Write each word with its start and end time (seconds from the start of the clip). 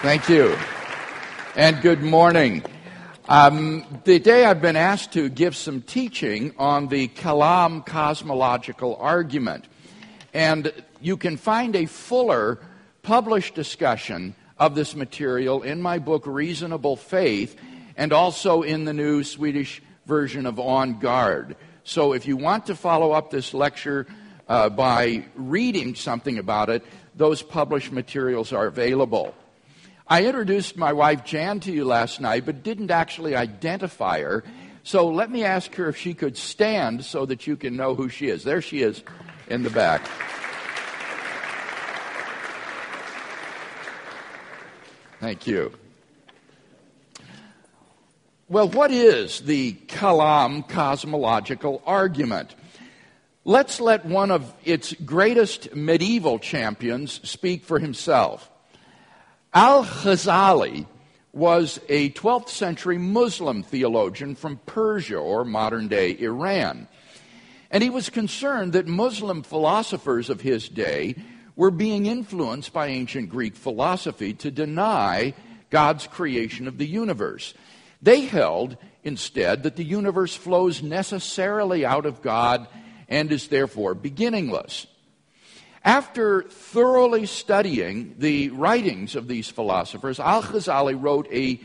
Thank 0.00 0.28
you. 0.28 0.56
And 1.56 1.82
good 1.82 2.02
morning. 2.02 2.62
Um, 3.28 3.84
today 4.04 4.44
I've 4.44 4.62
been 4.62 4.76
asked 4.76 5.14
to 5.14 5.28
give 5.28 5.56
some 5.56 5.82
teaching 5.82 6.54
on 6.56 6.86
the 6.86 7.08
Kalam 7.08 7.84
cosmological 7.84 8.94
argument. 9.00 9.64
And 10.32 10.72
you 11.00 11.16
can 11.16 11.36
find 11.36 11.74
a 11.74 11.86
fuller 11.86 12.60
published 13.02 13.56
discussion 13.56 14.36
of 14.56 14.76
this 14.76 14.94
material 14.94 15.64
in 15.64 15.82
my 15.82 15.98
book, 15.98 16.28
Reasonable 16.28 16.94
Faith, 16.94 17.56
and 17.96 18.12
also 18.12 18.62
in 18.62 18.84
the 18.84 18.92
new 18.92 19.24
Swedish 19.24 19.82
version 20.06 20.46
of 20.46 20.60
On 20.60 21.00
Guard. 21.00 21.56
So 21.82 22.12
if 22.12 22.24
you 22.24 22.36
want 22.36 22.66
to 22.66 22.76
follow 22.76 23.10
up 23.10 23.32
this 23.32 23.52
lecture 23.52 24.06
uh, 24.48 24.68
by 24.68 25.24
reading 25.34 25.96
something 25.96 26.38
about 26.38 26.70
it, 26.70 26.84
those 27.16 27.42
published 27.42 27.90
materials 27.90 28.52
are 28.52 28.66
available. 28.66 29.34
I 30.10 30.24
introduced 30.24 30.78
my 30.78 30.94
wife 30.94 31.24
Jan 31.24 31.60
to 31.60 31.72
you 31.72 31.84
last 31.84 32.18
night, 32.18 32.46
but 32.46 32.62
didn't 32.62 32.90
actually 32.90 33.36
identify 33.36 34.22
her. 34.22 34.42
So 34.82 35.08
let 35.08 35.30
me 35.30 35.44
ask 35.44 35.74
her 35.74 35.90
if 35.90 35.98
she 35.98 36.14
could 36.14 36.38
stand 36.38 37.04
so 37.04 37.26
that 37.26 37.46
you 37.46 37.56
can 37.56 37.76
know 37.76 37.94
who 37.94 38.08
she 38.08 38.28
is. 38.28 38.42
There 38.42 38.62
she 38.62 38.80
is 38.80 39.02
in 39.48 39.62
the 39.62 39.70
back. 39.70 40.08
Thank 45.20 45.46
you. 45.46 45.72
Well, 48.48 48.68
what 48.68 48.90
is 48.90 49.40
the 49.40 49.74
Kalam 49.88 50.66
cosmological 50.66 51.82
argument? 51.84 52.54
Let's 53.44 53.78
let 53.78 54.06
one 54.06 54.30
of 54.30 54.54
its 54.64 54.94
greatest 54.94 55.74
medieval 55.74 56.38
champions 56.38 57.20
speak 57.28 57.64
for 57.64 57.78
himself. 57.78 58.50
Al 59.54 59.84
Ghazali 59.84 60.86
was 61.32 61.80
a 61.88 62.10
12th 62.10 62.50
century 62.50 62.98
Muslim 62.98 63.62
theologian 63.62 64.34
from 64.34 64.60
Persia 64.66 65.16
or 65.16 65.44
modern 65.44 65.88
day 65.88 66.16
Iran. 66.18 66.86
And 67.70 67.82
he 67.82 67.90
was 67.90 68.10
concerned 68.10 68.74
that 68.74 68.86
Muslim 68.86 69.42
philosophers 69.42 70.28
of 70.28 70.42
his 70.42 70.68
day 70.68 71.16
were 71.56 71.70
being 71.70 72.06
influenced 72.06 72.72
by 72.72 72.88
ancient 72.88 73.30
Greek 73.30 73.56
philosophy 73.56 74.34
to 74.34 74.50
deny 74.50 75.34
God's 75.70 76.06
creation 76.06 76.68
of 76.68 76.78
the 76.78 76.86
universe. 76.86 77.54
They 78.02 78.22
held, 78.22 78.76
instead, 79.02 79.62
that 79.62 79.76
the 79.76 79.84
universe 79.84 80.34
flows 80.34 80.82
necessarily 80.82 81.84
out 81.84 82.06
of 82.06 82.22
God 82.22 82.68
and 83.08 83.32
is 83.32 83.48
therefore 83.48 83.94
beginningless. 83.94 84.86
After 85.88 86.42
thoroughly 86.42 87.24
studying 87.24 88.16
the 88.18 88.50
writings 88.50 89.16
of 89.16 89.26
these 89.26 89.48
philosophers, 89.48 90.20
Al 90.20 90.42
Ghazali 90.42 90.94
wrote 91.02 91.26
a 91.32 91.58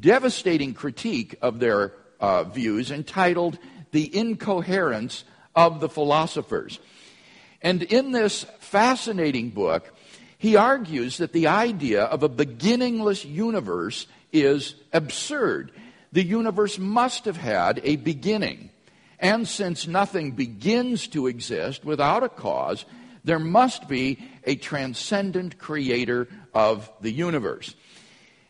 devastating 0.00 0.72
critique 0.72 1.36
of 1.42 1.58
their 1.58 1.92
uh, 2.18 2.44
views 2.44 2.90
entitled 2.90 3.58
The 3.90 4.16
Incoherence 4.16 5.24
of 5.54 5.80
the 5.80 5.90
Philosophers. 5.90 6.80
And 7.60 7.82
in 7.82 8.12
this 8.12 8.44
fascinating 8.60 9.50
book, 9.50 9.94
he 10.38 10.56
argues 10.56 11.18
that 11.18 11.34
the 11.34 11.48
idea 11.48 12.04
of 12.04 12.22
a 12.22 12.28
beginningless 12.30 13.22
universe 13.26 14.06
is 14.32 14.76
absurd. 14.94 15.72
The 16.12 16.24
universe 16.24 16.78
must 16.78 17.26
have 17.26 17.36
had 17.36 17.82
a 17.84 17.96
beginning. 17.96 18.70
And 19.20 19.46
since 19.46 19.86
nothing 19.86 20.30
begins 20.30 21.06
to 21.08 21.26
exist 21.26 21.84
without 21.84 22.22
a 22.22 22.30
cause, 22.30 22.86
there 23.28 23.38
must 23.38 23.88
be 23.88 24.18
a 24.44 24.56
transcendent 24.56 25.58
creator 25.58 26.28
of 26.54 26.90
the 27.02 27.12
universe. 27.12 27.74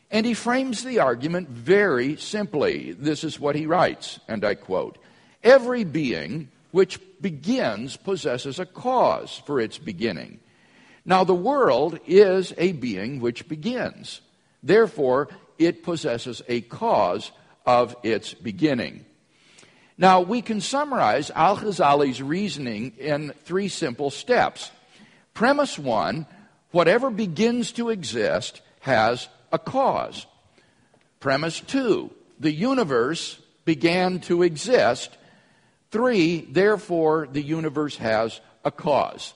And 0.08 0.24
he 0.24 0.34
frames 0.34 0.84
the 0.84 1.00
argument 1.00 1.48
very 1.48 2.16
simply. 2.16 2.92
This 2.92 3.24
is 3.24 3.40
what 3.40 3.56
he 3.56 3.66
writes, 3.66 4.20
and 4.28 4.44
I 4.44 4.54
quote 4.54 4.98
Every 5.42 5.82
being 5.82 6.48
which 6.70 7.00
begins 7.20 7.96
possesses 7.96 8.60
a 8.60 8.66
cause 8.66 9.42
for 9.44 9.60
its 9.60 9.78
beginning. 9.78 10.38
Now, 11.04 11.24
the 11.24 11.34
world 11.34 11.98
is 12.06 12.54
a 12.56 12.70
being 12.70 13.20
which 13.20 13.48
begins. 13.48 14.20
Therefore, 14.62 15.28
it 15.58 15.82
possesses 15.82 16.40
a 16.46 16.60
cause 16.60 17.32
of 17.66 17.96
its 18.04 18.32
beginning. 18.32 19.06
Now, 19.98 20.20
we 20.20 20.42
can 20.42 20.60
summarize 20.60 21.30
Al 21.30 21.56
Ghazali's 21.56 22.22
reasoning 22.22 22.92
in 22.98 23.34
three 23.44 23.68
simple 23.68 24.10
steps. 24.10 24.70
Premise 25.34 25.78
one 25.78 26.26
whatever 26.70 27.10
begins 27.10 27.72
to 27.72 27.90
exist 27.90 28.62
has 28.80 29.28
a 29.52 29.58
cause. 29.58 30.26
Premise 31.20 31.60
two 31.60 32.10
the 32.40 32.52
universe 32.52 33.40
began 33.64 34.20
to 34.20 34.42
exist 34.42 35.18
Three, 35.90 36.42
therefore, 36.42 37.28
the 37.30 37.42
universe 37.42 37.96
has 37.96 38.40
a 38.64 38.70
cause. 38.70 39.32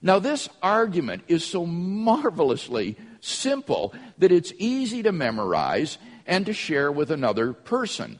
Now, 0.00 0.18
this 0.18 0.48
argument 0.60 1.22
is 1.28 1.44
so 1.44 1.64
marvelously 1.64 2.96
simple 3.20 3.94
that 4.18 4.32
it's 4.32 4.52
easy 4.58 5.04
to 5.04 5.12
memorize 5.12 5.98
and 6.26 6.46
to 6.46 6.52
share 6.52 6.90
with 6.90 7.12
another 7.12 7.52
person. 7.52 8.18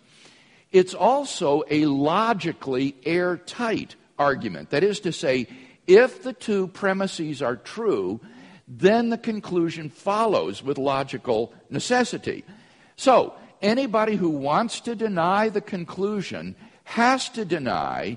It's 0.73 0.95
also 0.95 1.63
a 1.71 1.85
logically 1.85 2.97
airtight 3.05 3.95
argument. 4.19 4.71
That 4.71 4.83
is 4.83 5.01
to 5.01 5.13
say, 5.13 5.47
if 5.87 6.23
the 6.23 6.33
two 6.33 6.69
premises 6.69 7.43
are 7.43 7.57
true, 7.57 8.21
then 8.67 9.11
the 9.11 9.19
conclusion 9.19 9.91
follows 9.91 10.63
with 10.63 10.79
logical 10.79 11.53
necessity. 11.69 12.45
So, 12.97 13.35
anybody 13.61 14.17
who 14.17 14.31
wants 14.31 14.81
to 14.83 14.95
deny 14.95 15.49
the 15.49 15.61
conclusion 15.61 16.57
has 16.85 17.29
to 17.31 17.45
deny 17.45 18.17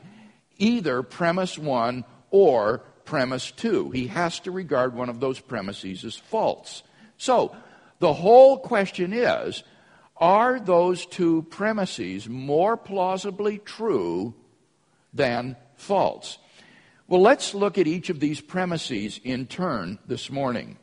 either 0.57 1.03
premise 1.03 1.57
one 1.57 2.05
or 2.31 2.83
premise 3.03 3.51
two. 3.51 3.91
He 3.91 4.07
has 4.07 4.39
to 4.41 4.51
regard 4.51 4.95
one 4.95 5.09
of 5.09 5.19
those 5.19 5.39
premises 5.39 6.05
as 6.05 6.15
false. 6.15 6.83
So, 7.17 7.55
the 7.99 8.13
whole 8.13 8.57
question 8.57 9.13
is 9.13 9.63
are 10.17 10.59
those 10.59 11.05
two 11.05 11.43
premises 11.43 12.29
more 12.29 12.77
plausibly 12.77 13.57
true 13.59 14.33
than 15.13 15.55
false? 15.75 16.37
Well, 17.07 17.21
let's 17.21 17.53
look 17.53 17.77
at 17.77 17.87
each 17.87 18.09
of 18.09 18.19
these 18.19 18.41
premises 18.41 19.19
in 19.23 19.45
turn 19.45 19.99
this 20.07 20.31
morning. 20.31 20.77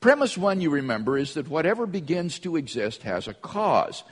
Premise 0.00 0.38
one, 0.38 0.60
you 0.60 0.70
remember, 0.70 1.18
is 1.18 1.34
that 1.34 1.48
whatever 1.48 1.86
begins 1.86 2.38
to 2.40 2.56
exist 2.56 3.02
has 3.02 3.28
a 3.28 3.34
cause. 3.34 4.04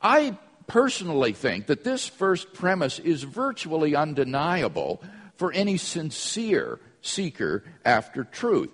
I 0.00 0.38
personally 0.66 1.32
think 1.32 1.66
that 1.66 1.84
this 1.84 2.08
first 2.08 2.54
premise 2.54 2.98
is 2.98 3.22
virtually 3.22 3.94
undeniable 3.94 5.02
for 5.36 5.52
any 5.52 5.76
sincere 5.76 6.80
seeker 7.02 7.64
after 7.84 8.24
truth. 8.24 8.70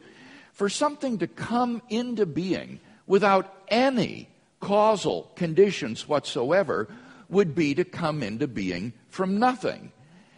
For 0.53 0.69
something 0.69 1.19
to 1.19 1.27
come 1.27 1.83
into 1.89 2.27
being 2.27 2.81
without 3.11 3.53
any 3.67 4.29
causal 4.61 5.33
conditions 5.35 6.07
whatsoever 6.07 6.87
would 7.29 7.57
be 7.57 7.75
to 7.75 7.85
come 7.85 8.23
into 8.23 8.47
being 8.47 8.93
from 9.09 9.37
nothing. 9.37 9.91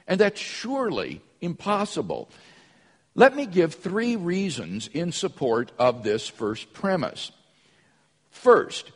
And 0.09 0.19
that's 0.19 0.41
surely 0.41 1.21
impossible. 1.43 2.31
Let 3.15 3.37
me 3.37 3.45
give 3.45 3.75
three 3.75 4.17
reasons 4.17 4.89
in 4.95 5.13
support 5.13 5.71
of 5.79 6.03
this 6.03 6.29
first 6.29 6.73
premise. 6.73 7.31
First, 8.31 8.91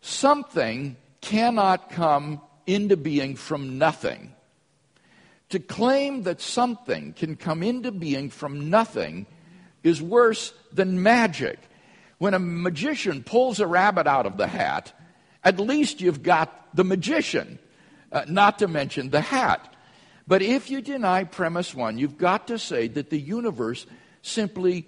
something 0.00 0.96
cannot 1.20 1.88
come 1.88 2.40
into 2.66 2.96
being 2.96 3.36
from 3.36 3.78
nothing. 3.78 4.34
To 5.50 5.60
claim 5.60 6.24
that 6.24 6.40
something 6.40 7.12
can 7.12 7.36
come 7.36 7.62
into 7.62 7.92
being 7.92 8.28
from 8.28 8.70
nothing 8.70 9.26
is 9.84 10.02
worse 10.02 10.52
than 10.72 11.00
magic. 11.00 11.60
When 12.20 12.34
a 12.34 12.38
magician 12.38 13.22
pulls 13.22 13.60
a 13.60 13.66
rabbit 13.66 14.06
out 14.06 14.26
of 14.26 14.36
the 14.36 14.46
hat, 14.46 14.92
at 15.42 15.58
least 15.58 16.02
you've 16.02 16.22
got 16.22 16.76
the 16.76 16.84
magician, 16.84 17.58
uh, 18.12 18.26
not 18.28 18.58
to 18.58 18.68
mention 18.68 19.08
the 19.08 19.22
hat. 19.22 19.74
But 20.28 20.42
if 20.42 20.68
you 20.68 20.82
deny 20.82 21.24
premise 21.24 21.74
one, 21.74 21.96
you've 21.96 22.18
got 22.18 22.48
to 22.48 22.58
say 22.58 22.88
that 22.88 23.08
the 23.08 23.18
universe 23.18 23.86
simply 24.20 24.86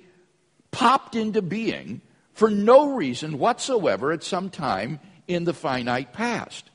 popped 0.73 1.17
into 1.17 1.40
being 1.40 2.02
for 2.34 2.50
no 2.50 2.94
reason 2.94 3.38
whatsoever 3.38 4.12
at 4.12 4.23
some 4.23 4.50
time 4.50 5.00
in 5.26 5.44
the 5.44 5.55
finite 5.55 6.12
past. 6.12 6.69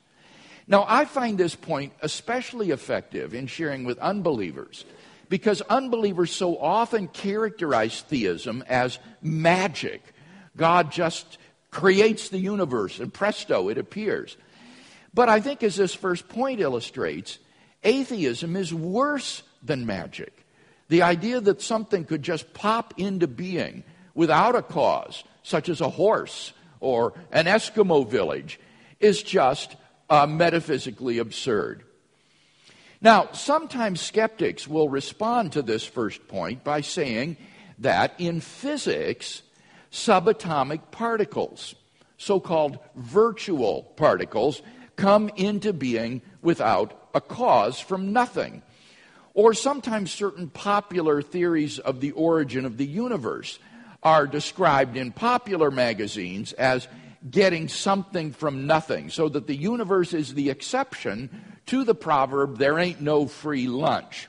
Now, 0.66 0.84
I 0.88 1.04
find 1.04 1.38
this 1.38 1.54
point 1.54 1.92
especially 2.02 2.72
effective 2.72 3.32
in 3.32 3.46
sharing 3.46 3.84
with 3.84 4.00
unbelievers 4.00 4.84
because 5.28 5.60
unbelievers 5.60 6.32
so 6.32 6.58
often 6.58 7.06
characterize 7.06 8.00
theism 8.00 8.64
as 8.66 8.98
magic. 9.22 10.02
God 10.58 10.92
just 10.92 11.38
creates 11.70 12.28
the 12.28 12.38
universe 12.38 13.00
and 13.00 13.12
presto, 13.12 13.70
it 13.70 13.78
appears. 13.78 14.36
But 15.14 15.30
I 15.30 15.40
think, 15.40 15.62
as 15.62 15.76
this 15.76 15.94
first 15.94 16.28
point 16.28 16.60
illustrates, 16.60 17.38
atheism 17.82 18.56
is 18.56 18.74
worse 18.74 19.42
than 19.62 19.86
magic. 19.86 20.44
The 20.88 21.02
idea 21.02 21.40
that 21.40 21.62
something 21.62 22.04
could 22.04 22.22
just 22.22 22.52
pop 22.52 22.94
into 22.98 23.26
being 23.26 23.84
without 24.14 24.54
a 24.54 24.62
cause, 24.62 25.24
such 25.42 25.68
as 25.68 25.80
a 25.80 25.90
horse 25.90 26.52
or 26.80 27.14
an 27.32 27.46
Eskimo 27.46 28.06
village, 28.06 28.60
is 29.00 29.22
just 29.22 29.76
uh, 30.10 30.26
metaphysically 30.26 31.18
absurd. 31.18 31.84
Now, 33.00 33.28
sometimes 33.32 34.00
skeptics 34.00 34.66
will 34.66 34.88
respond 34.88 35.52
to 35.52 35.62
this 35.62 35.84
first 35.84 36.26
point 36.26 36.64
by 36.64 36.80
saying 36.80 37.36
that 37.78 38.14
in 38.18 38.40
physics, 38.40 39.42
subatomic 39.90 40.90
particles, 40.90 41.74
so 42.16 42.40
called 42.40 42.78
virtual 42.96 43.84
particles, 43.96 44.62
come 44.96 45.30
into 45.36 45.72
being 45.72 46.22
without 46.42 47.08
a 47.14 47.20
cause 47.20 47.80
from 47.80 48.12
nothing. 48.12 48.62
Or 49.34 49.54
sometimes 49.54 50.10
certain 50.10 50.48
popular 50.48 51.22
theories 51.22 51.78
of 51.78 52.00
the 52.00 52.10
origin 52.12 52.64
of 52.64 52.76
the 52.76 52.86
universe 52.86 53.58
are 54.02 54.26
described 54.26 54.96
in 54.96 55.12
popular 55.12 55.70
magazines 55.70 56.52
as 56.52 56.88
getting 57.28 57.68
something 57.68 58.32
from 58.32 58.66
nothing, 58.66 59.10
so 59.10 59.28
that 59.28 59.46
the 59.46 59.56
universe 59.56 60.14
is 60.14 60.34
the 60.34 60.50
exception 60.50 61.30
to 61.66 61.84
the 61.84 61.94
proverb, 61.94 62.58
there 62.58 62.78
ain't 62.78 63.00
no 63.00 63.26
free 63.26 63.66
lunch. 63.66 64.28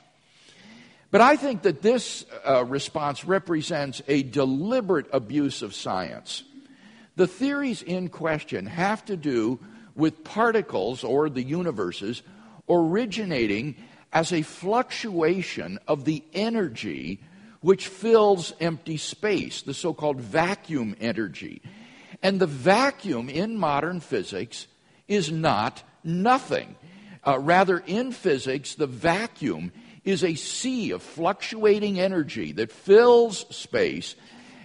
But 1.10 1.20
I 1.20 1.36
think 1.36 1.62
that 1.62 1.82
this 1.82 2.24
uh, 2.46 2.64
response 2.64 3.24
represents 3.24 4.00
a 4.06 4.22
deliberate 4.22 5.06
abuse 5.12 5.62
of 5.62 5.74
science. 5.74 6.44
The 7.16 7.26
theories 7.26 7.82
in 7.82 8.08
question 8.08 8.66
have 8.66 9.04
to 9.06 9.16
do 9.16 9.58
with 9.96 10.22
particles 10.22 11.02
or 11.02 11.28
the 11.28 11.42
universes 11.42 12.22
originating 12.68 13.74
as 14.12 14.32
a 14.32 14.42
fluctuation 14.42 15.78
of 15.88 16.04
the 16.04 16.22
energy 16.32 17.20
which 17.60 17.88
fills 17.88 18.54
empty 18.60 18.96
space, 18.96 19.62
the 19.62 19.74
so 19.74 19.92
called 19.92 20.20
vacuum 20.20 20.96
energy. 21.00 21.60
And 22.22 22.40
the 22.40 22.46
vacuum 22.46 23.28
in 23.28 23.56
modern 23.56 24.00
physics 24.00 24.66
is 25.08 25.30
not 25.30 25.82
nothing. 26.02 26.76
Uh, 27.26 27.38
rather, 27.38 27.78
in 27.78 28.12
physics, 28.12 28.74
the 28.76 28.86
vacuum 28.86 29.72
is 30.04 30.24
a 30.24 30.34
sea 30.34 30.92
of 30.92 31.02
fluctuating 31.02 32.00
energy 32.00 32.52
that 32.52 32.72
fills 32.72 33.46
space 33.54 34.14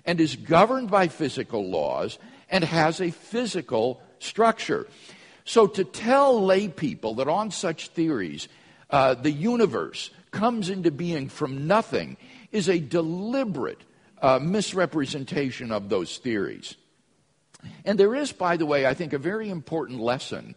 and 0.06 0.22
is 0.22 0.36
governed 0.36 0.90
by 0.90 1.08
physical 1.08 1.70
laws 1.70 2.18
and 2.50 2.64
has 2.64 3.02
a 3.02 3.12
physical 3.12 4.02
structure. 4.20 4.88
So, 5.44 5.68
to 5.68 5.84
tell 5.84 6.44
lay 6.44 6.68
people 6.68 7.16
that 7.16 7.28
on 7.28 7.52
such 7.52 7.90
theories 7.90 8.48
uh, 8.90 9.16
the 9.16 9.32
universe 9.32 10.10
comes 10.32 10.70
into 10.70 10.92
being 10.92 11.30
from 11.30 11.68
nothing 11.68 12.18
is 12.52 12.70
a 12.70 12.80
deliberate 12.80 13.82
uh, 14.22 14.40
misrepresentation 14.40 15.72
of 15.72 15.90
those 15.90 16.18
theories. 16.18 16.76
And 17.84 18.00
there 18.00 18.16
is, 18.16 18.32
by 18.32 18.58
the 18.58 18.66
way, 18.66 18.86
I 18.86 18.94
think, 18.94 19.14
a 19.14 19.18
very 19.18 19.50
important 19.50 20.00
lesson 20.00 20.56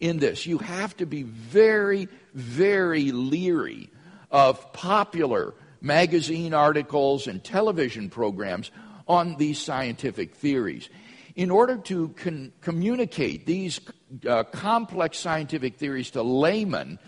in 0.00 0.18
this. 0.18 0.46
You 0.46 0.58
have 0.58 0.96
to 0.98 1.06
be 1.06 1.22
very, 1.22 2.08
very 2.34 3.12
leery 3.12 3.90
of 4.36 4.70
popular 4.74 5.54
magazine 5.80 6.52
articles 6.52 7.26
and 7.26 7.42
television 7.42 8.10
programs 8.10 8.70
on 9.08 9.36
these 9.36 9.58
scientific 9.58 10.34
theories. 10.34 10.90
In 11.36 11.50
order 11.50 11.78
to 11.78 12.10
con- 12.10 12.52
communicate 12.60 13.46
these 13.46 13.80
uh, 14.28 14.44
complex 14.44 15.18
scientific 15.18 15.78
theories 15.78 16.10
to 16.10 16.22
laymen, 16.22 16.98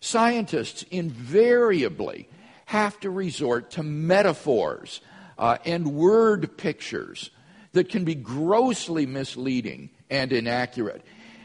scientists 0.00 0.82
invariably 0.90 2.26
have 2.64 2.98
to 3.00 3.10
resort 3.10 3.70
to 3.72 3.82
metaphors 3.82 5.02
uh, 5.36 5.58
and 5.66 5.92
word 5.92 6.56
pictures 6.56 7.28
that 7.72 7.90
can 7.90 8.06
be 8.06 8.14
grossly 8.14 9.04
misleading 9.04 9.90
and 10.08 10.32
inaccurate. 10.32 11.04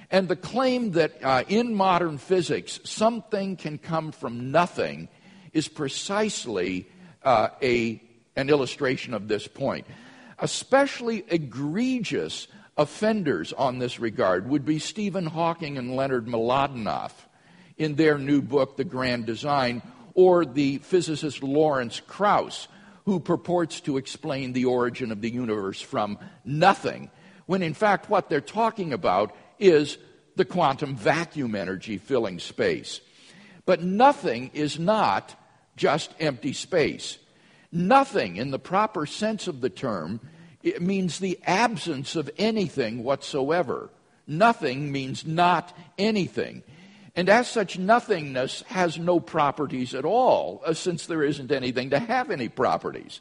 And 0.10 0.30
the 0.30 0.38
claim 0.38 0.92
that 0.92 1.22
uh, 1.22 1.44
in 1.50 1.76
modern 1.76 2.18
physics 2.18 2.80
something 2.86 3.58
can 3.58 3.78
come 3.78 4.14
from 4.14 4.50
nothing 4.50 5.10
is 5.54 5.68
precisely 5.68 6.88
uh, 7.24 7.50
a, 7.62 8.02
an 8.36 8.50
illustration 8.50 9.14
of 9.14 9.28
this 9.28 9.48
point. 9.48 9.86
Especially 10.40 11.24
egregious 11.30 12.48
offenders 12.76 13.54
on 13.54 13.80
this 13.80 14.00
regard 14.00 14.50
would 14.50 14.66
be 14.66 14.80
Stephen 14.80 15.28
Hawking 15.28 15.78
and 15.78 15.96
Leonard 15.96 16.26
Mlodinow 16.26 17.12
in 17.78 17.96
their 17.96 18.18
new 18.18 18.42
book, 18.42 18.78
The 18.78 18.84
Grand 18.84 19.26
Design, 19.26 19.82
or 20.16 20.46
the 20.46 20.80
physicist 20.80 21.42
Lawrence 21.44 22.02
Krauss, 22.06 22.68
who 23.06 23.20
purports 23.20 23.82
to 23.82 23.98
explain 23.98 24.54
the 24.54 24.66
origin 24.66 25.12
of 25.12 25.22
the 25.22 25.30
universe 25.30 25.82
from 25.82 26.18
nothing, 26.46 27.10
when 27.46 27.62
in 27.62 27.74
fact 27.74 28.10
what 28.10 28.30
they're 28.30 28.42
talking 28.42 28.94
about 28.94 29.36
is 29.60 29.98
the 30.36 30.46
quantum 30.46 30.96
vacuum 30.96 31.56
energy 31.56 31.98
filling 31.98 32.40
space. 32.40 33.02
But 33.66 33.84
nothing 33.84 34.52
is 34.54 34.80
not 34.80 35.36
just 35.76 36.14
empty 36.20 36.54
space. 36.54 37.18
Nothing, 37.72 38.36
in 38.36 38.52
the 38.52 38.60
proper 38.60 39.06
sense 39.06 39.48
of 39.48 39.62
the 39.62 39.70
term, 39.70 40.20
it 40.62 40.82
means 40.82 41.20
the 41.20 41.40
absence 41.46 42.16
of 42.16 42.30
anything 42.38 43.04
whatsoever. 43.04 43.90
Nothing 44.28 44.92
means 44.92 45.26
not 45.26 45.76
anything. 45.98 46.64
And 47.16 47.30
as 47.30 47.48
such, 47.48 47.78
nothingness 47.78 48.64
has 48.68 48.98
no 48.98 49.20
properties 49.20 49.94
at 49.94 50.06
all, 50.06 50.62
uh, 50.66 50.74
since 50.74 51.06
there 51.06 51.24
isn't 51.24 51.52
anything 51.52 51.92
to 51.92 52.00
have 52.00 52.32
any 52.32 52.50
properties. 52.50 53.20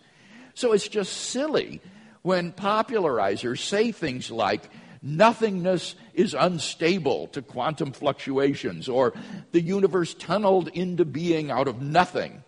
So 0.54 0.72
it's 0.72 0.88
just 0.88 1.12
silly 1.12 1.80
when 2.22 2.52
popularizers 2.52 3.58
say 3.58 3.92
things 3.92 4.30
like, 4.30 4.62
nothingness 5.02 5.96
is 6.14 6.34
unstable 6.34 7.26
to 7.28 7.42
quantum 7.42 7.92
fluctuations, 7.92 8.88
or 8.88 9.12
the 9.50 9.60
universe 9.60 10.14
tunneled 10.14 10.68
into 10.68 11.04
being 11.04 11.50
out 11.50 11.68
of 11.68 11.82
nothing. 11.82 12.42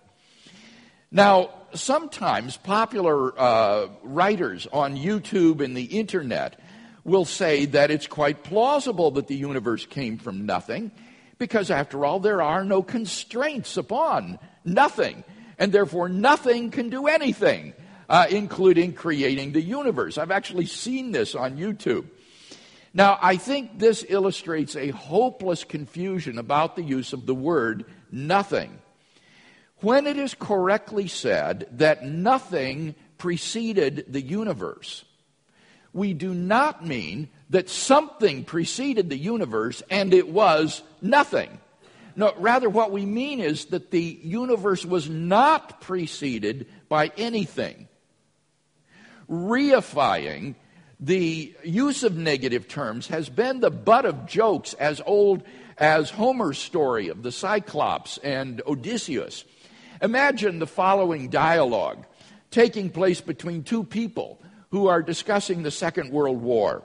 Now, 1.11 1.51
sometimes 1.75 2.57
popular 2.57 3.39
uh, 3.39 3.89
writers 4.03 4.67
on 4.73 4.97
YouTube 4.97 5.63
and 5.63 5.77
the 5.77 5.85
internet 5.85 6.59
will 7.05 7.25
say 7.25 7.67
that 7.67 7.91
it's 7.91 8.07
quite 8.07 8.43
plausible 8.43 9.13
that 9.13 9.27
the 9.27 9.37
universe 9.37 9.85
came 9.87 10.19
from 10.19 10.47
nothing 10.47 10.91
because, 11.39 11.71
after 11.71 12.05
all, 12.05 12.21
there 12.21 12.41
are 12.41 12.65
no 12.65 12.83
constraints 12.83 13.77
upon 13.77 14.39
nothing. 14.65 15.23
And 15.59 15.71
therefore, 15.71 16.09
nothing 16.09 16.71
can 16.71 16.89
do 16.89 17.07
anything, 17.07 17.75
uh, 18.09 18.27
including 18.31 18.95
creating 18.95 19.53
the 19.53 19.61
universe. 19.61 20.19
I've 20.19 20.31
actually 20.31 20.67
seen 20.67 21.13
this 21.13 21.35
on 21.35 21.57
YouTube. 21.57 22.07
Now, 22.97 23.19
I 23.21 23.37
think 23.37 23.81
this 23.81 24.07
illustrates 24.09 24.77
a 24.77 24.91
hopeless 24.91 25.65
confusion 25.65 26.39
about 26.39 26.77
the 26.77 26.83
use 26.83 27.13
of 27.13 27.27
the 27.27 27.35
word 27.35 27.87
nothing. 28.13 28.79
When 29.79 30.07
it 30.07 30.17
is 30.17 30.35
correctly 30.35 31.09
said 31.09 31.67
that 31.73 32.07
nothing 32.07 32.95
preceded 33.19 34.07
the 34.09 34.23
universe, 34.23 35.05
we 35.93 36.15
do 36.15 36.33
not 36.33 36.87
mean 36.87 37.29
that 37.51 37.69
something 37.69 38.45
preceded 38.45 39.11
the 39.11 39.19
universe 39.19 39.83
and 39.91 40.15
it 40.15 40.29
was 40.29 40.83
nothing. 41.03 41.59
No, 42.17 42.33
rather, 42.39 42.71
what 42.71 42.93
we 42.93 43.05
mean 43.05 43.41
is 43.41 43.67
that 43.67 43.91
the 43.91 44.21
universe 44.23 44.85
was 44.85 45.09
not 45.09 45.81
preceded 45.81 46.69
by 46.89 47.11
anything. 47.17 47.89
Reifying 49.29 50.55
the 51.05 51.55
use 51.63 52.03
of 52.03 52.17
negative 52.17 52.67
terms 52.67 53.09
has 53.09 53.29
been 53.29 53.61
the 53.61 53.71
butt 53.71 54.07
of 54.07 54.27
jokes 54.27 54.73
as 54.75 55.03
old 55.05 55.43
as 55.77 56.09
Homer's 56.09 56.59
story 56.59 57.09
of 57.09 57.23
the 57.23 57.33
Cyclops 57.33 58.17
and 58.19 58.63
Odysseus. 58.67 59.45
Imagine 60.01 60.61
the 60.61 60.67
following 60.67 61.29
dialogue 61.29 62.07
taking 62.51 62.89
place 62.89 63.21
between 63.21 63.65
two 63.65 63.85
people 63.85 64.41
who 64.71 64.87
are 64.87 65.03
discussing 65.03 65.63
the 65.63 65.71
Second 65.71 66.11
World 66.11 66.41
War. 66.41 66.83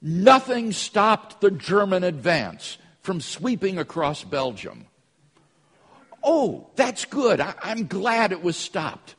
Nothing 0.00 0.72
stopped 0.72 1.40
the 1.40 1.50
German 1.52 2.02
advance 2.02 2.76
from 3.02 3.20
sweeping 3.20 3.78
across 3.78 4.24
Belgium. 4.24 4.86
Oh, 6.24 6.70
that's 6.74 7.04
good. 7.04 7.40
I- 7.40 7.54
am 7.62 7.86
glad 7.86 8.32
it 8.32 8.42
was 8.42 8.56
stopped. 8.56 9.14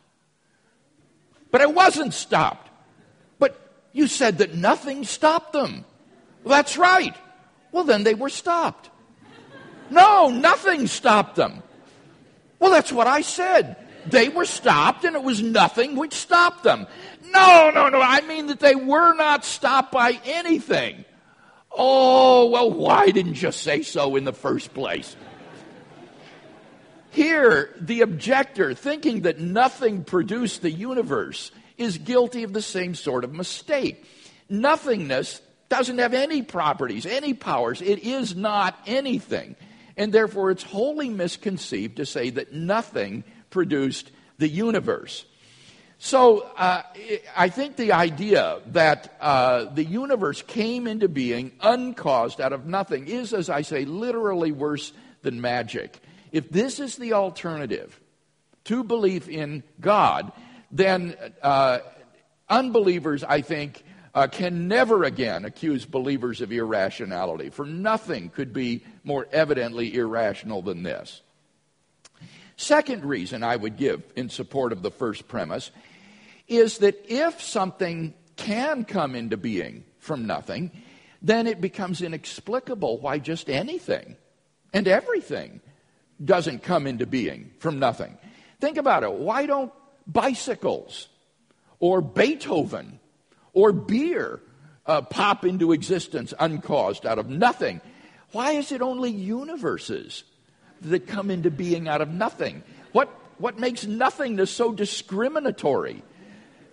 But 1.51 1.61
it 1.61 1.73
wasn't 1.73 2.13
stopped. 2.13 2.62
You 3.93 4.07
said 4.07 4.39
that 4.39 4.55
nothing 4.55 5.03
stopped 5.03 5.53
them. 5.53 5.85
That's 6.45 6.77
right. 6.77 7.15
Well, 7.71 7.83
then 7.83 8.03
they 8.03 8.15
were 8.15 8.29
stopped. 8.29 8.89
No, 9.89 10.29
nothing 10.29 10.87
stopped 10.87 11.35
them. 11.35 11.63
Well, 12.59 12.71
that's 12.71 12.91
what 12.91 13.07
I 13.07 13.21
said. 13.21 13.77
They 14.05 14.29
were 14.29 14.45
stopped, 14.45 15.05
and 15.05 15.15
it 15.15 15.23
was 15.23 15.41
nothing 15.41 15.95
which 15.95 16.13
stopped 16.13 16.63
them. 16.63 16.87
No, 17.25 17.71
no, 17.73 17.89
no. 17.89 18.01
I 18.01 18.21
mean 18.21 18.47
that 18.47 18.59
they 18.59 18.75
were 18.75 19.13
not 19.13 19.45
stopped 19.45 19.91
by 19.91 20.19
anything. 20.25 21.05
Oh, 21.71 22.49
well, 22.49 22.71
why 22.71 23.11
didn't 23.11 23.41
you 23.41 23.51
say 23.51 23.81
so 23.81 24.15
in 24.15 24.25
the 24.25 24.33
first 24.33 24.73
place? 24.73 25.15
Here, 27.11 27.73
the 27.79 28.01
objector, 28.01 28.73
thinking 28.73 29.21
that 29.21 29.39
nothing 29.39 30.03
produced 30.03 30.61
the 30.61 30.71
universe, 30.71 31.51
is 31.83 31.97
guilty 31.97 32.43
of 32.43 32.53
the 32.53 32.61
same 32.61 32.95
sort 32.95 33.23
of 33.23 33.33
mistake. 33.33 34.05
Nothingness 34.49 35.41
doesn't 35.69 35.97
have 35.97 36.13
any 36.13 36.41
properties, 36.41 37.05
any 37.05 37.33
powers. 37.33 37.81
It 37.81 37.99
is 37.99 38.35
not 38.35 38.77
anything. 38.85 39.55
And 39.97 40.11
therefore, 40.11 40.51
it's 40.51 40.63
wholly 40.63 41.09
misconceived 41.09 41.97
to 41.97 42.05
say 42.05 42.31
that 42.31 42.53
nothing 42.53 43.23
produced 43.49 44.11
the 44.37 44.47
universe. 44.47 45.25
So, 45.99 46.39
uh, 46.57 46.81
I 47.35 47.49
think 47.49 47.77
the 47.77 47.93
idea 47.93 48.59
that 48.67 49.15
uh, 49.21 49.65
the 49.65 49.85
universe 49.85 50.41
came 50.41 50.85
into 50.85 51.07
being 51.07 51.53
uncaused 51.61 52.41
out 52.41 52.51
of 52.51 52.65
nothing 52.65 53.07
is, 53.07 53.33
as 53.33 53.49
I 53.49 53.61
say, 53.61 53.85
literally 53.85 54.51
worse 54.51 54.91
than 55.21 55.39
magic. 55.39 55.99
If 56.31 56.49
this 56.49 56.79
is 56.79 56.97
the 56.97 57.13
alternative 57.13 57.99
to 58.65 58.83
belief 58.83 59.29
in 59.29 59.63
God, 59.79 60.31
then 60.73 61.15
uh, 61.43 61.79
unbelievers, 62.49 63.23
I 63.23 63.41
think, 63.41 63.83
uh, 64.15 64.27
can 64.27 64.67
never 64.67 65.03
again 65.03 65.45
accuse 65.45 65.85
believers 65.85 66.41
of 66.41 66.51
irrationality, 66.51 67.49
for 67.49 67.65
nothing 67.65 68.29
could 68.29 68.51
be 68.53 68.83
more 69.03 69.27
evidently 69.31 69.93
irrational 69.95 70.61
than 70.61 70.83
this. 70.83 71.21
Second 72.57 73.05
reason 73.05 73.43
I 73.43 73.55
would 73.55 73.77
give 73.77 74.03
in 74.15 74.29
support 74.29 74.71
of 74.71 74.81
the 74.81 74.91
first 74.91 75.27
premise 75.27 75.71
is 76.47 76.79
that 76.79 77.05
if 77.07 77.41
something 77.41 78.13
can 78.35 78.83
come 78.83 79.15
into 79.15 79.37
being 79.37 79.83
from 79.99 80.25
nothing, 80.27 80.71
then 81.21 81.47
it 81.47 81.61
becomes 81.61 82.01
inexplicable 82.01 82.99
why 82.99 83.19
just 83.19 83.49
anything 83.49 84.15
and 84.73 84.87
everything 84.87 85.61
doesn't 86.23 86.63
come 86.63 86.87
into 86.87 87.05
being 87.05 87.51
from 87.59 87.79
nothing. 87.79 88.17
Think 88.59 88.77
about 88.77 89.03
it. 89.03 89.11
Why 89.11 89.45
don't 89.45 89.71
bicycles 90.07 91.07
or 91.79 92.01
Beethoven 92.01 92.99
or 93.53 93.71
beer 93.71 94.39
uh, 94.85 95.01
pop 95.01 95.45
into 95.45 95.71
existence 95.71 96.33
uncaused 96.39 97.05
out 97.05 97.19
of 97.19 97.29
nothing. 97.29 97.81
Why 98.31 98.53
is 98.53 98.71
it 98.71 98.81
only 98.81 99.11
universes 99.11 100.23
that 100.81 101.07
come 101.07 101.31
into 101.31 101.51
being 101.51 101.87
out 101.87 102.01
of 102.01 102.09
nothing? 102.09 102.63
What, 102.91 103.09
what 103.37 103.59
makes 103.59 103.85
nothingness 103.85 104.51
so 104.51 104.73
discriminatory? 104.73 106.03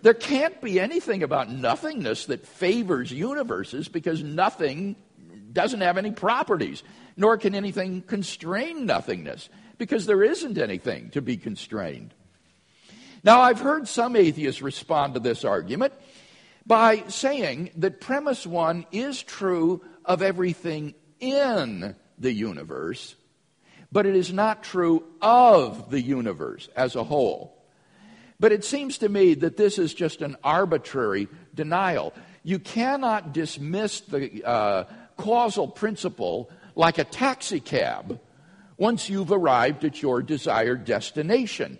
There 0.01 0.13
can't 0.13 0.59
be 0.61 0.79
anything 0.79 1.23
about 1.23 1.51
nothingness 1.51 2.25
that 2.25 2.45
favors 2.45 3.11
universes 3.11 3.87
because 3.87 4.23
nothing 4.23 4.95
doesn't 5.53 5.81
have 5.81 5.97
any 5.97 6.11
properties, 6.11 6.83
nor 7.15 7.37
can 7.37 7.53
anything 7.53 8.01
constrain 8.01 8.85
nothingness 8.85 9.49
because 9.77 10.05
there 10.05 10.23
isn't 10.23 10.57
anything 10.57 11.09
to 11.11 11.21
be 11.21 11.37
constrained. 11.37 12.13
Now, 13.23 13.41
I've 13.41 13.59
heard 13.59 13.87
some 13.87 14.15
atheists 14.15 14.61
respond 14.61 15.13
to 15.13 15.19
this 15.19 15.45
argument 15.45 15.93
by 16.65 17.03
saying 17.07 17.71
that 17.77 18.01
premise 18.01 18.47
one 18.47 18.85
is 18.91 19.21
true 19.21 19.83
of 20.05 20.21
everything 20.21 20.95
in 21.19 21.95
the 22.17 22.31
universe, 22.31 23.15
but 23.91 24.05
it 24.05 24.15
is 24.15 24.33
not 24.33 24.63
true 24.63 25.03
of 25.21 25.91
the 25.91 26.01
universe 26.01 26.67
as 26.75 26.95
a 26.95 27.03
whole. 27.03 27.57
But 28.39 28.51
it 28.51 28.65
seems 28.65 28.97
to 28.99 29.09
me 29.09 29.35
that 29.35 29.55
this 29.55 29.77
is 29.77 29.93
just 29.93 30.23
an 30.23 30.35
arbitrary 30.43 31.27
denial. 31.53 32.13
You 32.41 32.57
cannot 32.57 33.33
dismiss 33.33 34.01
the 34.01 34.43
uh, 34.43 34.85
causal 35.15 35.67
principle 35.67 36.49
like 36.73 36.97
a 36.97 37.03
taxi 37.03 37.59
cab 37.59 38.19
once 38.77 39.09
you've 39.09 39.31
arrived 39.31 39.85
at 39.85 40.01
your 40.01 40.23
desired 40.23 40.85
destination. 40.85 41.77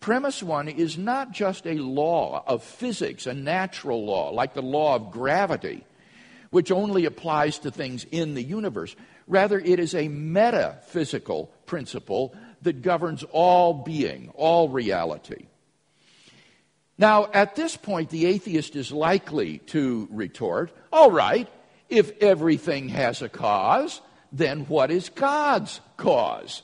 Premise 0.00 0.42
one 0.42 0.68
is 0.68 0.98
not 0.98 1.32
just 1.32 1.66
a 1.66 1.74
law 1.74 2.44
of 2.46 2.62
physics, 2.62 3.26
a 3.26 3.34
natural 3.34 4.04
law, 4.04 4.30
like 4.30 4.54
the 4.54 4.62
law 4.62 4.94
of 4.94 5.10
gravity, 5.10 5.84
which 6.50 6.70
only 6.70 7.06
applies 7.06 7.58
to 7.60 7.70
things 7.70 8.04
in 8.10 8.34
the 8.34 8.42
universe. 8.42 8.94
Rather, 9.26 9.58
it 9.58 9.80
is 9.80 9.94
a 9.94 10.08
metaphysical 10.08 11.50
principle 11.64 12.34
that 12.62 12.82
governs 12.82 13.24
all 13.32 13.74
being, 13.74 14.30
all 14.34 14.68
reality. 14.68 15.46
Now, 16.98 17.28
at 17.32 17.56
this 17.56 17.76
point, 17.76 18.10
the 18.10 18.26
atheist 18.26 18.76
is 18.76 18.90
likely 18.90 19.58
to 19.58 20.08
retort 20.10 20.72
all 20.92 21.10
right, 21.10 21.48
if 21.88 22.10
everything 22.22 22.88
has 22.88 23.22
a 23.22 23.28
cause, 23.28 24.00
then 24.32 24.60
what 24.60 24.90
is 24.90 25.08
God's 25.10 25.80
cause? 25.96 26.62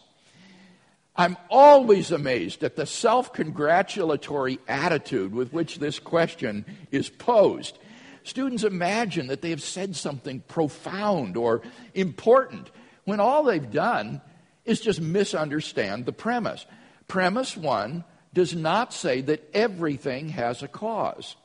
I'm 1.14 1.36
always 1.50 2.10
amazed 2.10 2.64
at 2.64 2.76
the 2.76 2.86
self 2.86 3.32
congratulatory 3.32 4.58
attitude 4.66 5.34
with 5.34 5.52
which 5.52 5.78
this 5.78 5.98
question 5.98 6.64
is 6.90 7.08
posed. 7.10 7.78
Students 8.24 8.64
imagine 8.64 9.26
that 9.26 9.42
they 9.42 9.50
have 9.50 9.62
said 9.62 9.96
something 9.96 10.40
profound 10.40 11.36
or 11.36 11.62
important 11.94 12.70
when 13.04 13.20
all 13.20 13.42
they've 13.42 13.70
done 13.70 14.20
is 14.64 14.80
just 14.80 15.00
misunderstand 15.00 16.06
the 16.06 16.12
premise. 16.12 16.64
Premise 17.08 17.56
one 17.56 18.04
does 18.32 18.54
not 18.54 18.94
say 18.94 19.20
that 19.22 19.48
everything 19.52 20.30
has 20.30 20.62
a 20.62 20.68
cause. 20.68 21.36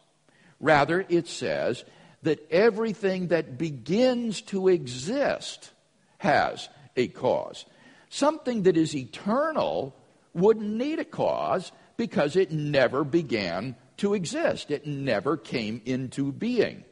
Rather, 0.59 1.05
it 1.09 1.27
says 1.27 1.83
that 2.23 2.39
everything 2.51 3.27
that 3.27 3.57
begins 3.57 4.41
to 4.41 4.67
exist 4.67 5.71
has 6.19 6.69
a 6.95 7.07
cause. 7.07 7.65
Something 8.09 8.63
that 8.63 8.77
is 8.77 8.95
eternal 8.95 9.95
wouldn't 10.33 10.75
need 10.75 10.99
a 10.99 11.05
cause 11.05 11.71
because 11.97 12.35
it 12.35 12.51
never 12.51 13.03
began 13.03 13.75
to 13.97 14.13
exist, 14.13 14.69
it 14.69 14.85
never 14.85 15.35
came 15.35 15.81
into 15.85 16.31
being. 16.31 16.83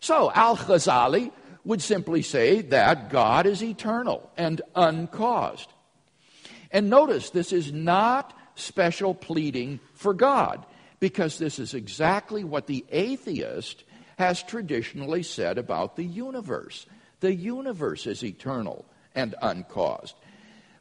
So, 0.00 0.30
Al 0.32 0.56
Ghazali 0.56 1.32
would 1.64 1.82
simply 1.82 2.22
say 2.22 2.62
that 2.62 3.10
God 3.10 3.46
is 3.46 3.62
eternal 3.62 4.30
and 4.36 4.62
uncaused. 4.76 5.72
And 6.70 6.88
notice, 6.88 7.30
this 7.30 7.52
is 7.52 7.72
not 7.72 8.32
special 8.54 9.14
pleading 9.14 9.80
for 9.94 10.14
God, 10.14 10.64
because 11.00 11.38
this 11.38 11.58
is 11.58 11.74
exactly 11.74 12.44
what 12.44 12.68
the 12.68 12.84
atheist 12.90 13.84
has 14.18 14.42
traditionally 14.42 15.22
said 15.22 15.58
about 15.58 15.96
the 15.96 16.04
universe. 16.04 16.86
The 17.20 17.34
universe 17.34 18.06
is 18.06 18.22
eternal 18.22 18.84
and 19.14 19.34
uncaused. 19.42 20.14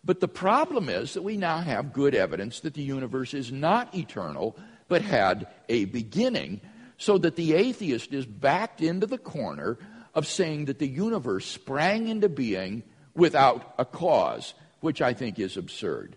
But 0.08 0.22
the 0.22 0.30
problem 0.30 0.88
is 0.88 1.14
that 1.14 1.22
we 1.22 1.36
now 1.36 1.58
have 1.58 1.92
good 1.92 2.16
evidence 2.16 2.62
that 2.62 2.76
the 2.76 2.82
universe 2.82 3.34
is 3.34 3.52
not 3.52 3.94
eternal, 3.94 4.56
but 4.88 5.02
had 5.02 5.48
a 5.68 5.84
beginning, 5.84 6.62
so 6.98 7.18
that 7.18 7.36
the 7.36 7.54
atheist 7.54 8.14
is 8.14 8.26
backed 8.26 8.82
into 8.82 9.06
the 9.06 9.18
corner 9.18 9.78
of 10.16 10.26
saying 10.26 10.66
that 10.66 10.80
the 10.80 10.88
universe 10.88 11.46
sprang 11.46 12.08
into 12.08 12.30
being 12.30 12.84
without 13.16 13.76
a 13.78 13.84
cause, 13.84 14.54
which 14.80 15.02
I 15.02 15.12
think 15.12 15.40
is 15.40 15.58
absurd. 15.58 16.16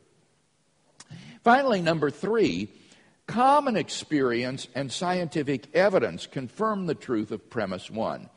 Finally, 1.43 1.83
number 1.83 2.11
three, 2.11 2.69
common 3.27 3.77
experience 3.77 4.69
and 4.73 4.93
scientific 4.93 5.67
evidence 5.75 6.29
confirm 6.29 6.87
the 6.87 6.95
truth 6.95 7.33
of 7.33 7.51
premise 7.51 7.91
one. 7.91 8.31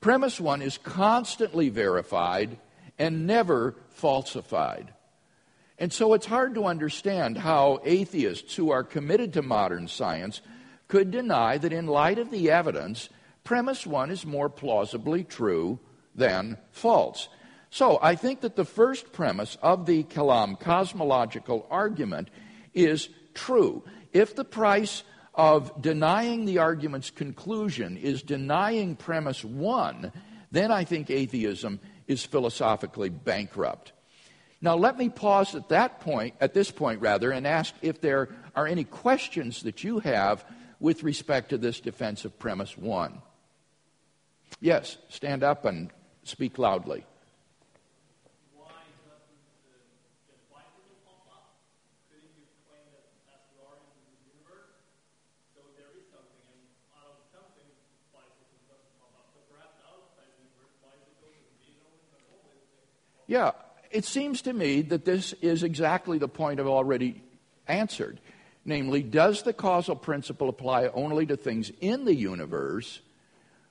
Premise 0.00 0.40
one 0.40 0.60
is 0.60 0.76
constantly 0.76 1.68
verified 1.68 2.58
and 3.02 3.26
never 3.26 3.74
falsified. 3.88 4.94
And 5.76 5.92
so 5.92 6.14
it's 6.14 6.26
hard 6.26 6.54
to 6.54 6.66
understand 6.66 7.36
how 7.36 7.80
atheists 7.84 8.54
who 8.54 8.70
are 8.70 8.84
committed 8.84 9.32
to 9.32 9.42
modern 9.42 9.88
science 9.88 10.40
could 10.86 11.10
deny 11.10 11.58
that, 11.58 11.72
in 11.72 11.88
light 11.88 12.20
of 12.20 12.30
the 12.30 12.52
evidence, 12.52 13.08
premise 13.42 13.84
one 13.84 14.12
is 14.12 14.24
more 14.24 14.48
plausibly 14.48 15.24
true 15.24 15.80
than 16.14 16.58
false. 16.70 17.28
So 17.70 17.98
I 18.00 18.14
think 18.14 18.42
that 18.42 18.54
the 18.54 18.64
first 18.64 19.12
premise 19.12 19.58
of 19.60 19.86
the 19.86 20.04
Kalam 20.04 20.60
cosmological 20.60 21.66
argument 21.70 22.28
is 22.72 23.08
true. 23.34 23.82
If 24.12 24.36
the 24.36 24.44
price 24.44 25.02
of 25.34 25.82
denying 25.82 26.44
the 26.44 26.58
argument's 26.58 27.10
conclusion 27.10 27.96
is 27.96 28.22
denying 28.22 28.94
premise 28.94 29.44
one, 29.44 30.12
then 30.52 30.70
I 30.70 30.84
think 30.84 31.10
atheism 31.10 31.80
is 32.06 32.24
philosophically 32.24 33.08
bankrupt. 33.08 33.92
Now, 34.60 34.76
let 34.76 34.96
me 34.96 35.08
pause 35.08 35.54
at 35.54 35.70
that 35.70 36.00
point, 36.00 36.34
at 36.40 36.54
this 36.54 36.70
point 36.70 37.00
rather, 37.00 37.32
and 37.32 37.46
ask 37.46 37.74
if 37.82 38.00
there 38.00 38.28
are 38.54 38.66
any 38.66 38.84
questions 38.84 39.62
that 39.64 39.82
you 39.82 39.98
have 39.98 40.44
with 40.78 41.02
respect 41.02 41.50
to 41.50 41.58
this 41.58 41.80
defense 41.80 42.24
of 42.24 42.38
premise 42.38 42.78
one. 42.78 43.22
Yes, 44.60 44.98
stand 45.08 45.42
up 45.42 45.64
and 45.64 45.90
speak 46.22 46.58
loudly. 46.58 47.04
Yeah, 63.32 63.52
it 63.90 64.04
seems 64.04 64.42
to 64.42 64.52
me 64.52 64.82
that 64.82 65.06
this 65.06 65.32
is 65.40 65.62
exactly 65.62 66.18
the 66.18 66.28
point 66.28 66.60
I've 66.60 66.66
already 66.66 67.22
answered. 67.66 68.20
Namely, 68.66 69.02
does 69.02 69.42
the 69.42 69.54
causal 69.54 69.96
principle 69.96 70.50
apply 70.50 70.88
only 70.88 71.24
to 71.24 71.38
things 71.38 71.72
in 71.80 72.04
the 72.04 72.14
universe 72.14 73.00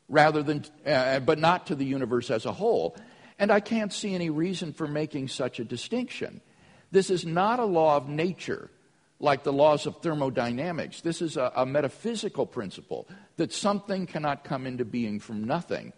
rather 0.10 0.42
than, 0.42 0.66
uh, 0.84 1.20
but 1.20 1.38
not 1.38 1.68
to 1.68 1.76
the 1.76 1.86
universe 1.86 2.32
as 2.32 2.48
a 2.48 2.52
whole? 2.52 2.98
And 3.38 3.52
I 3.52 3.60
can't 3.60 3.94
see 3.94 4.16
any 4.16 4.32
reason 4.32 4.74
for 4.74 4.88
making 4.88 5.28
such 5.28 5.60
a 5.60 5.64
distinction. 5.64 6.42
This 6.90 7.12
is 7.12 7.24
not 7.24 7.60
a 7.60 7.66
law 7.66 7.98
of 7.98 8.10
nature 8.10 8.72
like 9.20 9.44
the 9.44 9.54
laws 9.54 9.86
of 9.86 10.02
thermodynamics. 10.02 11.02
This 11.02 11.22
is 11.22 11.38
a, 11.38 11.52
a 11.56 11.68
metaphysical 11.68 12.48
principle 12.48 13.08
that 13.38 13.54
something 13.54 14.08
cannot 14.08 14.44
come 14.44 14.66
into 14.66 14.86
being 14.86 15.20
from 15.20 15.44
nothing. 15.44 15.94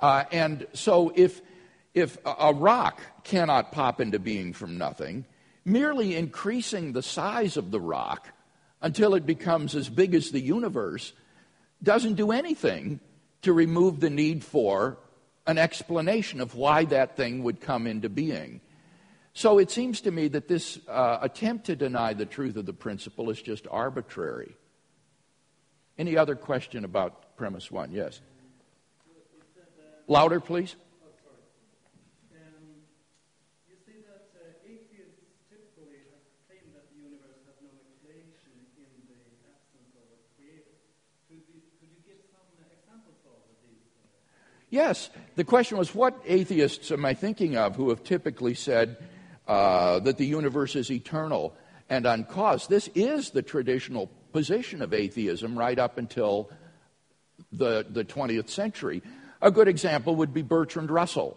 Uh, 0.00 0.24
and 0.30 0.66
so 0.74 1.10
if, 1.16 1.40
if 1.94 2.18
a 2.24 2.52
rock 2.54 3.00
cannot 3.24 3.72
pop 3.72 4.00
into 4.00 4.18
being 4.18 4.52
from 4.52 4.78
nothing, 4.78 5.24
merely 5.64 6.16
increasing 6.16 6.92
the 6.92 7.02
size 7.02 7.56
of 7.56 7.70
the 7.70 7.80
rock 7.80 8.28
until 8.80 9.14
it 9.14 9.26
becomes 9.26 9.74
as 9.74 9.88
big 9.88 10.14
as 10.14 10.30
the 10.30 10.40
universe 10.40 11.12
doesn't 11.82 12.14
do 12.14 12.30
anything 12.30 13.00
to 13.42 13.52
remove 13.52 14.00
the 14.00 14.10
need 14.10 14.44
for 14.44 14.98
an 15.46 15.58
explanation 15.58 16.40
of 16.40 16.54
why 16.54 16.84
that 16.84 17.16
thing 17.16 17.42
would 17.42 17.60
come 17.60 17.86
into 17.86 18.08
being. 18.08 18.60
So 19.32 19.58
it 19.58 19.70
seems 19.70 20.00
to 20.02 20.10
me 20.10 20.28
that 20.28 20.48
this 20.48 20.78
uh, 20.88 21.18
attempt 21.22 21.66
to 21.66 21.76
deny 21.76 22.14
the 22.14 22.26
truth 22.26 22.56
of 22.56 22.66
the 22.66 22.72
principle 22.72 23.30
is 23.30 23.40
just 23.40 23.66
arbitrary. 23.70 24.54
Any 25.98 26.16
other 26.16 26.34
question 26.34 26.84
about 26.84 27.36
premise 27.36 27.70
one? 27.70 27.92
Yes. 27.92 28.20
Louder, 30.06 30.40
please. 30.40 30.76
Yes. 44.70 45.10
The 45.34 45.44
question 45.44 45.78
was 45.78 45.94
what 45.94 46.20
atheists 46.24 46.92
am 46.92 47.04
I 47.04 47.14
thinking 47.14 47.56
of 47.56 47.74
who 47.74 47.90
have 47.90 48.04
typically 48.04 48.54
said 48.54 48.96
uh, 49.48 49.98
that 50.00 50.16
the 50.16 50.26
universe 50.26 50.76
is 50.76 50.90
eternal 50.90 51.54
and 51.88 52.06
uncaused? 52.06 52.70
This 52.70 52.88
is 52.94 53.30
the 53.30 53.42
traditional 53.42 54.08
position 54.32 54.80
of 54.80 54.94
atheism 54.94 55.58
right 55.58 55.78
up 55.78 55.98
until 55.98 56.50
the, 57.52 57.84
the 57.88 58.04
20th 58.04 58.48
century. 58.48 59.02
A 59.42 59.50
good 59.50 59.66
example 59.66 60.14
would 60.16 60.32
be 60.32 60.42
Bertrand 60.42 60.90
Russell, 60.90 61.36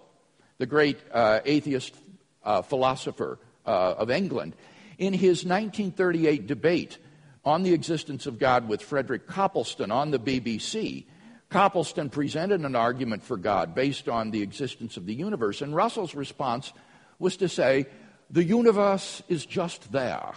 the 0.59 0.67
great 0.67 0.99
uh, 1.11 1.39
atheist 1.43 1.95
uh, 2.43 2.61
philosopher 2.61 3.39
uh, 3.65 3.95
of 3.97 4.11
England. 4.11 4.55
In 4.99 5.13
his 5.13 5.43
1938 5.43 6.45
debate 6.45 6.99
on 7.43 7.63
the 7.63 7.73
existence 7.73 8.27
of 8.27 8.37
God 8.37 8.67
with 8.67 8.83
Frederick 8.83 9.25
Copleston 9.25 9.89
on 9.89 10.11
the 10.11 10.19
BBC, 10.19 11.05
Copleston 11.53 12.09
presented 12.09 12.61
an 12.61 12.75
argument 12.75 13.23
for 13.23 13.37
God 13.37 13.75
based 13.75 14.09
on 14.09 14.31
the 14.31 14.41
existence 14.41 14.97
of 14.97 15.05
the 15.05 15.13
universe, 15.13 15.61
and 15.61 15.75
Russell's 15.75 16.15
response 16.15 16.73
was 17.19 17.37
to 17.37 17.47
say, 17.47 17.85
The 18.31 18.43
universe 18.43 19.21
is 19.29 19.45
just 19.45 19.91
there, 19.91 20.31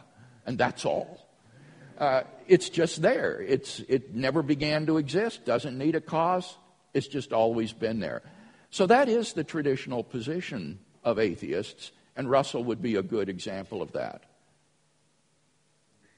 and 0.44 0.58
that's 0.58 0.84
all. 0.84 1.26
Uh, 1.96 2.24
it's 2.46 2.68
just 2.68 3.00
there. 3.00 3.40
It's, 3.40 3.80
it 3.88 4.14
never 4.14 4.42
began 4.42 4.84
to 4.86 4.98
exist, 4.98 5.46
doesn't 5.46 5.78
need 5.78 5.94
a 5.94 6.02
cause, 6.02 6.54
it's 6.92 7.08
just 7.08 7.32
always 7.32 7.72
been 7.72 7.98
there. 7.98 8.20
So 8.68 8.86
that 8.86 9.08
is 9.08 9.32
the 9.32 9.42
traditional 9.42 10.04
position 10.04 10.80
of 11.02 11.18
atheists, 11.18 11.92
and 12.14 12.28
Russell 12.28 12.62
would 12.64 12.82
be 12.82 12.96
a 12.96 13.02
good 13.02 13.30
example 13.30 13.80
of 13.80 13.92
that. 13.92 14.24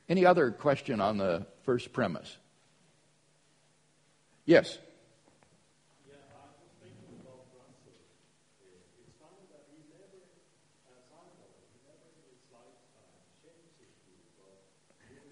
Any 0.08 0.26
other 0.26 0.50
question 0.50 1.00
on 1.00 1.18
the 1.18 1.46
first 1.62 1.92
premise? 1.92 2.36
Yes. 4.44 4.76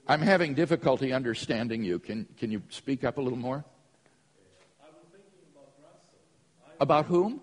I'm 0.08 0.20
having 0.20 0.54
difficulty 0.54 1.12
understanding 1.12 1.82
you. 1.82 1.98
Can, 1.98 2.26
can 2.38 2.50
you 2.50 2.62
speak 2.68 3.02
up 3.02 3.18
a 3.18 3.20
little 3.20 3.38
more? 3.38 3.56
I 3.56 4.86
was 4.86 5.08
thinking 5.10 5.30
about, 6.78 7.04
about, 7.04 7.06
whom? 7.06 7.40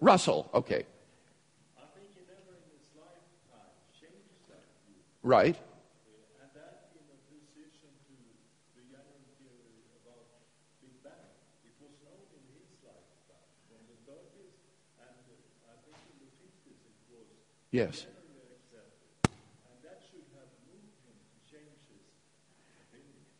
Russell. 0.00 0.44
Russell, 0.44 0.50
okay. 0.54 0.86
Right. 5.22 5.56
Yes. 17.70 18.06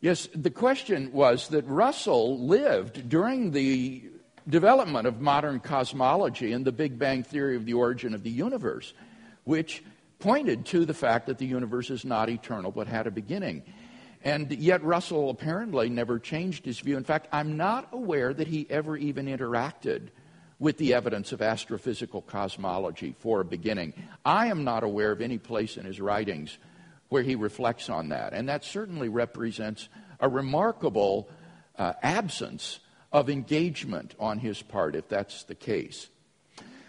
Yes, 0.02 0.28
the 0.34 0.50
question 0.50 1.12
was 1.12 1.46
that 1.50 1.64
Russell 1.68 2.36
lived 2.44 3.08
during 3.08 3.52
the 3.52 4.02
development 4.48 5.06
of 5.06 5.20
modern 5.20 5.60
cosmology 5.60 6.52
and 6.52 6.64
the 6.64 6.72
Big 6.72 6.98
Bang 6.98 7.22
theory 7.22 7.54
of 7.54 7.66
the 7.66 7.74
origin 7.74 8.12
of 8.12 8.24
the 8.24 8.30
universe, 8.30 8.94
which 9.44 9.84
pointed 10.18 10.66
to 10.66 10.84
the 10.84 10.92
fact 10.92 11.28
that 11.28 11.38
the 11.38 11.46
universe 11.46 11.88
is 11.88 12.04
not 12.04 12.28
eternal 12.28 12.72
but 12.72 12.88
had 12.88 13.06
a 13.06 13.12
beginning. 13.12 13.62
And 14.24 14.50
yet, 14.50 14.82
Russell 14.82 15.30
apparently 15.30 15.88
never 15.88 16.18
changed 16.18 16.64
his 16.64 16.80
view. 16.80 16.96
In 16.96 17.04
fact, 17.04 17.28
I'm 17.30 17.56
not 17.56 17.88
aware 17.92 18.34
that 18.34 18.48
he 18.48 18.66
ever 18.68 18.96
even 18.96 19.26
interacted 19.26 20.08
with 20.58 20.78
the 20.78 20.94
evidence 20.94 21.30
of 21.30 21.38
astrophysical 21.38 22.26
cosmology 22.26 23.14
for 23.20 23.40
a 23.40 23.44
beginning. 23.44 23.94
I 24.24 24.48
am 24.48 24.64
not 24.64 24.82
aware 24.82 25.12
of 25.12 25.20
any 25.20 25.38
place 25.38 25.76
in 25.76 25.84
his 25.84 26.00
writings 26.00 26.58
where 27.12 27.22
he 27.22 27.34
reflects 27.34 27.90
on 27.90 28.08
that. 28.08 28.32
And 28.32 28.48
that 28.48 28.64
certainly 28.64 29.08
represents 29.08 29.88
a 30.18 30.28
remarkable 30.28 31.28
uh, 31.78 31.92
absence 32.02 32.80
of 33.12 33.28
engagement 33.28 34.14
on 34.18 34.38
his 34.38 34.62
part, 34.62 34.96
if 34.96 35.08
that's 35.08 35.44
the 35.44 35.54
case. 35.54 36.08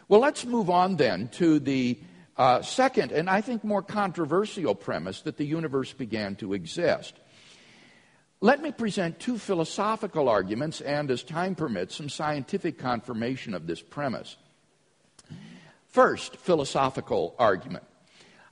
Well, 0.07 0.21
let's 0.21 0.45
move 0.45 0.69
on 0.69 0.95
then 0.95 1.27
to 1.33 1.59
the 1.59 1.99
uh, 2.37 2.61
second, 2.61 3.11
and 3.11 3.29
I 3.29 3.41
think 3.41 3.63
more 3.63 3.83
controversial 3.83 4.75
premise 4.75 5.21
that 5.21 5.37
the 5.37 5.45
universe 5.45 5.91
began 5.91 6.35
to 6.37 6.53
exist. 6.53 7.13
Let 8.39 8.61
me 8.61 8.71
present 8.71 9.19
two 9.19 9.37
philosophical 9.37 10.29
arguments 10.29 10.81
and, 10.81 11.11
as 11.11 11.23
time 11.23 11.55
permits, 11.55 11.95
some 11.95 12.09
scientific 12.09 12.77
confirmation 12.77 13.53
of 13.53 13.67
this 13.67 13.81
premise. 13.81 14.37
First, 15.89 16.37
philosophical 16.37 17.35
argument. 17.37 17.83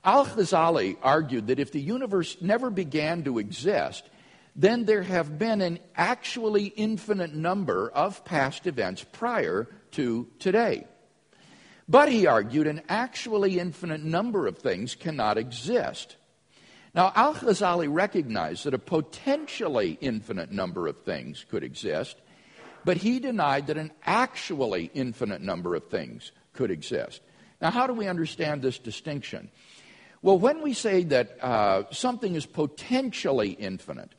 Al 0.04 0.26
Ghazali 0.26 0.96
argued 1.02 1.46
that 1.46 1.60
if 1.60 1.70
the 1.70 1.80
universe 1.80 2.36
never 2.40 2.70
began 2.70 3.22
to 3.24 3.38
exist, 3.38 4.04
then 4.56 4.84
there 4.84 5.02
have 5.02 5.38
been 5.38 5.60
an 5.60 5.78
actually 5.96 6.66
infinite 6.66 7.34
number 7.34 7.88
of 7.90 8.24
past 8.24 8.66
events 8.66 9.04
prior 9.12 9.68
to 9.92 10.28
today. 10.38 10.86
But 11.88 12.10
he 12.10 12.26
argued 12.26 12.66
an 12.66 12.82
actually 12.88 13.58
infinite 13.58 14.02
number 14.02 14.46
of 14.46 14.58
things 14.58 14.94
cannot 14.94 15.38
exist. 15.38 16.16
Now, 16.94 17.12
Al 17.14 17.34
Ghazali 17.34 17.88
recognized 17.90 18.64
that 18.64 18.74
a 18.74 18.78
potentially 18.78 19.98
infinite 20.00 20.50
number 20.50 20.88
of 20.88 21.02
things 21.04 21.46
could 21.48 21.62
exist, 21.62 22.16
but 22.84 22.98
he 22.98 23.18
denied 23.18 23.68
that 23.68 23.78
an 23.78 23.92
actually 24.04 24.90
infinite 24.92 25.40
number 25.40 25.74
of 25.74 25.88
things 25.88 26.32
could 26.52 26.70
exist. 26.70 27.22
Now, 27.60 27.70
how 27.70 27.86
do 27.86 27.94
we 27.94 28.08
understand 28.08 28.60
this 28.60 28.78
distinction? 28.78 29.50
Well, 30.22 30.38
when 30.38 30.62
we 30.62 30.72
say 30.72 31.02
that 31.04 31.36
uh, 31.42 31.84
something 31.90 32.34
is 32.34 32.46
potentially 32.46 33.50
infinite, 33.50 34.10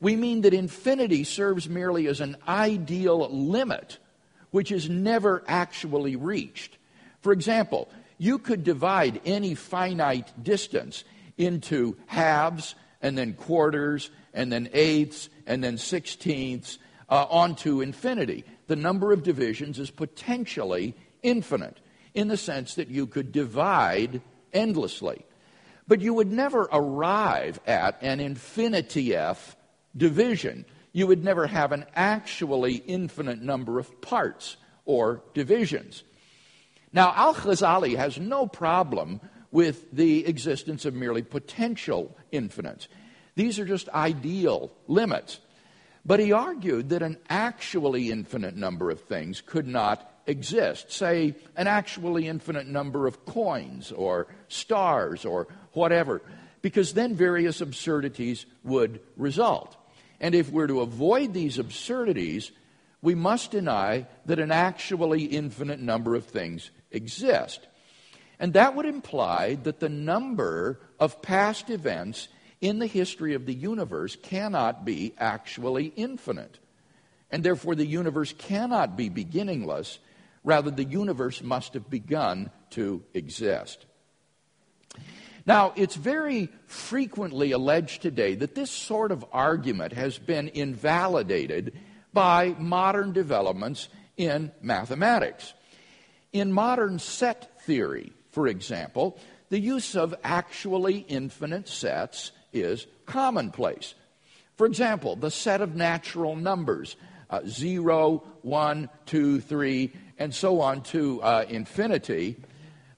we 0.00 0.14
mean 0.14 0.42
that 0.42 0.52
infinity 0.52 1.24
serves 1.24 1.68
merely 1.68 2.06
as 2.06 2.20
an 2.20 2.36
ideal 2.46 3.28
limit 3.30 3.98
which 4.56 4.72
is 4.72 4.88
never 4.88 5.44
actually 5.46 6.16
reached. 6.16 6.78
For 7.20 7.30
example, 7.30 7.90
you 8.16 8.38
could 8.38 8.64
divide 8.64 9.20
any 9.26 9.54
finite 9.54 10.32
distance 10.42 11.04
into 11.36 11.96
halves 12.06 12.74
and 13.02 13.18
then 13.18 13.34
quarters 13.34 14.10
and 14.32 14.50
then 14.50 14.70
eighths 14.72 15.28
and 15.46 15.62
then 15.62 15.76
sixteenths 15.76 16.78
uh, 17.10 17.26
onto 17.28 17.82
infinity. 17.82 18.44
The 18.66 18.76
number 18.76 19.12
of 19.12 19.22
divisions 19.22 19.78
is 19.78 19.90
potentially 19.90 20.94
infinite 21.22 21.78
in 22.14 22.28
the 22.28 22.38
sense 22.38 22.76
that 22.76 22.88
you 22.88 23.06
could 23.06 23.32
divide 23.32 24.22
endlessly. 24.54 25.24
But 25.88 26.00
you 26.00 26.14
would 26.14 26.32
never 26.32 26.68
arrive 26.72 27.60
at 27.66 28.02
an 28.02 28.18
infinitieth 28.20 29.54
division. 29.96 30.64
You 30.92 31.06
would 31.06 31.22
never 31.22 31.46
have 31.46 31.72
an 31.72 31.84
actually 31.94 32.74
infinite 32.74 33.40
number 33.40 33.78
of 33.78 34.00
parts 34.00 34.56
or 34.84 35.22
divisions. 35.34 36.02
Now, 36.92 37.12
Al 37.14 37.34
Ghazali 37.34 37.96
has 37.96 38.18
no 38.18 38.46
problem 38.46 39.20
with 39.50 39.90
the 39.92 40.26
existence 40.26 40.84
of 40.84 40.94
merely 40.94 41.22
potential 41.22 42.16
infinites. 42.32 42.88
These 43.34 43.58
are 43.58 43.66
just 43.66 43.88
ideal 43.90 44.72
limits. 44.88 45.40
But 46.04 46.20
he 46.20 46.32
argued 46.32 46.90
that 46.90 47.02
an 47.02 47.18
actually 47.28 48.10
infinite 48.10 48.56
number 48.56 48.90
of 48.90 49.00
things 49.00 49.40
could 49.40 49.66
not 49.66 50.10
exist. 50.26 50.92
Say, 50.92 51.34
an 51.56 51.66
actually 51.66 52.28
infinite 52.28 52.66
number 52.66 53.06
of 53.06 53.24
coins 53.26 53.92
or 53.92 54.28
stars 54.48 55.24
or 55.24 55.48
whatever, 55.76 56.22
because 56.62 56.94
then 56.94 57.14
various 57.14 57.60
absurdities 57.60 58.46
would 58.64 59.00
result. 59.16 59.76
And 60.20 60.34
if 60.34 60.50
we're 60.50 60.66
to 60.66 60.80
avoid 60.80 61.34
these 61.34 61.58
absurdities, 61.58 62.50
we 63.02 63.14
must 63.14 63.50
deny 63.50 64.06
that 64.24 64.38
an 64.38 64.50
actually 64.50 65.24
infinite 65.24 65.80
number 65.80 66.14
of 66.14 66.24
things 66.24 66.70
exist. 66.90 67.66
And 68.38 68.54
that 68.54 68.74
would 68.74 68.86
imply 68.86 69.56
that 69.62 69.80
the 69.80 69.88
number 69.88 70.80
of 70.98 71.22
past 71.22 71.70
events 71.70 72.28
in 72.60 72.78
the 72.78 72.86
history 72.86 73.34
of 73.34 73.46
the 73.46 73.54
universe 73.54 74.16
cannot 74.16 74.84
be 74.84 75.14
actually 75.18 75.92
infinite. 75.96 76.58
And 77.30 77.44
therefore, 77.44 77.74
the 77.74 77.86
universe 77.86 78.32
cannot 78.36 78.96
be 78.96 79.08
beginningless. 79.08 79.98
Rather, 80.44 80.70
the 80.70 80.84
universe 80.84 81.42
must 81.42 81.74
have 81.74 81.90
begun 81.90 82.50
to 82.70 83.02
exist. 83.14 83.84
Now, 85.46 85.72
it's 85.76 85.94
very 85.94 86.48
frequently 86.66 87.52
alleged 87.52 88.02
today 88.02 88.34
that 88.34 88.56
this 88.56 88.70
sort 88.70 89.12
of 89.12 89.24
argument 89.32 89.92
has 89.92 90.18
been 90.18 90.48
invalidated 90.48 91.72
by 92.12 92.56
modern 92.58 93.12
developments 93.12 93.88
in 94.16 94.50
mathematics. 94.60 95.54
In 96.32 96.52
modern 96.52 96.98
set 96.98 97.62
theory, 97.62 98.12
for 98.32 98.48
example, 98.48 99.18
the 99.48 99.60
use 99.60 99.94
of 99.94 100.16
actually 100.24 100.98
infinite 101.08 101.68
sets 101.68 102.32
is 102.52 102.86
commonplace. 103.06 103.94
For 104.56 104.66
example, 104.66 105.14
the 105.14 105.30
set 105.30 105.60
of 105.60 105.76
natural 105.76 106.34
numbers 106.34 106.96
uh, 107.28 107.40
0, 107.46 108.22
1, 108.42 108.88
2, 109.06 109.40
3, 109.40 109.92
and 110.18 110.34
so 110.34 110.60
on 110.60 110.82
to 110.82 111.20
uh, 111.22 111.44
infinity 111.48 112.36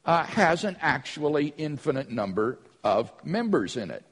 uh, 0.08 0.24
has 0.24 0.64
an 0.64 0.74
actually 0.80 1.52
infinite 1.58 2.10
number 2.10 2.58
of 2.82 3.12
members 3.24 3.76
in 3.76 3.90
it. 3.90 4.02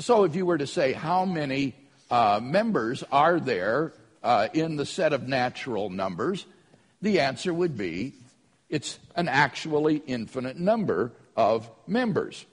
So, 0.00 0.24
if 0.24 0.34
you 0.34 0.44
were 0.44 0.58
to 0.58 0.66
say 0.66 0.92
how 0.92 1.24
many 1.24 1.76
uh, 2.10 2.40
members 2.42 3.04
are 3.12 3.38
there 3.38 3.92
uh, 4.24 4.48
in 4.52 4.74
the 4.74 4.84
set 4.84 5.12
of 5.12 5.28
natural 5.28 5.88
numbers, 5.88 6.46
the 7.00 7.20
answer 7.20 7.54
would 7.54 7.78
be 7.78 8.14
it's 8.68 8.98
an 9.14 9.28
actually 9.28 10.02
infinite 10.06 10.58
number 10.58 11.12
of 11.36 11.70
members. 11.86 12.44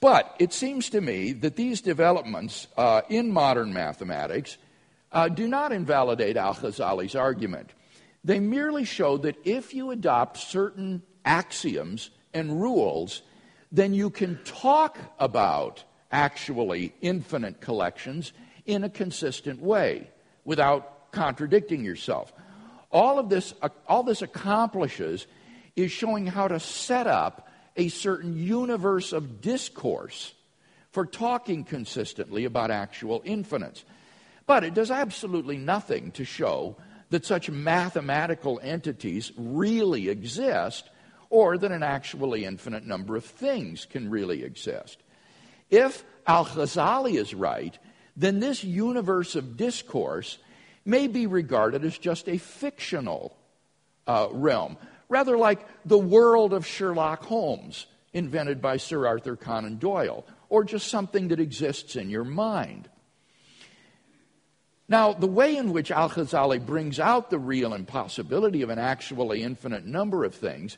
But 0.00 0.36
it 0.38 0.52
seems 0.52 0.90
to 0.90 1.00
me 1.00 1.32
that 1.32 1.56
these 1.56 1.80
developments 1.80 2.66
uh, 2.76 3.00
in 3.08 3.32
modern 3.32 3.72
mathematics 3.72 4.58
uh, 5.10 5.28
do 5.28 5.48
not 5.48 5.72
invalidate 5.72 6.36
Al 6.36 6.54
Ghazali's 6.54 7.14
argument. 7.14 7.70
They 8.24 8.40
merely 8.40 8.84
show 8.84 9.16
that 9.18 9.36
if 9.44 9.74
you 9.74 9.90
adopt 9.90 10.36
certain 10.38 11.02
axioms 11.24 12.10
and 12.32 12.60
rules, 12.60 13.22
then 13.70 13.94
you 13.94 14.10
can 14.10 14.38
talk 14.44 14.98
about 15.18 15.82
actually 16.10 16.94
infinite 17.00 17.60
collections 17.60 18.32
in 18.66 18.84
a 18.84 18.90
consistent 18.90 19.60
way 19.60 20.08
without 20.44 21.10
contradicting 21.10 21.84
yourself. 21.84 22.32
All 22.90 23.18
of 23.18 23.28
this, 23.28 23.54
all 23.88 24.02
this 24.02 24.22
accomplishes 24.22 25.26
is 25.74 25.90
showing 25.90 26.26
how 26.26 26.48
to 26.48 26.60
set 26.60 27.06
up 27.06 27.48
a 27.76 27.88
certain 27.88 28.36
universe 28.36 29.12
of 29.12 29.40
discourse 29.40 30.34
for 30.90 31.06
talking 31.06 31.64
consistently 31.64 32.44
about 32.44 32.70
actual 32.70 33.22
infinites. 33.24 33.84
But 34.46 34.64
it 34.64 34.74
does 34.74 34.90
absolutely 34.90 35.56
nothing 35.56 36.10
to 36.12 36.24
show 36.24 36.76
that 37.12 37.26
such 37.26 37.50
mathematical 37.50 38.58
entities 38.62 39.32
really 39.36 40.08
exist 40.08 40.88
or 41.28 41.58
that 41.58 41.70
an 41.70 41.82
actually 41.82 42.46
infinite 42.46 42.86
number 42.86 43.16
of 43.16 43.24
things 43.24 43.84
can 43.84 44.08
really 44.10 44.42
exist. 44.42 44.96
If 45.68 46.04
Al 46.26 46.46
Ghazali 46.46 47.20
is 47.20 47.34
right, 47.34 47.78
then 48.16 48.40
this 48.40 48.64
universe 48.64 49.36
of 49.36 49.58
discourse 49.58 50.38
may 50.86 51.06
be 51.06 51.26
regarded 51.26 51.84
as 51.84 51.98
just 51.98 52.30
a 52.30 52.38
fictional 52.38 53.36
uh, 54.06 54.28
realm, 54.30 54.78
rather 55.10 55.36
like 55.36 55.66
the 55.84 55.98
world 55.98 56.54
of 56.54 56.66
Sherlock 56.66 57.24
Holmes, 57.24 57.84
invented 58.14 58.62
by 58.62 58.78
Sir 58.78 59.06
Arthur 59.06 59.36
Conan 59.36 59.76
Doyle, 59.76 60.24
or 60.48 60.64
just 60.64 60.88
something 60.88 61.28
that 61.28 61.40
exists 61.40 61.94
in 61.94 62.08
your 62.08 62.24
mind. 62.24 62.88
Now, 64.88 65.12
the 65.12 65.26
way 65.26 65.56
in 65.56 65.72
which 65.72 65.90
Al 65.90 66.10
Ghazali 66.10 66.64
brings 66.64 66.98
out 66.98 67.30
the 67.30 67.38
real 67.38 67.72
impossibility 67.72 68.62
of 68.62 68.70
an 68.70 68.78
actually 68.78 69.42
infinite 69.42 69.86
number 69.86 70.24
of 70.24 70.34
things 70.34 70.76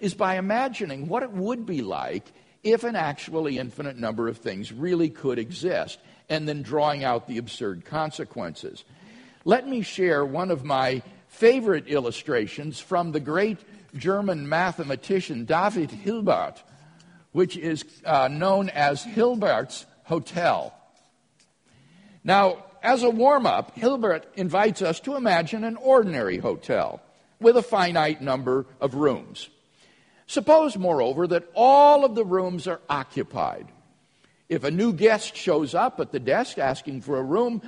is 0.00 0.14
by 0.14 0.36
imagining 0.36 1.08
what 1.08 1.22
it 1.22 1.32
would 1.32 1.66
be 1.66 1.82
like 1.82 2.24
if 2.62 2.84
an 2.84 2.96
actually 2.96 3.58
infinite 3.58 3.96
number 3.96 4.28
of 4.28 4.38
things 4.38 4.72
really 4.72 5.08
could 5.08 5.38
exist, 5.38 5.98
and 6.28 6.48
then 6.48 6.62
drawing 6.62 7.04
out 7.04 7.28
the 7.28 7.38
absurd 7.38 7.84
consequences. 7.84 8.84
Let 9.44 9.68
me 9.68 9.82
share 9.82 10.24
one 10.24 10.50
of 10.50 10.64
my 10.64 11.02
favorite 11.28 11.86
illustrations 11.86 12.80
from 12.80 13.12
the 13.12 13.20
great 13.20 13.58
German 13.94 14.48
mathematician 14.48 15.44
David 15.44 15.90
Hilbert, 15.90 16.62
which 17.32 17.56
is 17.56 17.84
uh, 18.04 18.28
known 18.28 18.68
as 18.70 19.04
Hilbert's 19.04 19.86
Hotel. 20.04 20.74
Now, 22.24 22.64
as 22.86 23.02
a 23.02 23.10
warm 23.10 23.46
up, 23.46 23.76
Hilbert 23.76 24.26
invites 24.36 24.80
us 24.80 25.00
to 25.00 25.16
imagine 25.16 25.64
an 25.64 25.76
ordinary 25.76 26.38
hotel 26.38 27.02
with 27.40 27.56
a 27.56 27.62
finite 27.62 28.22
number 28.22 28.64
of 28.80 28.94
rooms. 28.94 29.48
Suppose, 30.28 30.76
moreover, 30.76 31.26
that 31.26 31.48
all 31.52 32.04
of 32.04 32.14
the 32.14 32.24
rooms 32.24 32.68
are 32.68 32.80
occupied. 32.88 33.66
If 34.48 34.62
a 34.62 34.70
new 34.70 34.92
guest 34.92 35.36
shows 35.36 35.74
up 35.74 35.98
at 35.98 36.12
the 36.12 36.20
desk 36.20 36.58
asking 36.58 37.00
for 37.00 37.18
a 37.18 37.24
room, 37.24 37.60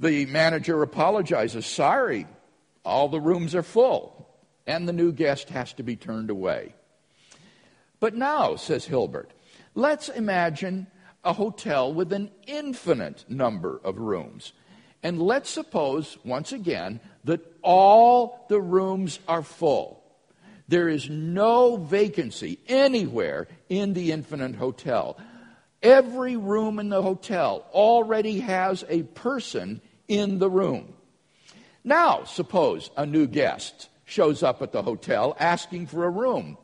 the 0.00 0.26
manager 0.26 0.82
apologizes. 0.82 1.66
Sorry, 1.66 2.26
all 2.84 3.08
the 3.08 3.20
rooms 3.20 3.54
are 3.54 3.62
full, 3.62 4.28
and 4.66 4.88
the 4.88 4.92
new 4.92 5.12
guest 5.12 5.50
has 5.50 5.72
to 5.74 5.84
be 5.84 5.94
turned 5.94 6.30
away. 6.30 6.74
But 8.00 8.16
now, 8.16 8.56
says 8.56 8.86
Hilbert, 8.86 9.30
let's 9.76 10.08
imagine 10.08 10.88
a 11.24 11.32
hotel 11.32 11.94
with 11.94 12.12
an 12.12 12.32
infinite 12.48 13.24
number 13.28 13.80
of 13.84 13.98
rooms. 13.98 14.52
And 15.04 15.20
let's 15.20 15.50
suppose, 15.50 16.16
once 16.24 16.52
again, 16.52 16.98
that 17.24 17.40
all 17.60 18.46
the 18.48 18.60
rooms 18.60 19.20
are 19.28 19.42
full. 19.42 20.02
There 20.66 20.88
is 20.88 21.10
no 21.10 21.76
vacancy 21.76 22.58
anywhere 22.66 23.46
in 23.68 23.92
the 23.92 24.12
infinite 24.12 24.54
hotel. 24.54 25.18
Every 25.82 26.36
room 26.36 26.78
in 26.78 26.88
the 26.88 27.02
hotel 27.02 27.66
already 27.74 28.40
has 28.40 28.82
a 28.88 29.02
person 29.02 29.82
in 30.08 30.38
the 30.38 30.48
room. 30.48 30.94
Now, 31.84 32.24
suppose 32.24 32.90
a 32.96 33.04
new 33.04 33.26
guest 33.26 33.90
shows 34.06 34.42
up 34.42 34.62
at 34.62 34.72
the 34.72 34.82
hotel 34.82 35.36
asking 35.38 35.88
for 35.88 36.06
a 36.06 36.10
room. 36.10 36.56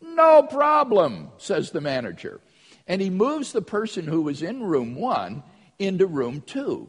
No 0.00 0.42
problem, 0.42 1.28
says 1.36 1.70
the 1.70 1.82
manager. 1.82 2.40
And 2.86 3.02
he 3.02 3.10
moves 3.10 3.52
the 3.52 3.60
person 3.60 4.06
who 4.06 4.22
was 4.22 4.40
in 4.40 4.62
room 4.62 4.94
one 4.94 5.42
into 5.78 6.06
room 6.06 6.40
two 6.46 6.88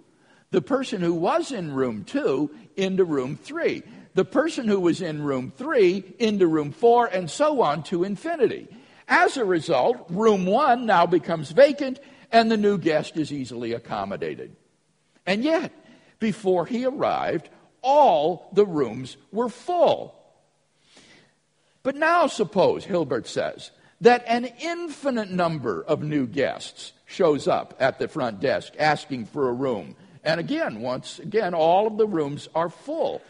the 0.56 0.62
person 0.62 1.02
who 1.02 1.14
was 1.14 1.52
in 1.52 1.74
room 1.74 2.06
two 2.06 2.50
into 2.78 3.04
room 3.04 3.36
three, 3.36 3.84
the 4.14 4.24
person 4.24 4.70
who 4.70 4.80
was 4.80 5.02
in 5.02 5.22
room 5.22 5.52
three 5.52 6.16
into 6.18 6.48
room 6.48 6.72
four, 6.72 7.08
and 7.08 7.30
so 7.30 7.62
on 7.62 7.84
to 7.84 8.06
infinity. 8.06 8.70
As 9.06 9.36
a 9.36 9.44
result, 9.44 10.06
room 10.10 10.46
one 10.46 10.86
now 10.86 11.06
becomes 11.06 11.52
vacant 11.52 12.00
and 12.32 12.50
the 12.50 12.56
new 12.56 12.78
guest 12.78 13.18
is 13.18 13.34
easily 13.34 13.74
accommodated. 13.74 14.56
And 15.26 15.44
yet, 15.44 15.74
before 16.20 16.66
he 16.66 16.86
arrived, 16.86 17.50
all 17.82 18.50
the 18.54 18.66
rooms 18.66 19.18
were 19.34 19.50
full. 19.50 20.16
But 21.84 21.98
now, 21.98 22.28
suppose, 22.28 22.86
Hilbert 22.86 23.28
says, 23.28 23.72
that 24.00 24.24
an 24.26 24.46
infinite 24.62 25.30
number 25.30 25.84
of 25.84 26.02
new 26.02 26.26
guests 26.26 26.94
shows 27.06 27.46
up 27.46 27.76
at 27.78 28.00
the 28.00 28.08
front 28.08 28.40
desk 28.40 28.72
asking 28.80 29.26
for 29.26 29.50
a 29.50 29.54
room 29.54 29.98
and 30.26 30.40
again, 30.40 30.82
once 30.82 31.20
again, 31.20 31.54
all 31.54 31.88
of 31.88 31.98
the 31.98 32.08
rooms 32.08 32.50
are 32.54 32.70
full. 32.70 33.22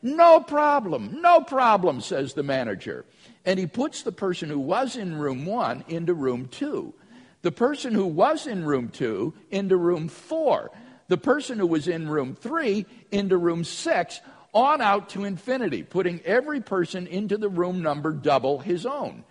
No 0.00 0.40
problem, 0.40 1.20
no 1.20 1.40
problem, 1.40 2.00
says 2.00 2.34
the 2.34 2.42
manager. 2.42 3.04
And 3.44 3.58
he 3.58 3.66
puts 3.66 4.02
the 4.02 4.12
person 4.12 4.48
who 4.48 4.58
was 4.58 4.96
in 4.96 5.18
room 5.18 5.44
one 5.44 5.84
into 5.88 6.14
room 6.14 6.46
two. 6.46 6.94
The 7.42 7.52
person 7.52 7.94
who 7.94 8.06
was 8.06 8.46
in 8.46 8.64
room 8.64 8.88
two 8.88 9.34
into 9.50 9.76
room 9.76 10.08
four. 10.08 10.70
The 11.08 11.18
person 11.18 11.58
who 11.58 11.66
was 11.66 11.88
in 11.88 12.08
room 12.08 12.34
three 12.34 12.86
into 13.10 13.36
room 13.36 13.64
six, 13.64 14.20
on 14.52 14.80
out 14.80 15.10
to 15.10 15.24
infinity, 15.24 15.82
putting 15.82 16.20
every 16.20 16.60
person 16.60 17.06
into 17.06 17.36
the 17.36 17.48
room 17.48 17.82
number 17.82 18.12
double 18.12 18.58
his 18.58 18.86
own. 18.86 19.24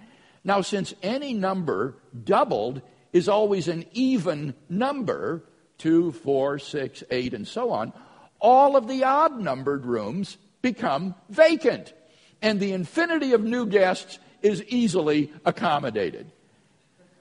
Now, 0.43 0.62
since 0.62 0.93
any 1.04 1.34
number 1.34 1.96
doubled 2.24 2.82
is 3.13 3.28
always 3.28 3.67
an 3.67 3.86
even 3.93 4.54
number, 4.70 5.43
two, 5.78 6.12
four, 6.12 6.60
six, 6.60 7.04
eight, 7.12 7.34
and 7.34 7.48
so 7.48 7.72
on, 7.72 7.94
all 8.40 8.76
of 8.76 8.88
the 8.88 9.04
odd 9.04 9.40
numbered 9.40 9.86
rooms 9.86 10.38
become 10.62 11.16
vacant, 11.30 11.94
and 12.42 12.60
the 12.60 12.74
infinity 12.74 13.34
of 13.34 13.44
new 13.44 13.66
guests 13.66 14.20
is 14.42 14.63
easily 14.63 15.32
accommodated. 15.46 16.32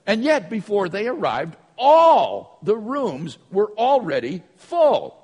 And 0.05 0.23
yet, 0.23 0.49
before 0.49 0.89
they 0.89 1.07
arrived, 1.07 1.55
all 1.77 2.59
the 2.63 2.77
rooms 2.77 3.37
were 3.51 3.71
already 3.77 4.43
full. 4.55 5.23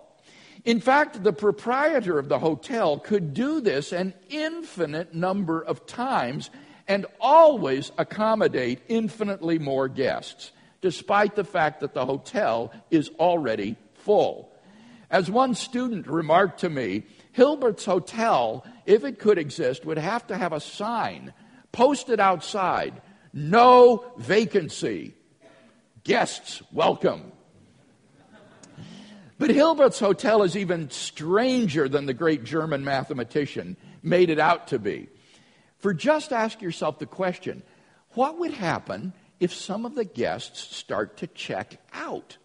In 0.65 0.79
fact, 0.79 1.23
the 1.23 1.33
proprietor 1.33 2.17
of 2.17 2.29
the 2.29 2.39
hotel 2.39 2.97
could 2.97 3.33
do 3.33 3.59
this 3.59 3.91
an 3.91 4.13
infinite 4.29 5.13
number 5.13 5.61
of 5.61 5.85
times 5.85 6.49
and 6.87 7.05
always 7.19 7.91
accommodate 7.97 8.81
infinitely 8.87 9.59
more 9.59 9.87
guests, 9.87 10.51
despite 10.83 11.33
the 11.35 11.45
fact 11.45 11.79
that 11.79 11.93
the 11.93 12.05
hotel 12.05 12.73
is 12.91 13.09
already 13.17 13.77
full. 13.93 14.51
As 15.09 15.31
one 15.31 15.55
student 15.55 16.07
remarked 16.07 16.59
to 16.59 16.69
me, 16.69 17.03
Hilbert's 17.31 17.85
Hotel, 17.85 18.65
if 18.85 19.05
it 19.05 19.17
could 19.17 19.37
exist, 19.37 19.85
would 19.85 19.97
have 19.97 20.27
to 20.27 20.37
have 20.37 20.51
a 20.51 20.59
sign 20.59 21.33
posted 21.71 22.19
outside 22.19 23.01
no 23.31 24.11
vacancy. 24.17 25.15
Guests 26.03 26.61
welcome. 26.73 27.31
But 29.39 29.51
Hilbert's 29.51 29.99
Hotel 29.99 30.43
is 30.43 30.57
even 30.57 30.89
stranger 30.89 31.87
than 31.87 32.07
the 32.07 32.13
great 32.13 32.43
German 32.43 32.83
mathematician 32.83 33.77
made 34.01 34.29
it 34.29 34.39
out 34.39 34.67
to 34.67 34.79
be. 34.79 35.07
For 35.77 35.93
just 35.93 36.33
ask 36.33 36.61
yourself 36.61 36.99
the 36.99 37.05
question 37.05 37.63
what 38.15 38.37
would 38.39 38.53
happen 38.53 39.13
if 39.43 39.53
some 39.53 39.85
of 39.85 39.93
the 39.93 40.05
guests 40.05 40.73
start 40.73 41.17
to 41.17 41.27
check 41.27 41.77
out? 41.91 42.37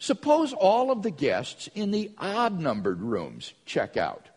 Suppose 0.00 0.52
all 0.52 0.90
of 0.90 1.02
the 1.02 1.12
guests 1.12 1.68
in 1.76 1.92
the 1.92 2.10
odd 2.18 2.58
numbered 2.58 3.00
rooms 3.00 3.54
check 3.66 3.96
out. 3.96 4.30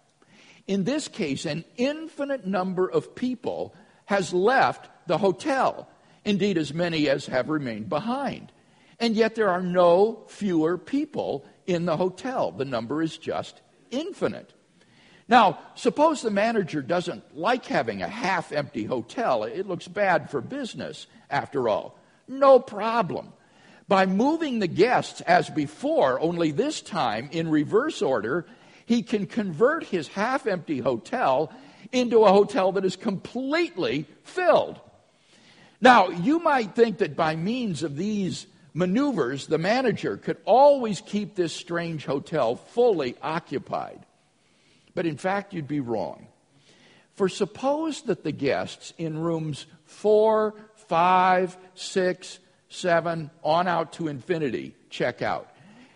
In 0.67 0.84
this 0.84 1.08
case, 1.08 1.46
an 1.46 1.65
infinite 1.76 2.46
number 2.46 2.88
of 2.88 3.15
people 3.15 3.74
has 4.06 4.32
left 4.32 4.89
the 5.08 5.17
hotel, 5.17 5.89
indeed, 6.24 6.56
as 6.56 6.72
many 6.72 7.10
as 7.10 7.26
have 7.26 7.50
remained 7.50 7.89
behind. 7.89 8.52
And 9.00 9.15
yet, 9.15 9.34
there 9.34 9.50
are 9.50 9.63
no 9.63 10.26
fewer 10.28 10.78
people 10.78 11.46
in 11.65 11.86
the 11.86 11.98
hotel. 11.98 12.52
The 12.52 12.63
number 12.63 13.02
is 13.02 13.17
just 13.17 13.60
infinite. 13.89 14.54
Now, 15.28 15.60
suppose 15.76 16.22
the 16.22 16.32
manager 16.32 16.82
doesn't 16.82 17.38
like 17.38 17.66
having 17.66 18.02
a 18.02 18.08
half 18.08 18.52
empty 18.52 18.84
hotel. 18.84 19.44
It 19.44 19.68
looks 19.68 19.88
bad 19.88 20.30
for 20.30 20.42
business, 20.42 21.08
after 21.30 21.70
all. 21.70 21.98
No 22.28 22.60
problem. 22.60 23.32
By 23.88 24.06
moving 24.06 24.60
the 24.60 24.68
guests 24.68 25.22
as 25.22 25.50
before, 25.50 26.20
only 26.20 26.52
this 26.52 26.82
time 26.82 27.30
in 27.32 27.50
reverse 27.50 28.02
order, 28.02 28.46
he 28.86 29.02
can 29.02 29.26
convert 29.26 29.84
his 29.84 30.08
half 30.10 30.48
empty 30.48 30.80
hotel 30.80 31.52
into 31.92 32.24
a 32.24 32.32
hotel 32.32 32.72
that 32.74 32.86
is 32.86 32.96
completely 32.96 34.06
filled. 34.24 34.80
Now, 35.80 36.10
you 36.10 36.40
might 36.40 36.76
think 36.76 37.00
that 37.00 37.16
by 37.16 37.36
means 37.36 37.84
of 37.84 37.98
these 37.98 38.48
maneuvers, 38.74 39.48
the 39.48 39.58
manager 39.58 40.18
could 40.18 40.38
always 40.46 41.02
keep 41.02 41.36
this 41.36 41.54
strange 41.54 42.06
hotel 42.06 42.56
fully 42.56 43.16
occupied. 43.22 44.06
But 44.95 45.06
in 45.06 45.17
fact, 45.17 45.53
you'd 45.53 45.67
be 45.67 45.79
wrong. 45.79 46.27
For 47.15 47.29
suppose 47.29 48.01
that 48.03 48.23
the 48.23 48.32
guests 48.32 48.93
in 48.97 49.17
rooms 49.17 49.65
four, 49.86 50.56
five, 50.88 51.58
six, 51.75 52.39
seven, 52.69 53.29
on 53.43 53.67
out 53.67 53.93
to 53.93 54.08
infinity 54.08 54.75
check 54.89 55.21
out. 55.21 55.49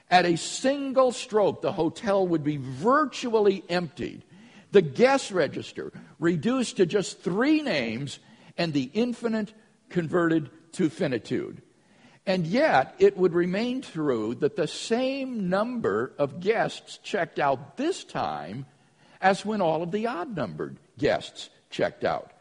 At 0.09 0.25
a 0.25 0.37
single 0.37 1.11
stroke, 1.11 1.61
the 1.61 1.71
hotel 1.71 2.25
would 2.27 2.43
be 2.43 2.57
virtually 2.57 3.63
emptied, 3.67 4.23
the 4.71 4.81
guest 4.81 5.31
register 5.31 5.91
reduced 6.19 6.77
to 6.77 6.85
just 6.85 7.21
three 7.21 7.61
names, 7.61 8.19
and 8.57 8.73
the 8.73 8.89
infinite 8.93 9.53
converted 9.89 10.49
to 10.73 10.89
finitude. 10.89 11.61
And 12.25 12.45
yet, 12.45 12.95
it 12.99 13.17
would 13.17 13.33
remain 13.33 13.81
true 13.81 14.35
that 14.35 14.55
the 14.55 14.67
same 14.67 15.49
number 15.49 16.13
of 16.17 16.41
guests 16.41 16.97
checked 16.97 17.39
out 17.39 17.77
this 17.77 18.03
time 18.03 18.65
as 19.21 19.45
when 19.45 19.61
all 19.61 19.83
of 19.83 19.91
the 19.91 20.07
odd 20.07 20.35
numbered 20.35 20.77
guests 20.97 21.49
checked 21.69 22.03
out. 22.03 22.31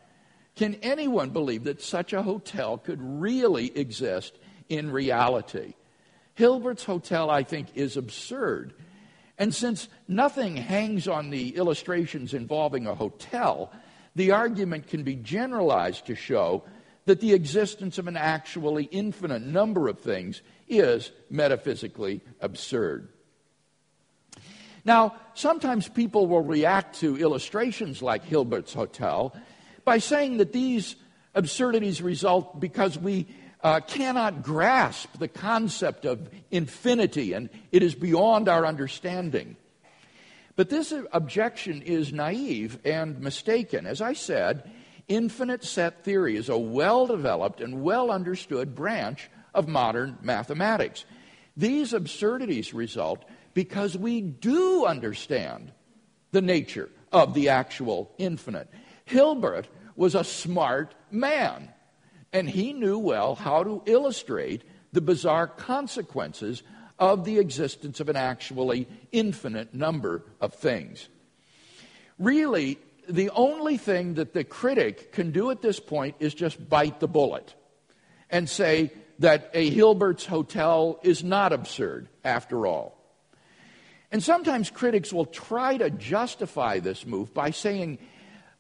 Can 0.57 0.75
anyone 0.77 1.31
believe 1.31 1.65
that 1.65 1.83
such 1.83 2.13
a 2.13 2.23
hotel 2.23 2.79
could 2.79 3.01
really 3.01 3.77
exist 3.77 4.39
in 4.69 4.91
reality? 4.91 5.75
Hilbert's 6.35 6.85
Hotel, 6.85 7.31
I 7.31 7.43
think, 7.43 7.69
is 7.75 7.97
absurd. 7.97 8.75
And 9.39 9.55
since 9.55 9.89
nothing 10.09 10.57
hangs 10.57 11.09
on 11.09 11.31
the 11.31 11.57
illustrations 11.57 12.33
involving 12.33 12.87
a 12.87 12.95
hotel, 12.95 13.71
the 14.15 14.31
argument 14.31 14.87
can 14.87 15.03
be 15.03 15.15
generalized 15.15 16.07
to 16.07 16.15
show 16.15 16.65
that 17.05 17.21
the 17.21 17.35
existence 17.35 17.99
of 17.99 18.09
an 18.09 18.17
actually 18.17 18.85
infinite 18.85 19.43
number 19.43 19.89
of 19.89 20.01
things 20.01 20.43
is 20.69 21.13
metaphysically 21.31 22.21
absurd. 22.41 23.09
Now, 24.87 25.17
sometimes 25.35 25.89
people 25.89 26.29
will 26.29 26.43
react 26.43 27.01
to 27.01 27.17
illustrations 27.17 28.03
like 28.03 28.23
Hilbert's 28.23 28.73
Hotel 28.73 29.35
by 29.85 29.99
saying 29.99 30.37
that 30.37 30.53
these 30.53 30.95
absurdities 31.35 32.01
result 32.01 32.61
because 32.61 32.97
we 32.97 33.27
uh, 33.65 33.81
cannot 33.81 34.45
grasp 34.45 35.19
the 35.19 35.27
concept 35.27 36.05
of 36.05 36.31
infinity 36.53 37.33
and 37.33 37.51
it 37.73 37.83
is 37.83 37.97
beyond 37.97 38.49
our 38.49 38.65
understanding. 38.65 39.57
But 40.55 40.71
this 40.71 40.95
objection 41.13 41.83
is 41.83 42.13
naive 42.13 42.79
and 42.85 43.19
mistaken. 43.21 43.87
As 43.87 44.01
I 44.01 44.13
said, 44.13 44.71
infinite 45.09 45.65
set 45.65 46.05
theory 46.05 46.37
is 46.37 46.49
a 46.49 46.57
well 46.57 47.09
developed 47.09 47.61
and 47.61 47.83
well 47.83 48.13
understood 48.13 48.77
branch 48.77 49.29
of 49.53 49.67
modern 49.67 50.17
mathematics. 50.23 51.05
These 51.57 51.93
absurdities 51.93 52.73
result 52.73 53.25
because 53.57 53.97
we 53.97 54.21
do 54.21 54.85
understand 54.85 55.73
the 56.31 56.43
nature 56.43 56.91
of 57.11 57.33
the 57.33 57.49
actual 57.49 58.13
infinite. 58.19 58.69
Hilbert 59.07 59.67
was 59.97 60.15
a 60.15 60.25
smart 60.25 60.95
man, 61.11 61.71
and 62.35 62.51
he 62.51 62.75
knew 62.75 62.99
well 62.99 63.35
how 63.35 63.65
to 63.65 63.83
illustrate 63.87 64.63
the 64.93 65.01
bizarre 65.01 65.47
consequences 65.47 66.63
of 66.99 67.25
the 67.25 67.39
existence 67.39 67.99
of 67.99 68.11
an 68.11 68.17
actually 68.17 68.87
infinite 69.11 69.73
number 69.73 70.23
of 70.39 70.53
things. 70.53 71.09
Really, 72.19 72.79
the 73.09 73.31
only 73.31 73.79
thing 73.79 74.15
that 74.15 74.35
the 74.35 74.45
critic 74.45 75.13
can 75.13 75.31
do 75.31 75.51
at 75.51 75.63
this 75.63 75.81
point 75.81 76.17
is 76.21 76.35
just 76.35 76.69
bite 76.69 77.01
the 77.01 77.09
bullet 77.09 77.55
and 78.29 78.51
say 78.51 78.93
that 79.21 79.51
a 79.55 79.71
Hilbert's 79.71 80.27
hotel 80.27 81.01
is 81.03 81.25
not 81.25 81.55
absurd 81.55 82.11
after 82.23 82.67
all. 82.67 82.96
And 84.13 84.23
sometimes 84.23 84.71
critics 84.71 85.13
will 85.13 85.27
try 85.27 85.77
to 85.77 85.91
justify 85.91 86.79
this 86.79 87.07
move 87.07 87.35
by 87.35 87.51
saying 87.51 87.99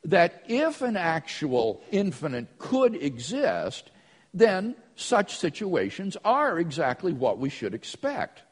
that 0.05 0.45
if 0.49 0.83
an 0.83 0.97
actual 0.97 1.83
infinite 1.91 2.59
could 2.59 2.95
exist, 2.95 3.91
then 4.35 4.75
such 4.97 5.37
situations 5.37 6.17
are 6.25 6.59
exactly 6.59 7.13
what 7.13 7.39
we 7.39 7.49
should 7.49 7.75
expect. 7.75 8.43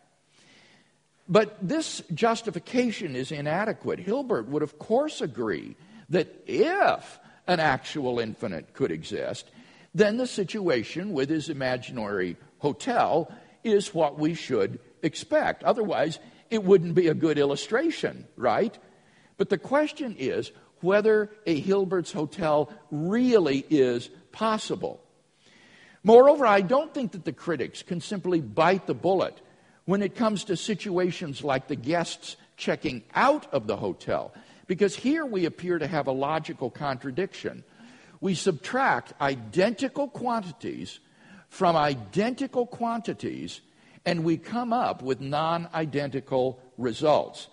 But 1.28 1.56
this 1.60 2.02
justification 2.12 3.16
is 3.16 3.32
inadequate. 3.32 3.98
Hilbert 3.98 4.48
would, 4.48 4.62
of 4.62 4.78
course, 4.78 5.20
agree 5.20 5.76
that 6.10 6.44
if 6.46 7.18
an 7.46 7.60
actual 7.60 8.18
infinite 8.18 8.74
could 8.74 8.90
exist, 8.90 9.50
then 9.94 10.16
the 10.16 10.26
situation 10.26 11.12
with 11.12 11.30
his 11.30 11.48
imaginary 11.48 12.36
hotel 12.58 13.32
is 13.62 13.94
what 13.94 14.18
we 14.18 14.34
should 14.34 14.78
expect. 15.02 15.62
Otherwise, 15.64 16.18
it 16.54 16.64
wouldn't 16.64 16.94
be 16.94 17.08
a 17.08 17.14
good 17.14 17.38
illustration, 17.38 18.26
right? 18.36 18.76
But 19.36 19.50
the 19.50 19.58
question 19.58 20.16
is 20.18 20.52
whether 20.80 21.30
a 21.46 21.58
Hilbert's 21.60 22.12
Hotel 22.12 22.72
really 22.90 23.64
is 23.68 24.08
possible. 24.32 25.00
Moreover, 26.02 26.46
I 26.46 26.60
don't 26.60 26.92
think 26.92 27.12
that 27.12 27.24
the 27.24 27.32
critics 27.32 27.82
can 27.82 28.00
simply 28.00 28.40
bite 28.40 28.86
the 28.86 28.94
bullet 28.94 29.40
when 29.86 30.02
it 30.02 30.14
comes 30.14 30.44
to 30.44 30.56
situations 30.56 31.42
like 31.42 31.68
the 31.68 31.76
guests 31.76 32.36
checking 32.56 33.02
out 33.14 33.52
of 33.52 33.66
the 33.66 33.76
hotel, 33.76 34.32
because 34.66 34.94
here 34.94 35.26
we 35.26 35.44
appear 35.46 35.78
to 35.78 35.86
have 35.86 36.06
a 36.06 36.12
logical 36.12 36.70
contradiction. 36.70 37.64
We 38.20 38.34
subtract 38.34 39.12
identical 39.20 40.08
quantities 40.08 41.00
from 41.48 41.76
identical 41.76 42.66
quantities 42.66 43.60
and 44.06 44.24
we 44.24 44.36
come 44.36 44.72
up 44.72 45.02
with 45.02 45.20
non 45.20 45.68
identical 45.74 46.60
results. 46.76 47.48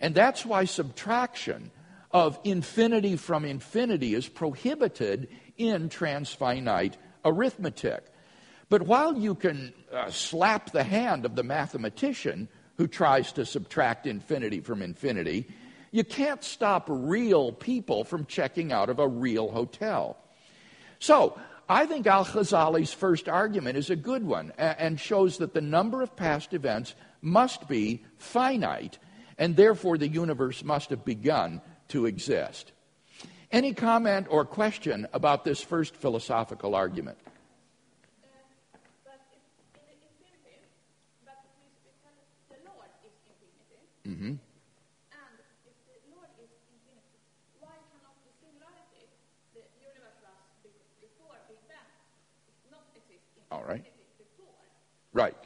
And 0.00 0.14
that's 0.14 0.46
why 0.46 0.64
subtraction 0.64 1.70
of 2.10 2.38
infinity 2.44 3.16
from 3.16 3.44
infinity 3.44 4.14
is 4.14 4.28
prohibited 4.28 5.28
in 5.56 5.88
transfinite 5.88 6.94
arithmetic. 7.24 8.04
But 8.68 8.82
while 8.82 9.18
you 9.18 9.34
can 9.34 9.74
uh, 9.92 10.10
slap 10.10 10.70
the 10.70 10.84
hand 10.84 11.26
of 11.26 11.36
the 11.36 11.42
mathematician 11.42 12.48
who 12.76 12.86
tries 12.86 13.32
to 13.32 13.44
subtract 13.44 14.06
infinity 14.06 14.60
from 14.60 14.80
infinity, 14.80 15.48
you 15.90 16.04
can't 16.04 16.42
stop 16.42 16.84
real 16.88 17.52
people 17.52 18.04
from 18.04 18.24
checking 18.26 18.72
out 18.72 18.88
of 18.88 18.98
a 18.98 19.08
real 19.08 19.50
hotel. 19.50 20.16
So, 20.98 21.38
I 21.70 21.86
think 21.86 22.08
Al 22.08 22.24
Ghazali's 22.24 22.92
first 22.92 23.28
argument 23.28 23.78
is 23.78 23.90
a 23.90 23.96
good 23.96 24.26
one 24.26 24.52
and 24.58 24.98
shows 24.98 25.38
that 25.38 25.54
the 25.54 25.60
number 25.60 26.02
of 26.02 26.16
past 26.16 26.52
events 26.52 26.96
must 27.22 27.68
be 27.68 28.04
finite, 28.18 28.98
and 29.38 29.54
therefore 29.54 29.96
the 29.96 30.08
universe 30.08 30.64
must 30.64 30.90
have 30.90 31.04
begun 31.04 31.62
to 31.86 32.06
exist. 32.06 32.72
Any 33.52 33.72
comment 33.72 34.26
or 34.30 34.44
question 34.44 35.06
about 35.12 35.44
this 35.44 35.62
first 35.62 35.94
philosophical 35.94 36.74
argument? 36.74 37.18
Mm-hmm. 44.08 44.34
All 53.50 53.64
right. 53.64 53.84
Right. 55.12 55.36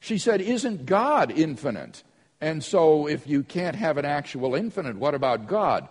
She 0.00 0.18
said, 0.18 0.40
Isn't 0.40 0.86
God 0.86 1.30
infinite? 1.30 2.02
And 2.40 2.64
so, 2.64 3.06
if 3.06 3.26
you 3.26 3.42
can't 3.42 3.76
have 3.76 3.98
an 3.98 4.06
actual 4.06 4.54
infinite, 4.54 4.96
what 4.96 5.14
about 5.14 5.46
God? 5.46 5.88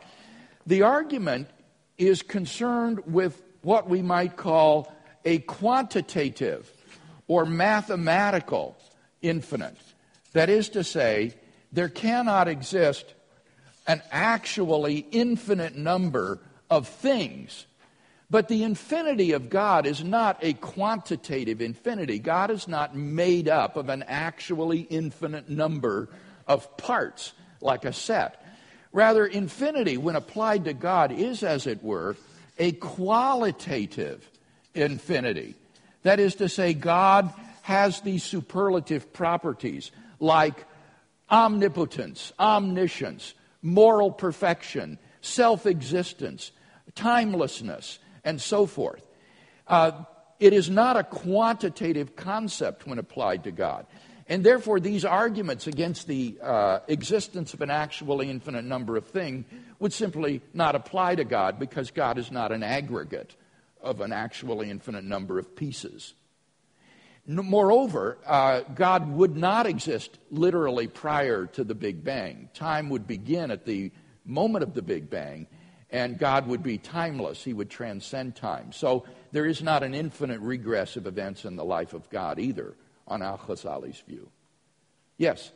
The 0.66 0.82
argument 0.82 1.48
is 1.98 2.24
concerned 2.24 3.02
with 3.06 3.40
what 3.62 3.88
we 3.88 4.02
might 4.02 4.36
call 4.36 4.92
a 5.26 5.40
quantitative 5.40 6.72
or 7.28 7.46
mathematical 7.46 8.78
infinite. 9.22 9.78
That 10.34 10.50
is 10.50 10.70
to 10.70 10.84
say, 10.84 11.36
there 11.72 11.90
cannot 11.90 12.48
exist 12.48 13.14
an 13.86 14.02
actually 14.12 15.06
infinite 15.12 15.76
number 15.76 16.40
of 16.70 16.88
things. 16.88 17.66
But 18.32 18.48
the 18.48 18.64
infinity 18.64 19.32
of 19.32 19.50
God 19.50 19.88
is 19.88 20.04
not 20.04 20.38
a 20.44 20.54
quantitative 20.54 21.62
infinity. 21.62 22.20
God 22.20 22.52
is 22.52 22.68
not 22.68 22.96
made 22.96 23.48
up 23.48 23.76
of 23.76 23.90
an 23.90 24.04
actually 24.08 24.82
infinite 24.82 25.50
number 25.50 26.10
of 26.48 26.78
parts 26.78 27.34
like 27.60 27.86
a 27.86 27.94
set. 27.94 28.46
Rather, 28.92 29.26
infinity, 29.26 29.98
when 29.98 30.16
applied 30.16 30.66
to 30.66 30.74
God, 30.74 31.12
is, 31.12 31.44
as 31.44 31.66
it 31.66 31.84
were, 31.84 32.16
a 32.58 32.72
qualitative 32.74 34.30
infinity. 34.76 35.56
That 36.04 36.20
is 36.20 36.36
to 36.36 36.50
say, 36.50 36.74
God 36.74 37.34
has 37.64 38.02
these 38.02 38.24
superlative 38.24 39.12
properties 39.12 39.92
like 40.20 40.66
omnipotence, 41.30 42.32
omniscience, 42.40 43.34
moral 43.62 44.12
perfection, 44.12 44.98
self 45.22 45.66
existence, 45.66 46.52
timelessness, 46.96 48.00
and 48.24 48.42
so 48.42 48.66
forth. 48.66 49.04
Uh, 49.68 49.92
it 50.40 50.54
is 50.54 50.70
not 50.70 50.98
a 50.98 51.04
quantitative 51.04 52.16
concept 52.16 52.88
when 52.88 52.98
applied 52.98 53.44
to 53.44 53.52
God. 53.52 53.86
And 54.28 54.44
therefore, 54.44 54.80
these 54.80 55.06
arguments 55.06 55.66
against 55.66 56.08
the 56.08 56.38
uh, 56.42 56.80
existence 56.88 57.56
of 57.56 57.62
an 57.62 57.72
actually 57.72 58.30
infinite 58.30 58.64
number 58.64 58.96
of 58.96 59.08
things 59.08 59.46
would 59.80 59.92
simply 59.92 60.42
not 60.54 60.76
apply 60.76 61.16
to 61.16 61.24
God 61.24 61.58
because 61.58 61.90
God 61.90 62.20
is 62.20 62.32
not 62.32 62.52
an 62.52 62.62
aggregate 62.62 63.36
of 63.82 64.02
an 64.02 64.14
actually 64.14 64.70
infinite 64.70 65.04
number 65.04 65.40
of 65.40 65.56
pieces. 65.56 66.14
Moreover, 67.26 68.18
uh, 68.26 68.62
God 68.76 69.12
would 69.12 69.36
not 69.36 69.66
exist 69.66 70.20
literally 70.30 70.88
prior 70.88 71.48
to 71.48 71.64
the 71.64 71.76
Big 71.76 72.04
Bang. 72.04 72.50
Time 72.54 72.90
would 72.90 73.08
begin 73.08 73.52
at 73.52 73.66
the 73.66 73.92
moment 74.26 74.64
of 74.64 74.74
the 74.74 74.82
Big 74.82 75.10
Bang, 75.10 75.48
and 75.92 76.18
God 76.18 76.48
would 76.48 76.64
be 76.64 76.78
timeless. 76.78 77.44
He 77.44 77.54
would 77.54 77.70
transcend 77.70 78.36
time. 78.36 78.72
So 78.72 79.06
there 79.32 79.46
is 79.46 79.62
not 79.62 79.84
an 79.84 79.94
infinite 79.94 80.40
regress 80.42 80.96
of 80.96 81.08
events 81.08 81.46
in 81.46 81.56
the 81.56 81.66
life 81.66 81.94
of 81.94 82.10
God 82.10 82.40
either 82.40 82.76
on 83.08 83.22
Al 83.22 83.38
Ghazali's 83.38 84.02
view. 84.08 84.30
Yes? 85.18 85.52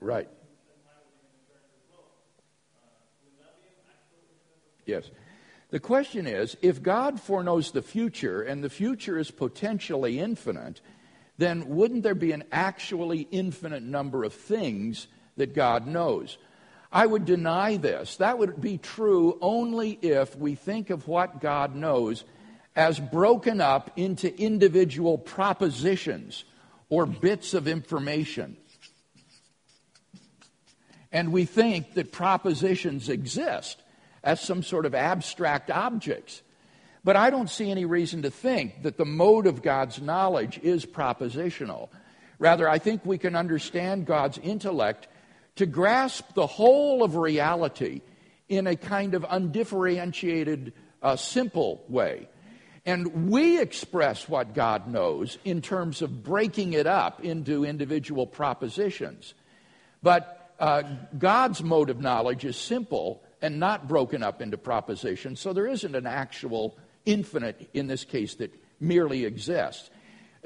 Right. 0.00 0.28
The 5.70 5.80
question 5.80 6.26
is 6.26 6.56
if 6.60 6.82
God 6.82 7.20
foreknows 7.20 7.70
the 7.70 7.82
future 7.82 8.42
and 8.42 8.62
the 8.62 8.70
future 8.70 9.18
is 9.18 9.30
potentially 9.30 10.20
infinite, 10.20 10.80
then 11.38 11.68
wouldn't 11.68 12.02
there 12.02 12.14
be 12.14 12.32
an 12.32 12.44
actually 12.52 13.26
infinite 13.30 13.82
number 13.82 14.22
of 14.22 14.34
things 14.34 15.08
that 15.36 15.54
God 15.54 15.86
knows? 15.86 16.36
I 16.92 17.06
would 17.06 17.24
deny 17.24 17.78
this. 17.78 18.16
That 18.16 18.38
would 18.38 18.60
be 18.60 18.76
true 18.76 19.38
only 19.40 19.98
if 20.02 20.36
we 20.36 20.54
think 20.54 20.90
of 20.90 21.08
what 21.08 21.40
God 21.40 21.74
knows 21.74 22.24
as 22.76 23.00
broken 23.00 23.60
up 23.60 23.90
into 23.96 24.38
individual 24.38 25.16
propositions 25.16 26.44
or 26.90 27.06
bits 27.06 27.54
of 27.54 27.66
information. 27.66 28.58
And 31.10 31.32
we 31.32 31.46
think 31.46 31.94
that 31.94 32.12
propositions 32.12 33.08
exist 33.08 33.81
as 34.22 34.40
some 34.40 34.62
sort 34.62 34.86
of 34.86 34.94
abstract 34.94 35.70
objects. 35.70 36.42
But 37.04 37.16
I 37.16 37.30
don't 37.30 37.50
see 37.50 37.70
any 37.70 37.84
reason 37.84 38.22
to 38.22 38.30
think 38.30 38.82
that 38.82 38.96
the 38.96 39.04
mode 39.04 39.46
of 39.46 39.62
God's 39.62 40.00
knowledge 40.00 40.60
is 40.62 40.86
propositional. 40.86 41.88
Rather, 42.38 42.68
I 42.68 42.78
think 42.78 43.04
we 43.04 43.18
can 43.18 43.34
understand 43.34 44.06
God's 44.06 44.38
intellect 44.38 45.08
to 45.56 45.66
grasp 45.66 46.34
the 46.34 46.46
whole 46.46 47.02
of 47.02 47.16
reality 47.16 48.02
in 48.48 48.66
a 48.66 48.76
kind 48.76 49.14
of 49.14 49.26
undifferentiated, 49.28 50.72
uh, 51.02 51.16
simple 51.16 51.84
way. 51.88 52.28
And 52.84 53.30
we 53.30 53.60
express 53.60 54.28
what 54.28 54.54
God 54.54 54.88
knows 54.88 55.38
in 55.44 55.62
terms 55.62 56.02
of 56.02 56.24
breaking 56.24 56.72
it 56.72 56.86
up 56.86 57.24
into 57.24 57.64
individual 57.64 58.26
propositions. 58.26 59.34
But 60.02 60.54
uh, 60.58 60.82
God's 61.16 61.62
mode 61.62 61.90
of 61.90 62.00
knowledge 62.00 62.44
is 62.44 62.56
simple 62.56 63.21
and 63.42 63.60
not 63.60 63.88
broken 63.88 64.22
up 64.22 64.40
into 64.40 64.56
propositions, 64.56 65.40
so 65.40 65.52
there 65.52 65.66
isn't 65.66 65.94
an 65.94 66.06
actual 66.06 66.78
infinite 67.04 67.68
in 67.74 67.88
this 67.88 68.04
case 68.04 68.36
that 68.36 68.54
merely 68.80 69.24
exists. 69.24 69.90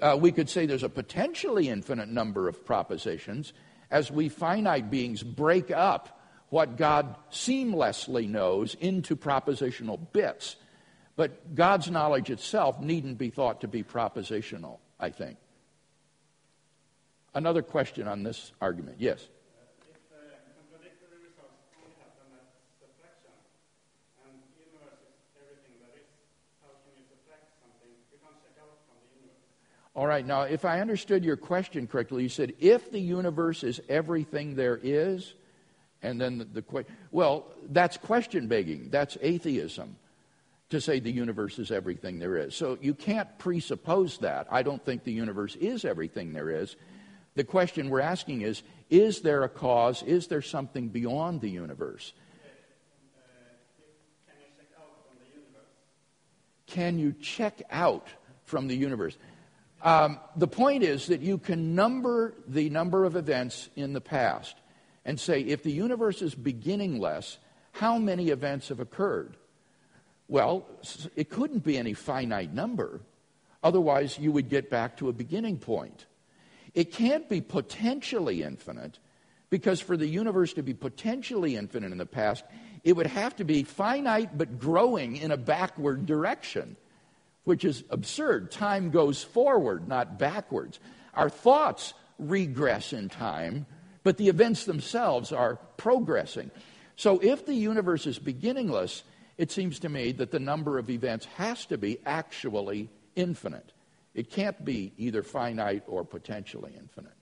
Uh, 0.00 0.16
we 0.20 0.32
could 0.32 0.48
say 0.48 0.66
there's 0.66 0.82
a 0.82 0.88
potentially 0.88 1.68
infinite 1.68 2.08
number 2.08 2.48
of 2.48 2.64
propositions 2.64 3.52
as 3.90 4.10
we 4.10 4.28
finite 4.28 4.90
beings 4.90 5.22
break 5.22 5.70
up 5.70 6.20
what 6.48 6.76
God 6.76 7.16
seamlessly 7.30 8.28
knows 8.28 8.74
into 8.74 9.16
propositional 9.16 9.98
bits. 10.12 10.56
But 11.16 11.54
God's 11.54 11.90
knowledge 11.90 12.30
itself 12.30 12.80
needn't 12.80 13.18
be 13.18 13.30
thought 13.30 13.62
to 13.62 13.68
be 13.68 13.82
propositional, 13.82 14.78
I 15.00 15.10
think. 15.10 15.38
Another 17.34 17.62
question 17.62 18.06
on 18.06 18.22
this 18.22 18.52
argument. 18.60 18.96
Yes? 18.98 19.26
All 29.96 30.06
right, 30.06 30.26
now, 30.26 30.42
if 30.42 30.66
I 30.66 30.82
understood 30.82 31.24
your 31.24 31.38
question 31.38 31.86
correctly, 31.86 32.22
you 32.22 32.28
said 32.28 32.52
if 32.60 32.92
the 32.92 33.00
universe 33.00 33.64
is 33.64 33.80
everything 33.88 34.54
there 34.54 34.78
is, 34.82 35.32
and 36.02 36.20
then 36.20 36.46
the, 36.52 36.60
question, 36.60 36.94
well, 37.10 37.46
that's 37.70 37.96
question 37.96 38.46
begging. 38.46 38.90
That's 38.90 39.16
atheism 39.22 39.96
to 40.68 40.82
say 40.82 41.00
the 41.00 41.10
universe 41.10 41.58
is 41.58 41.70
everything 41.70 42.18
there 42.18 42.36
is. 42.36 42.54
So 42.54 42.76
you 42.82 42.92
can't 42.92 43.38
presuppose 43.38 44.18
that. 44.18 44.46
I 44.50 44.62
don't 44.62 44.84
think 44.84 45.02
the 45.02 45.14
universe 45.14 45.56
is 45.56 45.86
everything 45.86 46.34
there 46.34 46.50
is. 46.50 46.76
The 47.34 47.44
question 47.44 47.88
we're 47.88 48.00
asking 48.00 48.42
is 48.42 48.62
is 48.90 49.22
there 49.22 49.44
a 49.44 49.48
cause? 49.48 50.02
Is 50.02 50.26
there 50.26 50.42
something 50.42 50.88
beyond 50.88 51.40
the 51.40 51.48
universe? 51.48 52.12
Can 56.66 56.98
you 56.98 57.14
check 57.18 57.62
out 57.70 58.08
from 58.44 58.66
the 58.68 58.76
universe? 58.76 59.16
Um, 59.86 60.18
the 60.34 60.48
point 60.48 60.82
is 60.82 61.06
that 61.06 61.20
you 61.20 61.38
can 61.38 61.76
number 61.76 62.34
the 62.48 62.68
number 62.70 63.04
of 63.04 63.14
events 63.14 63.70
in 63.76 63.92
the 63.92 64.00
past 64.00 64.56
and 65.04 65.18
say 65.18 65.42
if 65.42 65.62
the 65.62 65.70
universe 65.70 66.22
is 66.22 66.34
beginningless, 66.34 67.38
how 67.70 67.96
many 67.96 68.30
events 68.30 68.66
have 68.70 68.80
occurred? 68.80 69.36
Well, 70.26 70.66
it 71.14 71.30
couldn't 71.30 71.62
be 71.62 71.78
any 71.78 71.94
finite 71.94 72.52
number. 72.52 73.00
Otherwise, 73.62 74.18
you 74.18 74.32
would 74.32 74.48
get 74.48 74.70
back 74.70 74.96
to 74.96 75.08
a 75.08 75.12
beginning 75.12 75.58
point. 75.58 76.06
It 76.74 76.90
can't 76.90 77.28
be 77.28 77.40
potentially 77.40 78.42
infinite 78.42 78.98
because 79.50 79.80
for 79.80 79.96
the 79.96 80.08
universe 80.08 80.52
to 80.54 80.64
be 80.64 80.74
potentially 80.74 81.54
infinite 81.54 81.92
in 81.92 81.98
the 81.98 82.06
past, 82.06 82.44
it 82.82 82.96
would 82.96 83.06
have 83.06 83.36
to 83.36 83.44
be 83.44 83.62
finite 83.62 84.36
but 84.36 84.58
growing 84.58 85.16
in 85.16 85.30
a 85.30 85.36
backward 85.36 86.06
direction, 86.06 86.76
which 87.46 87.64
is 87.64 87.84
absurd. 87.90 88.50
Time 88.50 88.90
goes 88.90 89.22
forward, 89.22 89.86
not 89.86 90.18
backwards. 90.18 90.80
Our 91.14 91.30
thoughts 91.30 91.94
regress 92.18 92.92
in 92.92 93.08
time, 93.08 93.66
but 94.02 94.16
the 94.16 94.28
events 94.28 94.64
themselves 94.64 95.30
are 95.30 95.56
progressing. 95.76 96.50
So 96.96 97.20
if 97.20 97.46
the 97.46 97.54
universe 97.54 98.04
is 98.04 98.18
beginningless, 98.18 99.04
it 99.38 99.52
seems 99.52 99.78
to 99.80 99.88
me 99.88 100.10
that 100.12 100.32
the 100.32 100.40
number 100.40 100.76
of 100.76 100.90
events 100.90 101.26
has 101.36 101.64
to 101.66 101.78
be 101.78 101.98
actually 102.04 102.90
infinite. 103.14 103.72
It 104.12 104.28
can't 104.28 104.64
be 104.64 104.92
either 104.98 105.22
finite 105.22 105.84
or 105.86 106.04
potentially 106.04 106.72
infinite. 106.76 107.12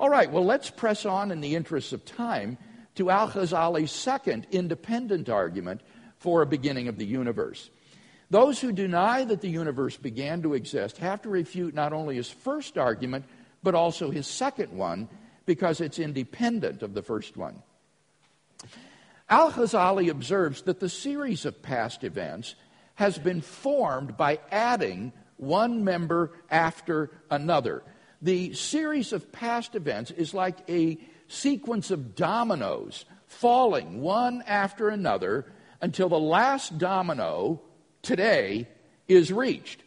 All 0.00 0.08
right, 0.08 0.32
well, 0.32 0.46
let's 0.46 0.70
press 0.70 1.04
on 1.04 1.30
in 1.30 1.42
the 1.42 1.56
interests 1.56 1.92
of 1.92 2.06
time 2.06 2.56
to 2.94 3.10
Al 3.10 3.28
Ghazali's 3.28 3.92
second 3.92 4.46
independent 4.50 5.28
argument 5.28 5.82
for 6.16 6.40
a 6.40 6.46
beginning 6.46 6.88
of 6.88 6.96
the 6.96 7.04
universe. 7.04 7.68
Those 8.34 8.60
who 8.60 8.72
deny 8.72 9.22
that 9.26 9.42
the 9.42 9.48
universe 9.48 9.96
began 9.96 10.42
to 10.42 10.54
exist 10.54 10.98
have 10.98 11.22
to 11.22 11.28
refute 11.28 11.72
not 11.72 11.92
only 11.92 12.16
his 12.16 12.28
first 12.28 12.76
argument, 12.76 13.26
but 13.62 13.76
also 13.76 14.10
his 14.10 14.26
second 14.26 14.72
one, 14.76 15.08
because 15.46 15.80
it's 15.80 16.00
independent 16.00 16.82
of 16.82 16.94
the 16.94 17.02
first 17.02 17.36
one. 17.36 17.62
Al 19.30 19.52
Ghazali 19.52 20.10
observes 20.10 20.62
that 20.62 20.80
the 20.80 20.88
series 20.88 21.44
of 21.44 21.62
past 21.62 22.02
events 22.02 22.56
has 22.96 23.18
been 23.18 23.40
formed 23.40 24.16
by 24.16 24.40
adding 24.50 25.12
one 25.36 25.84
member 25.84 26.32
after 26.50 27.12
another. 27.30 27.84
The 28.20 28.52
series 28.54 29.12
of 29.12 29.30
past 29.30 29.76
events 29.76 30.10
is 30.10 30.34
like 30.34 30.68
a 30.68 30.98
sequence 31.28 31.92
of 31.92 32.16
dominoes 32.16 33.04
falling 33.28 34.00
one 34.00 34.42
after 34.48 34.88
another 34.88 35.46
until 35.80 36.08
the 36.08 36.18
last 36.18 36.78
domino 36.78 37.60
today 38.04 38.68
is 39.08 39.32
reached. 39.32 39.82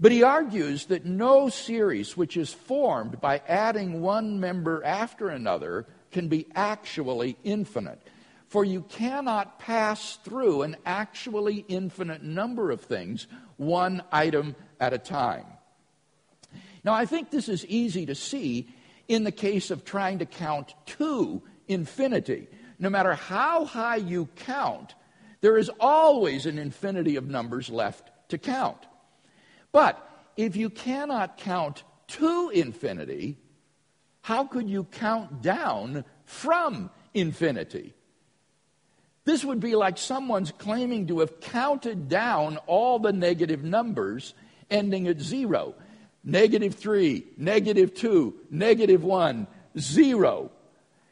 But 0.00 0.12
he 0.12 0.22
argues 0.22 0.86
that 0.86 1.04
no 1.04 1.48
series 1.48 2.16
which 2.16 2.36
is 2.36 2.52
formed 2.52 3.20
by 3.20 3.42
adding 3.46 4.00
one 4.00 4.40
member 4.40 4.82
after 4.84 5.28
another 5.28 5.86
can 6.10 6.28
be 6.28 6.46
actually 6.54 7.36
infinite. 7.44 8.00
For 8.48 8.64
you 8.64 8.82
cannot 8.82 9.58
pass 9.58 10.16
through 10.16 10.62
an 10.62 10.76
actually 10.84 11.64
infinite 11.68 12.22
number 12.22 12.70
of 12.70 12.82
things, 12.82 13.26
one 13.56 14.02
item 14.12 14.56
at 14.80 14.92
a 14.92 14.98
time. 14.98 15.46
Now, 16.84 16.92
I 16.92 17.06
think 17.06 17.30
this 17.30 17.48
is 17.48 17.64
easy 17.66 18.06
to 18.06 18.14
see 18.14 18.68
in 19.08 19.24
the 19.24 19.32
case 19.32 19.70
of 19.70 19.84
trying 19.84 20.18
to 20.18 20.26
count 20.26 20.74
to 20.98 21.42
infinity. 21.66 22.48
No 22.78 22.90
matter 22.90 23.14
how 23.14 23.64
high 23.64 23.96
you 23.96 24.28
count, 24.36 24.94
there 25.44 25.58
is 25.58 25.70
always 25.78 26.46
an 26.46 26.58
infinity 26.58 27.16
of 27.16 27.28
numbers 27.28 27.68
left 27.68 28.10
to 28.30 28.38
count. 28.38 28.78
But 29.72 30.00
if 30.38 30.56
you 30.56 30.70
cannot 30.70 31.36
count 31.36 31.82
to 32.16 32.48
infinity, 32.48 33.36
how 34.22 34.46
could 34.46 34.70
you 34.70 34.84
count 34.84 35.42
down 35.42 36.06
from 36.24 36.88
infinity? 37.12 37.92
This 39.26 39.44
would 39.44 39.60
be 39.60 39.74
like 39.74 39.98
someone's 39.98 40.50
claiming 40.50 41.08
to 41.08 41.20
have 41.20 41.40
counted 41.40 42.08
down 42.08 42.56
all 42.66 42.98
the 42.98 43.12
negative 43.12 43.62
numbers 43.62 44.32
ending 44.70 45.08
at 45.08 45.20
zero. 45.20 45.74
Negative 46.24 46.74
three, 46.74 47.26
negative 47.36 47.92
two, 47.92 48.32
negative 48.50 49.04
one, 49.04 49.46
zero. 49.78 50.50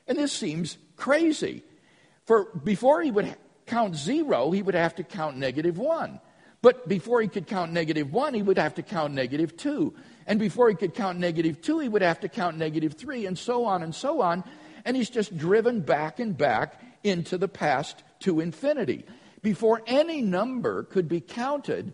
And 0.09 0.16
this 0.16 0.33
seems 0.33 0.78
crazy. 0.97 1.64
For 2.24 2.47
before 2.64 3.03
he 3.03 3.11
would 3.11 3.26
count 3.67 3.97
zero, 3.97 4.51
he 4.51 4.63
would 4.63 4.75
have 4.75 4.95
to 4.97 5.03
count 5.03 5.37
negative 5.37 5.79
one. 5.79 6.21
But 6.63 6.89
before 6.89 7.21
he 7.21 7.29
could 7.29 7.47
count 7.47 7.73
negative 7.73 8.13
one, 8.13 8.35
he 8.35 8.43
would 8.43 8.59
have 8.59 8.75
to 8.77 8.83
count 8.83 9.15
negative 9.15 9.57
two. 9.57 9.95
And 10.27 10.39
before 10.39 10.69
he 10.69 10.77
could 10.77 10.95
count 10.95 11.19
negative 11.19 11.61
two, 11.61 11.81
he 11.81 11.89
would 11.89 12.03
have 12.03 12.21
to 12.21 12.29
count 12.29 12.57
negative 12.57 12.95
three, 12.95 13.27
and 13.27 13.37
so 13.37 13.65
on 13.65 13.83
and 13.83 13.95
so 13.95 14.23
on. 14.23 14.45
And 14.85 14.97
he's 14.97 15.11
just 15.11 15.37
driven 15.37 15.81
back 15.81 16.21
and 16.21 16.37
back 16.39 16.81
into 17.03 17.37
the 17.37 17.49
past 17.49 18.03
to 18.21 18.41
infinity. 18.41 19.05
Before 19.43 19.83
any 19.87 20.23
number 20.23 20.85
could 20.85 21.09
be 21.09 21.21
counted, 21.21 21.93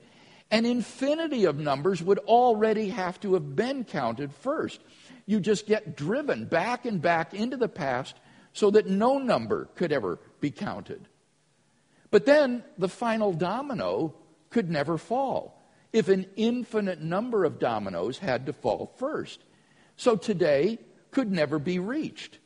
an 0.51 0.67
infinity 0.67 1.45
of 1.45 1.59
numbers 1.59 2.03
would 2.03 2.19
already 2.21 2.91
have 2.91 3.19
to 3.21 3.35
have 3.35 3.57
been 3.57 3.85
counted 3.85 4.35
first. 4.35 4.81
You 5.25 5.41
just 5.41 5.67
get 5.67 5.97
driven 5.97 6.45
back 6.45 6.85
and 6.85 7.01
back 7.01 7.33
into 7.33 7.57
the 7.57 7.69
past 7.69 8.17
so 8.53 8.71
that 8.71 8.87
no 8.87 9.19
number 9.19 9.69
could 9.75 9.93
ever 9.93 10.19
be 10.41 10.51
counted. 10.51 11.09
But 12.11 12.27
then 12.27 12.65
the 12.77 12.89
final 12.89 13.33
domino 13.33 14.15
could 14.51 14.71
never 14.71 14.99
fall 14.99 15.63
if 15.93 16.09
an 16.09 16.27
infinite 16.37 17.01
number 17.01 17.45
of 17.45 17.59
dominoes 17.59 18.19
had 18.19 18.47
to 18.47 18.53
fall 18.53 18.93
first. 18.97 19.41
So 19.97 20.17
today 20.17 20.79
could 21.11 21.31
never 21.31 21.59
be 21.59 21.79
reached. 21.79 22.39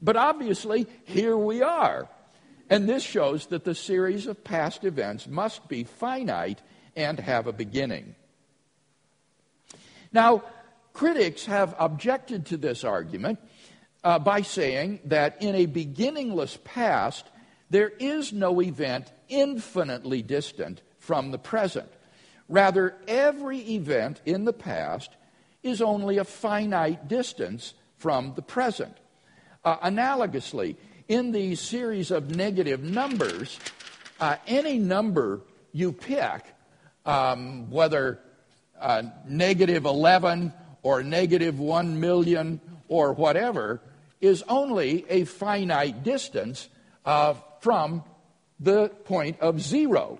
But 0.00 0.16
obviously, 0.16 0.86
here 1.04 1.36
we 1.36 1.62
are. 1.62 2.08
And 2.68 2.88
this 2.88 3.02
shows 3.02 3.46
that 3.46 3.64
the 3.64 3.74
series 3.74 4.26
of 4.26 4.42
past 4.42 4.84
events 4.84 5.26
must 5.26 5.68
be 5.68 5.84
finite 5.84 6.60
and 6.96 7.18
have 7.20 7.46
a 7.46 7.52
beginning. 7.52 8.14
Now, 10.12 10.42
critics 10.92 11.46
have 11.46 11.74
objected 11.78 12.46
to 12.46 12.56
this 12.56 12.82
argument 12.82 13.38
uh, 14.02 14.18
by 14.18 14.42
saying 14.42 15.00
that 15.04 15.42
in 15.42 15.54
a 15.54 15.66
beginningless 15.66 16.58
past, 16.64 17.26
there 17.70 17.88
is 17.88 18.32
no 18.32 18.60
event 18.60 19.12
infinitely 19.28 20.22
distant 20.22 20.82
from 20.98 21.30
the 21.30 21.38
present. 21.38 21.88
Rather, 22.48 22.94
every 23.08 23.58
event 23.58 24.20
in 24.24 24.44
the 24.44 24.52
past 24.52 25.10
is 25.62 25.82
only 25.82 26.18
a 26.18 26.24
finite 26.24 27.08
distance 27.08 27.74
from 27.96 28.34
the 28.36 28.42
present. 28.42 28.96
Uh, 29.64 29.76
analogously, 29.78 30.76
in 31.08 31.32
the 31.32 31.54
series 31.56 32.10
of 32.10 32.36
negative 32.36 32.82
numbers, 32.82 33.58
uh, 34.20 34.36
any 34.46 34.78
number 34.78 35.40
you 35.72 35.92
pick, 35.92 36.42
um, 37.04 37.70
whether 37.70 38.20
uh, 38.80 39.02
negative 39.26 39.84
11 39.84 40.52
or 40.82 41.02
negative 41.02 41.58
1 41.58 41.98
million 41.98 42.60
or 42.88 43.12
whatever, 43.12 43.80
is 44.20 44.44
only 44.48 45.04
a 45.08 45.24
finite 45.24 46.02
distance 46.04 46.68
from 47.60 48.04
the 48.60 48.88
point 49.04 49.40
of 49.40 49.60
zero. 49.60 50.18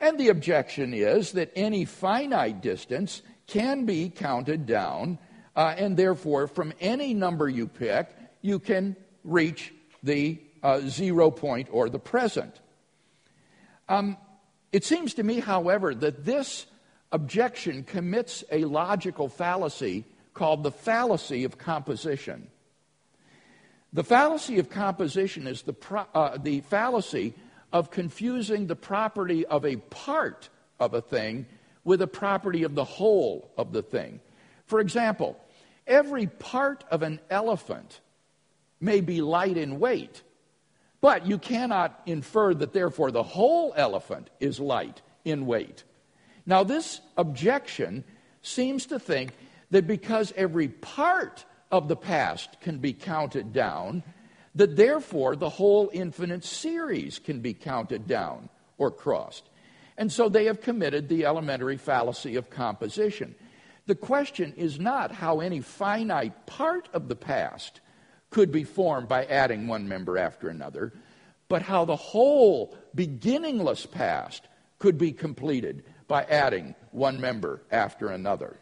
And 0.00 0.18
the 0.18 0.28
objection 0.28 0.94
is 0.94 1.32
that 1.32 1.50
any 1.56 1.84
finite 1.84 2.60
distance 2.60 3.22
can 3.46 3.84
be 3.84 4.10
counted 4.10 4.66
down, 4.66 5.18
uh, 5.56 5.74
and 5.76 5.96
therefore, 5.96 6.46
from 6.46 6.72
any 6.80 7.14
number 7.14 7.48
you 7.48 7.66
pick, 7.66 8.08
you 8.42 8.58
can 8.58 8.94
reach 9.24 9.74
the 10.02 10.40
uh, 10.62 10.80
zero 10.80 11.30
point 11.30 11.68
or 11.72 11.88
the 11.88 11.98
present. 11.98 12.60
Um, 13.88 14.16
it 14.70 14.84
seems 14.84 15.14
to 15.14 15.22
me, 15.22 15.40
however, 15.40 15.94
that 15.94 16.24
this 16.24 16.66
objection 17.10 17.84
commits 17.84 18.44
a 18.52 18.64
logical 18.64 19.28
fallacy 19.28 20.04
called 20.34 20.62
the 20.62 20.70
fallacy 20.70 21.44
of 21.44 21.58
composition. 21.58 22.48
The 23.92 24.04
fallacy 24.04 24.58
of 24.58 24.68
composition 24.68 25.46
is 25.46 25.62
the, 25.62 25.72
pro- 25.72 26.06
uh, 26.14 26.36
the 26.36 26.60
fallacy 26.60 27.34
of 27.72 27.90
confusing 27.90 28.66
the 28.66 28.76
property 28.76 29.46
of 29.46 29.64
a 29.64 29.76
part 29.76 30.48
of 30.78 30.94
a 30.94 31.00
thing 31.00 31.46
with 31.84 32.02
a 32.02 32.06
property 32.06 32.64
of 32.64 32.74
the 32.74 32.84
whole 32.84 33.50
of 33.56 33.72
the 33.72 33.82
thing. 33.82 34.20
For 34.66 34.80
example, 34.80 35.38
every 35.86 36.26
part 36.26 36.84
of 36.90 37.02
an 37.02 37.20
elephant 37.30 38.00
may 38.80 39.00
be 39.00 39.22
light 39.22 39.56
in 39.56 39.80
weight, 39.80 40.22
but 41.00 41.26
you 41.26 41.38
cannot 41.38 42.00
infer 42.04 42.52
that 42.54 42.72
therefore 42.72 43.10
the 43.10 43.22
whole 43.22 43.72
elephant 43.76 44.28
is 44.40 44.60
light 44.60 45.00
in 45.24 45.46
weight. 45.46 45.84
Now, 46.44 46.64
this 46.64 47.00
objection 47.16 48.04
seems 48.42 48.86
to 48.86 48.98
think 48.98 49.32
that 49.70 49.86
because 49.86 50.32
every 50.36 50.68
part 50.68 51.44
of 51.70 51.88
the 51.88 51.96
past 51.96 52.60
can 52.60 52.78
be 52.78 52.92
counted 52.92 53.52
down, 53.52 54.02
that 54.54 54.76
therefore 54.76 55.36
the 55.36 55.48
whole 55.48 55.90
infinite 55.92 56.44
series 56.44 57.18
can 57.18 57.40
be 57.40 57.54
counted 57.54 58.06
down 58.06 58.48
or 58.78 58.90
crossed. 58.90 59.48
And 59.96 60.12
so 60.12 60.28
they 60.28 60.46
have 60.46 60.60
committed 60.60 61.08
the 61.08 61.26
elementary 61.26 61.76
fallacy 61.76 62.36
of 62.36 62.50
composition. 62.50 63.34
The 63.86 63.94
question 63.94 64.54
is 64.56 64.78
not 64.78 65.12
how 65.12 65.40
any 65.40 65.60
finite 65.60 66.46
part 66.46 66.88
of 66.92 67.08
the 67.08 67.16
past 67.16 67.80
could 68.30 68.52
be 68.52 68.64
formed 68.64 69.08
by 69.08 69.24
adding 69.24 69.66
one 69.66 69.88
member 69.88 70.18
after 70.18 70.48
another, 70.48 70.92
but 71.48 71.62
how 71.62 71.84
the 71.84 71.96
whole 71.96 72.76
beginningless 72.94 73.86
past 73.86 74.46
could 74.78 74.98
be 74.98 75.12
completed 75.12 75.84
by 76.06 76.24
adding 76.24 76.74
one 76.92 77.20
member 77.20 77.62
after 77.70 78.08
another. 78.08 78.56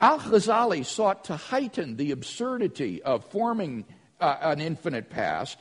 Al 0.00 0.18
Ghazali 0.18 0.84
sought 0.84 1.24
to 1.24 1.36
heighten 1.36 1.96
the 1.96 2.10
absurdity 2.12 3.02
of 3.02 3.24
forming 3.26 3.84
uh, 4.20 4.36
an 4.40 4.60
infinite 4.60 5.10
past 5.10 5.58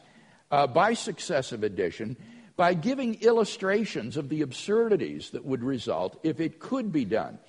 uh, 0.49 0.65
by 0.65 0.93
successive 0.93 1.63
addition 1.63 2.15
by 2.55 2.73
giving 2.73 3.21
illustrations 3.21 4.17
of 4.17 4.27
the 4.27 4.41
absurdities 4.41 5.29
that 5.29 5.45
would 5.45 5.63
result 5.63 6.19
if 6.23 6.41
it 6.41 6.59
could 6.59 6.91
be 6.91 7.05
done. 7.05 7.39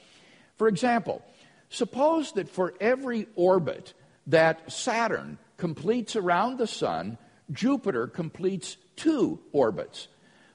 For 0.57 0.68
example, 0.68 1.20
suppose 1.68 2.30
that 2.32 2.49
for 2.49 2.74
every 2.80 3.26
orbit 3.34 3.93
that 4.28 4.70
Saturn 4.70 5.38
completes 5.57 6.14
around 6.14 6.59
the 6.59 6.66
Sun, 6.68 7.18
Jupiter 7.51 8.07
completes 8.07 8.76
two 8.95 9.41
orbits. 9.51 10.07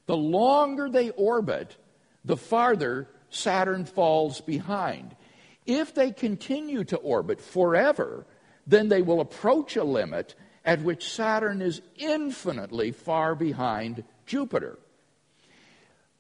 The 0.06 0.16
longer 0.16 0.90
they 0.90 1.10
orbit, 1.10 1.76
the 2.24 2.38
farther 2.38 3.10
Saturn 3.30 3.84
falls 3.84 4.40
behind. 4.40 5.18
If 5.66 5.94
they 5.94 6.12
continue 6.12 6.84
to 6.86 6.98
orbit 6.98 7.42
forever, 7.42 8.26
then 8.68 8.90
they 8.90 9.02
will 9.02 9.22
approach 9.22 9.76
a 9.76 9.84
limit 9.84 10.36
at 10.64 10.82
which 10.82 11.10
Saturn 11.10 11.62
is 11.62 11.82
infinitely 11.96 12.92
far 12.92 13.36
behind 13.36 14.04
Jupiter. 14.26 14.80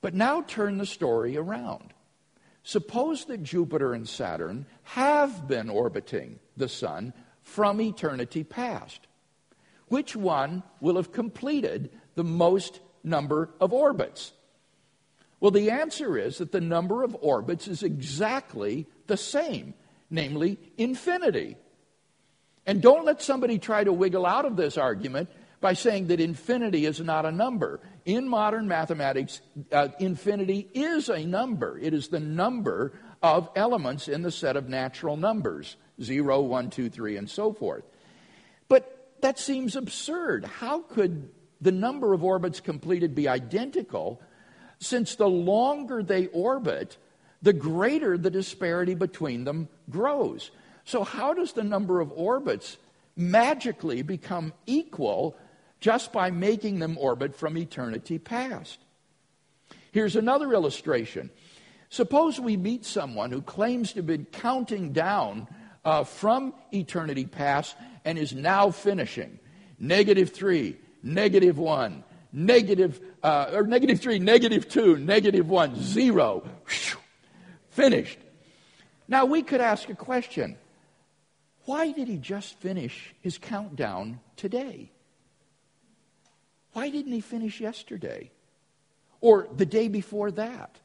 But 0.01 0.13
now 0.13 0.41
turn 0.41 0.77
the 0.77 0.85
story 0.85 1.37
around. 1.37 1.93
Suppose 2.63 3.25
that 3.25 3.43
Jupiter 3.43 3.93
and 3.93 4.07
Saturn 4.07 4.65
have 4.83 5.47
been 5.47 5.69
orbiting 5.69 6.39
the 6.57 6.69
Sun 6.69 7.13
from 7.41 7.79
eternity 7.81 8.43
past. 8.43 9.07
Which 9.87 10.15
one 10.15 10.63
will 10.79 10.95
have 10.95 11.11
completed 11.11 11.91
the 12.15 12.23
most 12.23 12.79
number 13.03 13.51
of 13.59 13.71
orbits? 13.71 14.33
Well, 15.39 15.51
the 15.51 15.69
answer 15.69 16.17
is 16.17 16.39
that 16.39 16.51
the 16.51 16.61
number 16.61 17.03
of 17.03 17.15
orbits 17.21 17.67
is 17.67 17.83
exactly 17.83 18.87
the 19.07 19.17
same, 19.17 19.73
namely 20.09 20.59
infinity. 20.77 21.57
And 22.65 22.81
don't 22.81 23.05
let 23.05 23.21
somebody 23.21 23.59
try 23.59 23.83
to 23.83 23.93
wiggle 23.93 24.25
out 24.25 24.45
of 24.45 24.55
this 24.55 24.77
argument 24.77 25.29
by 25.61 25.73
saying 25.73 26.07
that 26.07 26.19
infinity 26.19 26.85
is 26.85 26.99
not 26.99 27.25
a 27.25 27.31
number. 27.31 27.79
In 28.05 28.27
modern 28.27 28.67
mathematics, 28.67 29.41
uh, 29.71 29.89
infinity 29.99 30.69
is 30.73 31.09
a 31.09 31.25
number. 31.25 31.77
It 31.79 31.93
is 31.93 32.09
the 32.09 32.19
number 32.19 32.93
of 33.21 33.49
elements 33.55 34.07
in 34.07 34.21
the 34.21 34.31
set 34.31 34.57
of 34.57 34.69
natural 34.69 35.17
numbers 35.17 35.77
0, 36.01 36.41
1, 36.41 36.69
2, 36.69 36.89
3, 36.89 37.17
and 37.17 37.29
so 37.29 37.53
forth. 37.53 37.83
But 38.67 39.15
that 39.21 39.39
seems 39.39 39.75
absurd. 39.75 40.45
How 40.45 40.81
could 40.81 41.29
the 41.61 41.71
number 41.71 42.13
of 42.13 42.23
orbits 42.23 42.59
completed 42.59 43.15
be 43.15 43.27
identical 43.27 44.21
since 44.79 45.15
the 45.15 45.27
longer 45.27 46.03
they 46.03 46.27
orbit, 46.27 46.97
the 47.41 47.53
greater 47.53 48.17
the 48.17 48.29
disparity 48.29 48.95
between 48.95 49.43
them 49.43 49.69
grows? 49.89 50.51
So, 50.83 51.03
how 51.03 51.33
does 51.33 51.53
the 51.53 51.63
number 51.63 51.99
of 52.01 52.11
orbits 52.15 52.77
magically 53.15 54.01
become 54.01 54.53
equal 54.65 55.37
just 55.79 56.11
by 56.11 56.31
making 56.31 56.79
them 56.79 56.97
orbit 56.97 57.35
from 57.35 57.57
eternity 57.57 58.17
past. 58.17 58.79
Here's 59.91 60.15
another 60.15 60.51
illustration. 60.53 61.29
Suppose 61.89 62.39
we 62.39 62.57
meet 62.57 62.85
someone 62.85 63.31
who 63.31 63.41
claims 63.41 63.91
to 63.91 63.99
have 63.99 64.07
been 64.07 64.25
counting 64.25 64.91
down 64.91 65.47
uh, 65.85 66.03
from 66.03 66.53
eternity 66.73 67.25
past 67.25 67.75
and 68.03 68.17
is 68.17 68.33
now 68.33 68.71
finishing. 68.71 69.39
Negative 69.79 70.29
three, 70.31 70.77
negative 71.03 71.57
one, 71.57 72.03
negative, 72.33 72.99
uh, 73.23 73.51
or 73.53 73.63
negative 73.67 74.01
three, 74.01 74.19
negative 74.19 74.67
two, 74.67 74.97
negative 74.97 75.47
one, 75.47 75.81
zero. 75.81 76.43
Whew, 76.67 76.99
finished. 77.75 78.19
Now 79.07 79.25
we 79.25 79.43
could 79.43 79.61
ask 79.61 79.89
a 79.89 79.95
question. 79.95 80.57
Why 81.65 81.91
did 81.91 82.07
he 82.07 82.17
just 82.17 82.59
finish 82.59 83.13
his 83.21 83.37
countdown 83.37 84.19
today? 84.35 84.91
Why 86.73 86.89
didn't 86.89 87.11
he 87.11 87.21
finish 87.21 87.59
yesterday? 87.59 88.31
Or 89.21 89.47
the 89.55 89.65
day 89.65 89.87
before 89.87 90.31
that? 90.31 90.79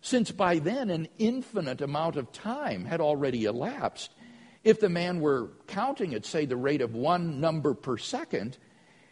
Since 0.00 0.30
by 0.30 0.58
then 0.58 0.90
an 0.90 1.08
infinite 1.18 1.80
amount 1.80 2.16
of 2.16 2.32
time 2.32 2.84
had 2.84 3.00
already 3.00 3.44
elapsed. 3.44 4.10
If 4.62 4.80
the 4.80 4.88
man 4.88 5.20
were 5.20 5.50
counting 5.66 6.14
at, 6.14 6.24
say, 6.26 6.46
the 6.46 6.56
rate 6.56 6.80
of 6.80 6.94
one 6.94 7.40
number 7.40 7.74
per 7.74 7.98
second, 7.98 8.56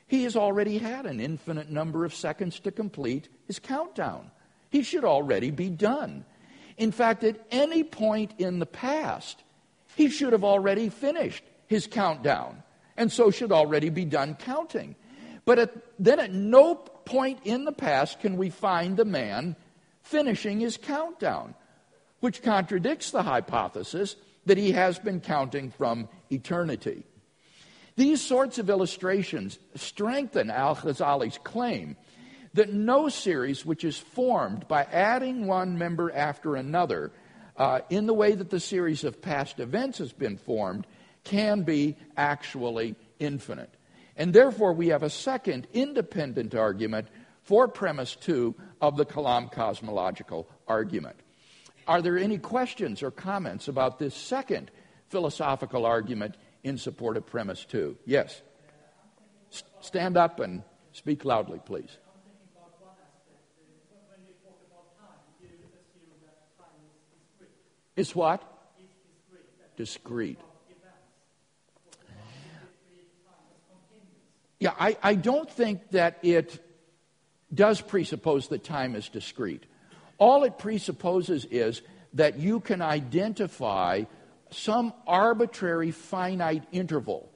he 0.07 0.24
has 0.24 0.37
already 0.37 0.78
had 0.78 1.07
an 1.07 1.20
infinite 1.20 1.70
number 1.70 2.05
of 2.05 2.14
seconds 2.14 2.61
to 2.61 2.70
complete 2.70 3.28
his 3.47 3.59
countdown. 3.59 4.30
He 4.70 4.83
should 4.83 5.05
already 5.05 5.51
be 5.51 5.68
done. 5.68 6.24
In 6.77 6.93
fact, 6.93 7.25
at 7.25 7.41
any 7.51 7.85
point 7.85 8.33
in 8.39 8.59
the 8.59 8.66
past, 8.66 9.43
he 9.97 10.09
should 10.09 10.33
have 10.33 10.45
already 10.45 10.89
finished 10.89 11.45
his 11.66 11.87
countdown, 11.87 12.62
and 12.97 13.11
so 13.11 13.31
should 13.31 13.53
already 13.53 13.89
be 13.89 14.05
done 14.05 14.35
counting. 14.35 14.95
But 15.45 15.59
at, 15.59 15.75
then 15.99 16.20
at 16.20 16.33
no 16.33 16.75
point 16.75 17.41
in 17.45 17.64
the 17.64 17.73
past 17.73 18.20
can 18.20 18.37
we 18.37 18.51
find 18.51 18.97
the 18.97 19.05
man 19.05 19.57
finishing 20.03 20.61
his 20.61 20.77
countdown, 20.77 21.55
which 22.20 22.43
contradicts 22.43 23.11
the 23.11 23.23
hypothesis 23.23 24.16
that 24.47 24.59
he 24.59 24.73
has 24.73 24.99
been 24.99 25.20
counting 25.20 25.70
from 25.70 26.09
eternity. 26.31 27.05
These 27.97 28.23
sorts 28.23 28.59
of 28.59 28.70
illustrations 28.70 29.59
strengthen 29.75 30.51
Al 30.51 30.75
Ghazali's 30.77 31.39
claim 31.45 31.97
that 32.55 32.72
no 32.72 33.09
series 33.09 33.64
which 33.64 33.84
is 33.84 33.98
formed 33.98 34.68
by 34.68 34.84
adding 34.84 35.46
one 35.46 35.78
member 35.78 36.12
after 36.12 36.57
another 36.57 37.12
uh, 37.57 37.80
in 37.90 38.07
the 38.07 38.14
way 38.14 38.34
that 38.34 38.50
the 38.50 38.61
series 38.61 39.05
of 39.05 39.22
past 39.22 39.61
events 39.61 39.98
has 39.98 40.12
been 40.12 40.36
formed 40.36 40.86
can 41.24 41.62
be 41.62 41.96
actually 42.16 42.94
infinite. 43.18 43.72
And 44.16 44.32
therefore, 44.32 44.72
we 44.72 44.88
have 44.88 45.03
a 45.03 45.11
second 45.11 45.66
independent 45.72 46.55
argument 46.55 47.09
for 47.42 47.68
premise 47.68 48.16
two 48.16 48.55
of 48.80 48.96
the 48.96 49.07
Kalam 49.07 49.50
cosmological 49.50 50.48
argument. 50.68 51.16
Are 51.86 52.03
there 52.03 52.18
any 52.18 52.38
questions 52.38 53.03
or 53.03 53.11
comments 53.11 53.68
about 53.68 53.98
this 53.98 54.14
second 54.14 54.70
philosophical 55.09 55.84
argument 55.84 56.36
in 56.62 56.78
support 56.78 57.16
of 57.16 57.26
premise 57.26 57.64
two? 57.64 57.96
Yes. 58.05 58.40
S- 59.53 59.64
stand 59.80 60.16
up 60.16 60.40
and 60.40 60.62
speak 60.92 61.24
loudly, 61.24 61.61
please. 61.64 61.98
Is 67.97 68.14
what? 68.14 68.43
Discrete. 69.76 70.38
Yeah, 74.61 74.74
I, 74.78 74.97
I 75.03 75.14
don't 75.16 75.51
think 75.51 75.90
that 75.90 76.18
it 76.22 76.64
does 77.53 77.80
presuppose 77.80 78.49
that 78.49 78.62
time 78.62 78.95
is 78.95 79.09
discrete. 79.09 79.64
All 80.18 80.45
it 80.45 80.57
presupposes 80.57 81.45
is 81.47 81.82
that 82.14 82.38
you 82.38 82.61
can 82.61 82.80
identify 82.80 84.05
some 84.51 84.93
arbitrary 85.07 85.90
finite 85.90 86.62
interval 86.70 87.28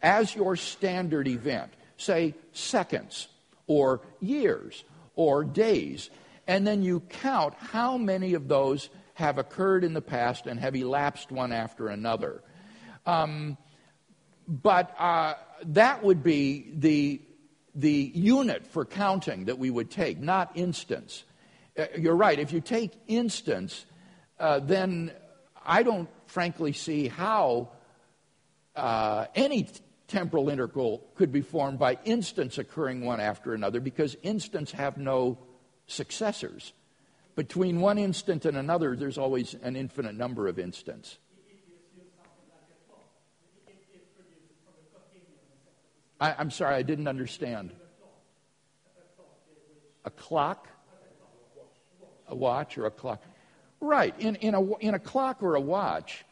as 0.00 0.34
your 0.34 0.56
standard 0.56 1.28
event, 1.28 1.70
say 1.98 2.34
seconds 2.52 3.28
or 3.66 4.00
years 4.20 4.82
or 5.16 5.44
days, 5.44 6.08
and 6.46 6.66
then 6.66 6.82
you 6.82 7.00
count 7.00 7.54
how 7.58 7.98
many 7.98 8.34
of 8.34 8.48
those 8.48 8.88
have 9.20 9.38
occurred 9.38 9.84
in 9.84 9.92
the 9.92 10.00
past 10.02 10.46
and 10.46 10.58
have 10.58 10.74
elapsed 10.74 11.30
one 11.30 11.52
after 11.52 11.88
another. 11.88 12.42
Um, 13.06 13.56
but 14.48 14.98
uh, 14.98 15.34
that 15.64 16.02
would 16.02 16.22
be 16.22 16.72
the, 16.74 17.20
the 17.74 18.10
unit 18.14 18.66
for 18.66 18.84
counting 18.84 19.44
that 19.44 19.58
we 19.58 19.70
would 19.70 19.90
take, 19.90 20.18
not 20.18 20.50
instants. 20.54 21.22
Uh, 21.78 21.84
you're 21.96 22.16
right. 22.16 22.38
If 22.38 22.52
you 22.52 22.60
take 22.60 22.92
instants, 23.06 23.84
uh, 24.38 24.58
then 24.60 25.12
I 25.64 25.82
don't 25.82 26.08
frankly 26.26 26.72
see 26.72 27.08
how 27.08 27.70
uh, 28.74 29.26
any 29.34 29.68
temporal 30.08 30.48
interval 30.48 31.06
could 31.14 31.30
be 31.30 31.42
formed 31.42 31.78
by 31.78 31.98
instants 32.04 32.58
occurring 32.58 33.04
one 33.04 33.20
after 33.20 33.54
another 33.54 33.80
because 33.80 34.16
instants 34.22 34.72
have 34.72 34.96
no 34.96 35.38
successors. 35.86 36.72
Between 37.40 37.80
one 37.80 37.96
instant 37.96 38.44
and 38.44 38.54
another, 38.54 38.94
there's 38.94 39.16
always 39.16 39.56
an 39.62 39.74
infinite 39.74 40.14
number 40.14 40.46
of 40.46 40.58
instants. 40.58 41.16
I, 46.20 46.34
am 46.38 46.50
sorry, 46.50 46.74
I 46.74 46.82
didn't 46.82 47.08
understand. 47.08 47.72
A 50.04 50.10
clock? 50.10 50.68
A 52.28 52.34
watch 52.34 52.76
or 52.76 52.84
a 52.84 52.90
clock? 52.90 53.22
Right. 53.80 54.14
In, 54.18 54.34
in, 54.34 54.54
a, 54.54 54.76
in 54.76 54.92
a 54.92 54.98
clock 54.98 55.42
or 55.42 55.54
a 55.54 55.62
watch, 55.62 56.26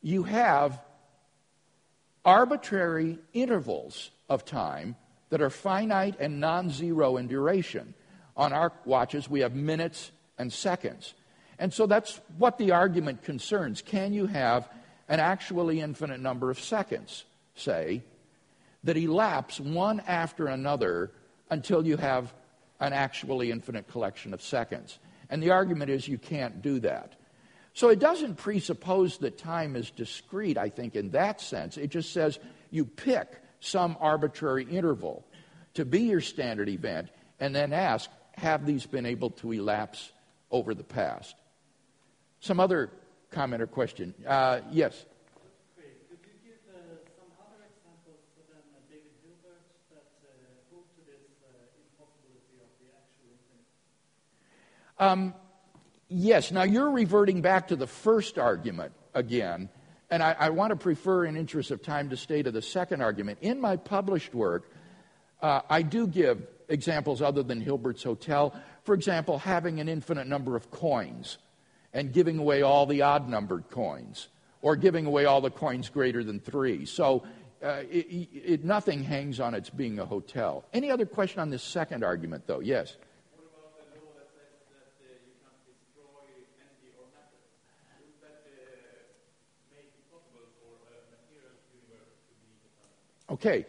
you 0.00 0.22
have 0.22 0.80
arbitrary 2.24 3.18
intervals 3.32 4.12
of 4.28 4.44
time 4.44 4.94
that 5.30 5.42
are 5.42 5.50
finite 5.50 6.20
and 6.20 6.38
non 6.38 6.70
zero 6.70 7.16
in 7.16 7.26
duration. 7.26 7.94
On 8.36 8.52
our 8.52 8.72
watches, 8.84 9.28
we 9.28 9.40
have 9.40 9.56
minutes 9.56 10.12
and 10.42 10.52
seconds. 10.52 11.14
And 11.58 11.72
so 11.72 11.86
that's 11.86 12.20
what 12.36 12.58
the 12.58 12.72
argument 12.72 13.22
concerns. 13.22 13.80
Can 13.80 14.12
you 14.12 14.26
have 14.26 14.68
an 15.08 15.20
actually 15.20 15.80
infinite 15.80 16.20
number 16.20 16.50
of 16.50 16.60
seconds, 16.60 17.24
say, 17.54 18.02
that 18.84 18.96
elapse 18.96 19.58
one 19.60 20.00
after 20.00 20.48
another 20.48 21.12
until 21.48 21.86
you 21.86 21.96
have 21.96 22.34
an 22.80 22.92
actually 22.92 23.50
infinite 23.50 23.88
collection 23.88 24.34
of 24.34 24.42
seconds? 24.42 24.98
And 25.30 25.42
the 25.42 25.50
argument 25.50 25.90
is 25.90 26.06
you 26.06 26.18
can't 26.18 26.60
do 26.60 26.80
that. 26.80 27.14
So 27.74 27.88
it 27.88 28.00
doesn't 28.00 28.36
presuppose 28.36 29.18
that 29.18 29.38
time 29.38 29.76
is 29.76 29.90
discrete, 29.90 30.58
I 30.58 30.68
think, 30.68 30.94
in 30.94 31.10
that 31.10 31.40
sense. 31.40 31.78
It 31.78 31.88
just 31.88 32.12
says 32.12 32.38
you 32.70 32.84
pick 32.84 33.28
some 33.60 33.96
arbitrary 34.00 34.64
interval 34.64 35.24
to 35.74 35.84
be 35.84 36.02
your 36.02 36.20
standard 36.20 36.68
event 36.68 37.08
and 37.40 37.54
then 37.54 37.72
ask, 37.72 38.10
have 38.34 38.66
these 38.66 38.84
been 38.84 39.06
able 39.06 39.30
to 39.30 39.52
elapse 39.52 40.10
over 40.52 40.74
the 40.74 40.84
past? 40.84 41.34
Some 42.40 42.60
other 42.60 42.90
comment 43.32 43.62
or 43.62 43.66
question? 43.66 44.14
Uh, 44.26 44.60
yes. 44.70 45.04
Um, 55.02 55.34
yes. 56.08 56.52
Now 56.52 56.62
you're 56.62 56.92
reverting 56.92 57.42
back 57.42 57.68
to 57.68 57.76
the 57.76 57.88
first 57.88 58.38
argument 58.38 58.92
again, 59.14 59.68
and 60.10 60.22
I, 60.22 60.36
I, 60.38 60.50
want 60.50 60.70
to 60.70 60.76
prefer, 60.76 61.24
in 61.24 61.36
interest 61.36 61.72
of 61.72 61.82
time, 61.82 62.10
to 62.10 62.16
stay 62.16 62.40
to 62.40 62.52
the 62.52 62.62
second 62.62 63.02
argument. 63.02 63.38
In 63.40 63.60
my 63.60 63.76
published 63.76 64.32
work, 64.32 64.70
uh, 65.40 65.62
I 65.68 65.82
do 65.82 66.06
give 66.06 66.46
examples 66.68 67.20
other 67.20 67.42
than 67.42 67.60
Hilbert's 67.60 68.04
Hotel. 68.04 68.54
For 68.82 68.94
example, 68.94 69.38
having 69.38 69.80
an 69.80 69.88
infinite 69.88 70.26
number 70.26 70.56
of 70.56 70.70
coins 70.70 71.38
and 71.92 72.12
giving 72.12 72.38
away 72.38 72.62
all 72.62 72.86
the 72.86 73.02
odd 73.02 73.28
numbered 73.28 73.68
coins, 73.70 74.28
or 74.62 74.76
giving 74.76 75.06
away 75.06 75.24
all 75.24 75.40
the 75.40 75.50
coins 75.50 75.88
greater 75.88 76.24
than 76.24 76.40
three. 76.40 76.86
So 76.86 77.22
uh, 77.62 77.82
it, 77.90 78.28
it, 78.32 78.64
nothing 78.64 79.04
hangs 79.04 79.40
on 79.40 79.54
its 79.54 79.70
being 79.70 79.98
a 79.98 80.06
hotel. 80.06 80.64
Any 80.72 80.90
other 80.90 81.06
question 81.06 81.40
on 81.40 81.50
this 81.50 81.62
second 81.62 82.02
argument, 82.02 82.46
though? 82.46 82.60
Yes. 82.60 82.96
Okay. 93.30 93.64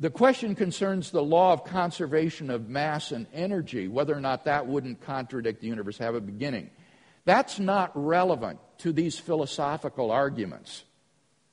The 0.00 0.10
question 0.10 0.54
concerns 0.54 1.10
the 1.10 1.22
law 1.22 1.52
of 1.52 1.64
conservation 1.64 2.50
of 2.50 2.68
mass 2.68 3.10
and 3.10 3.26
energy, 3.32 3.88
whether 3.88 4.16
or 4.16 4.20
not 4.20 4.44
that 4.44 4.66
wouldn't 4.66 5.00
contradict 5.00 5.60
the 5.60 5.66
universe 5.66 5.98
have 5.98 6.14
a 6.14 6.20
beginning. 6.20 6.70
That's 7.24 7.58
not 7.58 7.90
relevant 7.94 8.60
to 8.78 8.92
these 8.92 9.18
philosophical 9.18 10.12
arguments 10.12 10.84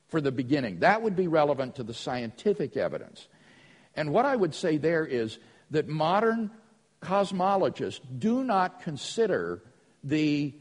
for 0.09 0.21
the 0.21 0.31
beginning. 0.31 0.79
That 0.79 1.01
would 1.01 1.15
be 1.15 1.27
relevant 1.27 1.75
to 1.75 1.83
the 1.83 1.93
scientific 1.93 2.77
evidence. 2.77 3.27
And 3.95 4.11
what 4.11 4.25
I 4.25 4.35
would 4.35 4.53
say 4.53 4.77
there 4.77 5.05
is 5.05 5.39
that 5.71 5.87
modern 5.87 6.51
cosmologists 7.01 8.01
do 8.19 8.43
not 8.43 8.81
consider 8.81 9.63
the 10.03 10.53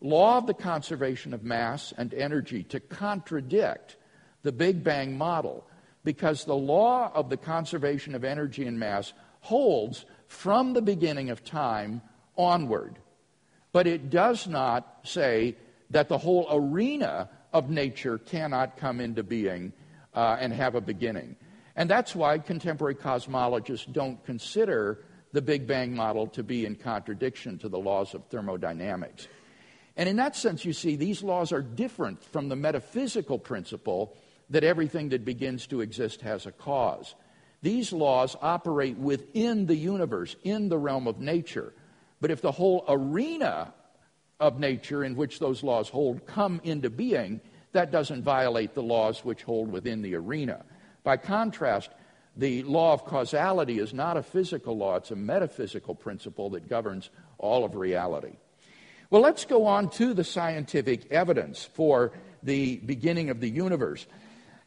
law 0.00 0.38
of 0.38 0.46
the 0.46 0.54
conservation 0.54 1.32
of 1.32 1.42
mass 1.42 1.92
and 1.96 2.12
energy 2.12 2.64
to 2.64 2.80
contradict 2.80 3.96
the 4.42 4.52
Big 4.52 4.84
Bang 4.84 5.16
model 5.16 5.66
because 6.04 6.44
the 6.44 6.56
law 6.56 7.10
of 7.14 7.28
the 7.28 7.36
conservation 7.36 8.14
of 8.14 8.24
energy 8.24 8.66
and 8.66 8.78
mass 8.78 9.12
holds 9.40 10.04
from 10.26 10.72
the 10.72 10.82
beginning 10.82 11.30
of 11.30 11.44
time 11.44 12.00
onward. 12.36 12.98
But 13.72 13.86
it 13.86 14.10
does 14.10 14.46
not 14.46 15.00
say 15.04 15.56
that 15.90 16.08
the 16.08 16.18
whole 16.18 16.46
arena 16.50 17.28
of 17.52 17.70
nature 17.70 18.18
cannot 18.18 18.76
come 18.76 19.00
into 19.00 19.22
being 19.22 19.72
uh, 20.14 20.36
and 20.40 20.52
have 20.52 20.74
a 20.74 20.80
beginning. 20.80 21.36
And 21.76 21.88
that's 21.88 22.14
why 22.14 22.38
contemporary 22.38 22.94
cosmologists 22.94 23.90
don't 23.92 24.24
consider 24.24 24.98
the 25.32 25.42
Big 25.42 25.66
Bang 25.66 25.94
model 25.94 26.26
to 26.28 26.42
be 26.42 26.66
in 26.66 26.74
contradiction 26.74 27.58
to 27.58 27.68
the 27.68 27.78
laws 27.78 28.14
of 28.14 28.24
thermodynamics. 28.26 29.28
And 29.96 30.08
in 30.08 30.16
that 30.16 30.34
sense, 30.34 30.64
you 30.64 30.72
see, 30.72 30.96
these 30.96 31.22
laws 31.22 31.52
are 31.52 31.62
different 31.62 32.22
from 32.24 32.48
the 32.48 32.56
metaphysical 32.56 33.38
principle 33.38 34.16
that 34.50 34.64
everything 34.64 35.10
that 35.10 35.24
begins 35.24 35.66
to 35.68 35.80
exist 35.80 36.20
has 36.22 36.46
a 36.46 36.52
cause. 36.52 37.14
These 37.62 37.92
laws 37.92 38.36
operate 38.40 38.96
within 38.96 39.66
the 39.66 39.76
universe, 39.76 40.34
in 40.42 40.68
the 40.68 40.78
realm 40.78 41.06
of 41.06 41.20
nature. 41.20 41.72
But 42.20 42.30
if 42.30 42.42
the 42.42 42.52
whole 42.52 42.84
arena 42.88 43.72
of 44.38 44.58
nature 44.58 45.04
in 45.04 45.16
which 45.16 45.38
those 45.38 45.62
laws 45.62 45.88
hold 45.88 46.26
come 46.26 46.60
into 46.64 46.90
being, 46.90 47.40
that 47.72 47.92
doesn't 47.92 48.22
violate 48.22 48.74
the 48.74 48.82
laws 48.82 49.24
which 49.24 49.42
hold 49.42 49.70
within 49.70 50.02
the 50.02 50.14
arena. 50.14 50.64
By 51.04 51.16
contrast, 51.18 51.90
the 52.36 52.62
law 52.62 52.92
of 52.92 53.04
causality 53.04 53.78
is 53.78 53.92
not 53.92 54.16
a 54.16 54.22
physical 54.22 54.76
law, 54.76 54.96
it's 54.96 55.10
a 55.10 55.16
metaphysical 55.16 55.94
principle 55.94 56.50
that 56.50 56.68
governs 56.68 57.10
all 57.38 57.64
of 57.64 57.74
reality. 57.74 58.36
Well, 59.10 59.22
let's 59.22 59.44
go 59.44 59.66
on 59.66 59.90
to 59.90 60.14
the 60.14 60.24
scientific 60.24 61.10
evidence 61.10 61.64
for 61.64 62.12
the 62.42 62.76
beginning 62.76 63.30
of 63.30 63.40
the 63.40 63.50
universe. 63.50 64.06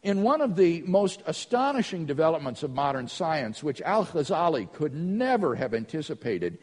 In 0.03 0.21
one 0.21 0.41
of 0.41 0.57
the 0.57 0.81
most 0.81 1.23
astonishing 1.25 2.05
developments 2.05 2.61
of 2.61 2.71
modern 2.71 3.07
science, 3.07 3.63
which 3.63 3.81
Al 3.81 4.05
Ghazali 4.05 4.71
could 4.73 4.93
never 4.93 5.55
have 5.55 5.73
anticipated, 5.73 6.57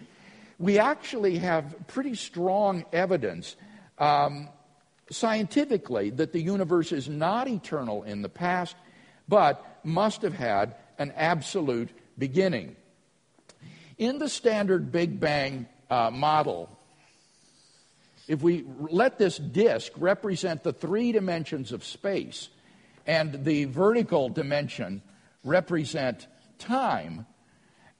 we 0.59 0.79
actually 0.79 1.39
have 1.39 1.75
pretty 1.87 2.15
strong 2.15 2.85
evidence 2.93 3.57
um, 3.99 4.51
scientifically 5.11 6.11
that 6.11 6.33
the 6.33 6.43
universe 6.43 6.93
is 6.93 7.09
not 7.09 7.49
eternal 7.49 8.03
in 8.03 8.21
the 8.21 8.29
past, 8.29 8.77
but 9.27 9.81
must 9.85 10.21
have 10.21 10.35
had 10.35 10.75
an 10.99 11.11
absolute 11.17 11.89
beginning. 12.19 12.77
In 13.97 14.19
the 14.19 14.29
standard 14.29 14.93
Big 14.93 15.19
Bang 15.19 15.67
uh, 15.89 16.11
model, 16.11 16.69
if 18.29 18.43
we 18.43 18.67
let 18.79 19.19
this 19.19 19.39
disk 19.39 19.93
represent 19.97 20.63
the 20.63 20.75
three 20.75 21.13
dimensions 21.13 21.73
of 21.73 21.85
space, 21.85 22.51
and 23.11 23.45
the 23.45 23.65
vertical 23.65 24.29
dimension 24.29 25.03
represent 25.43 26.29
time, 26.61 27.27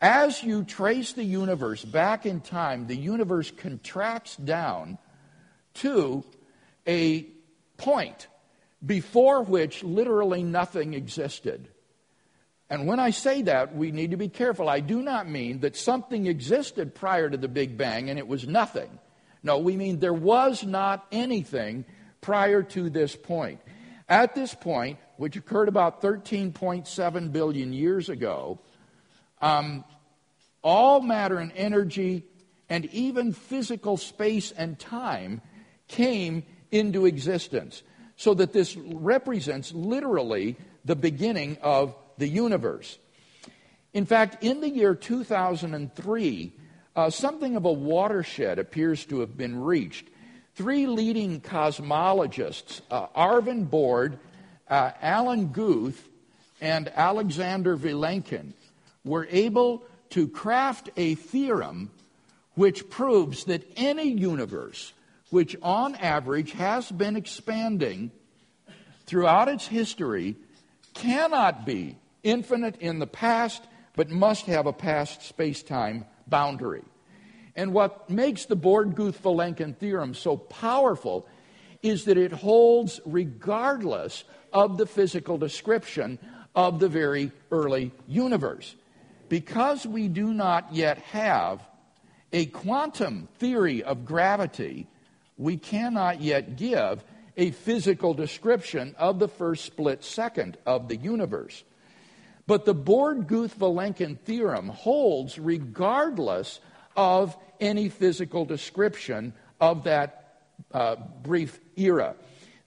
as 0.01 0.41
you 0.45 0.63
trace 0.63 1.15
the 1.15 1.25
universe 1.25 1.85
back 1.85 2.27
in 2.27 2.41
time, 2.41 2.87
the 2.87 2.95
universe 2.95 3.51
contracts 3.51 4.37
down 4.37 4.99
to 5.75 6.23
a 6.87 7.23
point 7.77 8.29
before 8.87 9.43
which 9.43 9.83
literally 9.83 10.45
nothing 10.45 10.95
existed. 10.95 11.69
And 12.71 12.87
when 12.87 13.01
I 13.01 13.11
say 13.11 13.43
that, 13.43 13.75
we 13.75 13.91
need 13.91 14.13
to 14.13 14.17
be 14.17 14.29
careful. 14.29 14.69
I 14.69 14.79
do 14.79 15.03
not 15.03 15.29
mean 15.29 15.59
that 15.63 15.75
something 15.75 16.27
existed 16.27 16.95
prior 16.95 17.29
to 17.29 17.37
the 17.37 17.49
Big 17.49 17.77
Bang 17.77 18.11
and 18.11 18.19
it 18.19 18.29
was 18.29 18.47
nothing. 18.47 19.01
No, 19.43 19.59
we 19.59 19.77
mean 19.77 19.99
there 19.99 20.15
was 20.15 20.63
not 20.63 21.05
anything 21.11 21.85
prior 22.21 22.63
to 22.63 22.89
this 22.91 23.17
point. 23.17 23.59
At 24.11 24.35
this 24.35 24.53
point, 24.55 24.99
which 25.19 25.37
occurred 25.37 25.69
about 25.69 26.03
13.7 26.03 27.33
billion 27.33 27.73
years 27.73 28.09
ago, 28.09 28.59
um, 29.41 29.85
all 30.65 31.01
matter 31.01 31.39
and 31.39 31.53
energy 31.55 32.25
and 32.69 32.87
even 32.87 33.33
physical 33.33 33.97
space 33.97 34.51
and 34.51 34.77
time 34.77 35.41
came 35.87 36.43
into 36.73 37.07
existence. 37.07 37.85
So 38.17 38.35
that 38.35 38.53
this 38.53 38.77
represents 38.77 39.73
literally 39.73 40.57
the 40.85 40.97
beginning 40.97 41.57
of 41.63 41.95
the 42.19 42.29
universe. 42.29 42.99
In 43.95 44.07
fact, 44.07 44.43
in 44.43 44.61
the 44.61 44.69
year 44.69 44.95
2003, 44.95 46.53
uh, 46.97 47.11
something 47.11 47.57
of 47.57 47.65
a 47.65 47.73
watershed 47.73 48.59
appears 48.59 49.07
to 49.07 49.21
have 49.21 49.37
been 49.37 49.61
reached 49.61 50.09
three 50.55 50.87
leading 50.87 51.41
cosmologists, 51.41 52.81
uh, 52.91 53.07
Arvind 53.09 53.71
Borde, 53.71 54.19
uh, 54.69 54.93
Alan 55.01 55.49
Guth, 55.49 56.09
and 56.61 56.91
Alexander 56.95 57.77
Vilenkin, 57.77 58.53
were 59.05 59.27
able 59.31 59.83
to 60.11 60.29
craft 60.29 60.91
a 60.97 61.15
theorem 61.15 61.91
which 62.55 62.91
proves 62.91 63.45
that 63.45 63.65
any 63.77 64.11
universe 64.11 64.93
which 65.31 65.57
on 65.63 65.95
average 65.95 66.53
has 66.53 66.91
been 66.91 67.17
expanding 67.17 68.11
throughout 69.07 69.49
its 69.49 69.67
history 69.67 70.37
cannot 70.95 71.65
be 71.65 71.97
infinite 72.23 72.77
in 72.81 72.99
the 72.99 73.07
past, 73.07 73.63
but 73.97 74.11
must 74.11 74.47
have 74.47 74.67
a 74.67 74.73
past 74.73 75.23
space 75.23 75.63
time 75.63 76.05
boundary. 76.27 76.83
And 77.61 77.75
what 77.75 78.09
makes 78.09 78.47
the 78.47 78.57
Borde 78.57 78.95
Guth 78.95 79.23
Vilenkin 79.23 79.77
theorem 79.77 80.15
so 80.15 80.39
powerful 80.39 81.27
is 81.83 82.07
that 82.07 82.17
it 82.17 82.33
holds 82.33 83.03
regardless 83.05 84.25
of 84.51 84.79
the 84.79 84.87
physical 84.87 85.37
description 85.37 86.19
of 86.55 86.81
the 86.81 86.89
very 86.89 87.33
early 87.51 87.93
universe. 88.09 88.75
because 89.31 89.87
we 89.87 90.09
do 90.09 90.35
not 90.35 90.75
yet 90.75 90.99
have 90.99 91.63
a 92.33 92.45
quantum 92.47 93.29
theory 93.39 93.83
of 93.83 94.05
gravity, 94.05 94.87
we 95.39 95.57
cannot 95.57 96.21
yet 96.21 96.57
give 96.57 97.03
a 97.37 97.53
physical 97.53 98.13
description 98.13 98.95
of 98.99 99.19
the 99.19 99.29
first 99.29 99.65
split 99.65 100.05
second 100.05 100.59
of 100.67 100.89
the 100.89 100.97
universe. 100.97 101.65
But 102.47 102.65
the 102.65 102.75
Borde 102.75 103.29
Guth 103.29 103.59
Vilenkin 103.59 104.19
theorem 104.19 104.69
holds 104.69 105.39
regardless 105.39 106.61
of 107.01 107.35
any 107.61 107.89
physical 107.89 108.45
description 108.45 109.33
of 109.59 109.85
that 109.85 110.43
uh, 110.71 110.97
brief 111.23 111.59
era. 111.75 112.15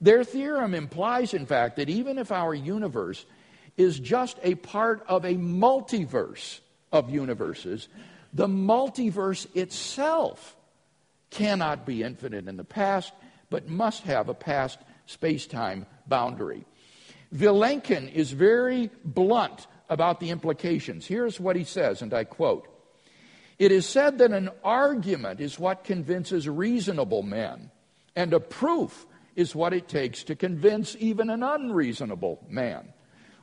Their 0.02 0.24
theorem 0.24 0.74
implies, 0.74 1.36
in 1.36 1.46
fact, 1.46 1.76
that 1.76 1.88
even 1.88 2.18
if 2.18 2.32
our 2.32 2.56
universe 2.56 3.28
is 3.78 4.00
just 4.00 4.40
a 4.42 4.56
part 4.56 5.06
of 5.08 5.24
a 5.24 5.36
multiverse 5.36 6.62
of 6.92 7.12
universes, 7.12 7.88
the 8.34 8.48
multiverse 8.48 9.46
itself 9.56 10.56
cannot 11.30 11.86
be 11.86 12.02
infinite 12.02 12.48
in 12.48 12.58
the 12.58 12.64
past, 12.64 13.14
but 13.52 13.70
must 13.70 14.02
have 14.02 14.30
a 14.30 14.34
past 14.34 14.80
space 15.06 15.46
time 15.46 15.86
boundary. 16.08 16.66
Vilenkin 17.32 18.12
is 18.12 18.32
very 18.32 18.90
blunt 19.06 19.68
about 19.90 20.20
the 20.20 20.32
implications. 20.32 21.06
Here's 21.06 21.40
what 21.40 21.56
he 21.56 21.64
says, 21.64 22.02
and 22.02 22.12
I 22.16 22.24
quote 22.24 22.68
It 23.60 23.72
is 23.72 23.86
said 23.86 24.18
that 24.18 24.32
an 24.32 24.50
argument 24.64 25.40
is 25.40 25.60
what 25.60 25.84
convinces 25.84 26.50
reasonable 26.50 27.24
men, 27.24 27.72
and 28.16 28.34
a 28.34 28.40
proof 28.40 29.06
is 29.36 29.56
what 29.56 29.74
it 29.74 29.88
takes 29.88 30.24
to 30.24 30.36
convince 30.36 30.96
even 31.00 31.30
an 31.30 31.44
unreasonable 31.44 32.46
man. 32.50 32.94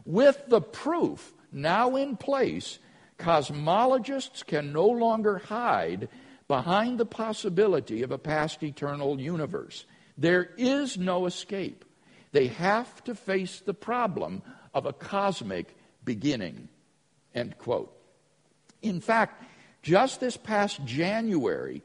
With 0.05 0.43
the 0.49 0.61
proof 0.61 1.33
now 1.53 1.97
in 1.97 2.17
place, 2.17 2.79
cosmologists 3.19 4.45
can 4.45 4.73
no 4.73 4.87
longer 4.87 5.39
hide 5.39 6.09
behind 6.49 6.99
the 6.99 7.07
possibility 7.07 8.03
of 8.03 8.11
a 8.11 8.19
past 8.19 8.63
eternal 8.63 9.21
universe. 9.21 9.85
There 10.19 10.51
is 10.57 10.99
no 10.99 11.27
escape. 11.27 11.85
They 12.33 12.49
have 12.49 13.03
to 13.05 13.15
face 13.15 13.61
the 13.61 13.75
problem 13.75 14.43
of 14.75 14.87
a 14.87 14.93
cosmic 14.93 15.77
beginning. 16.05 16.69
End 17.35 17.57
quote. 17.59 17.97
In 18.83 19.01
fact, 19.01 19.43
just 19.83 20.21
this 20.21 20.37
past 20.37 20.85
January 20.85 21.83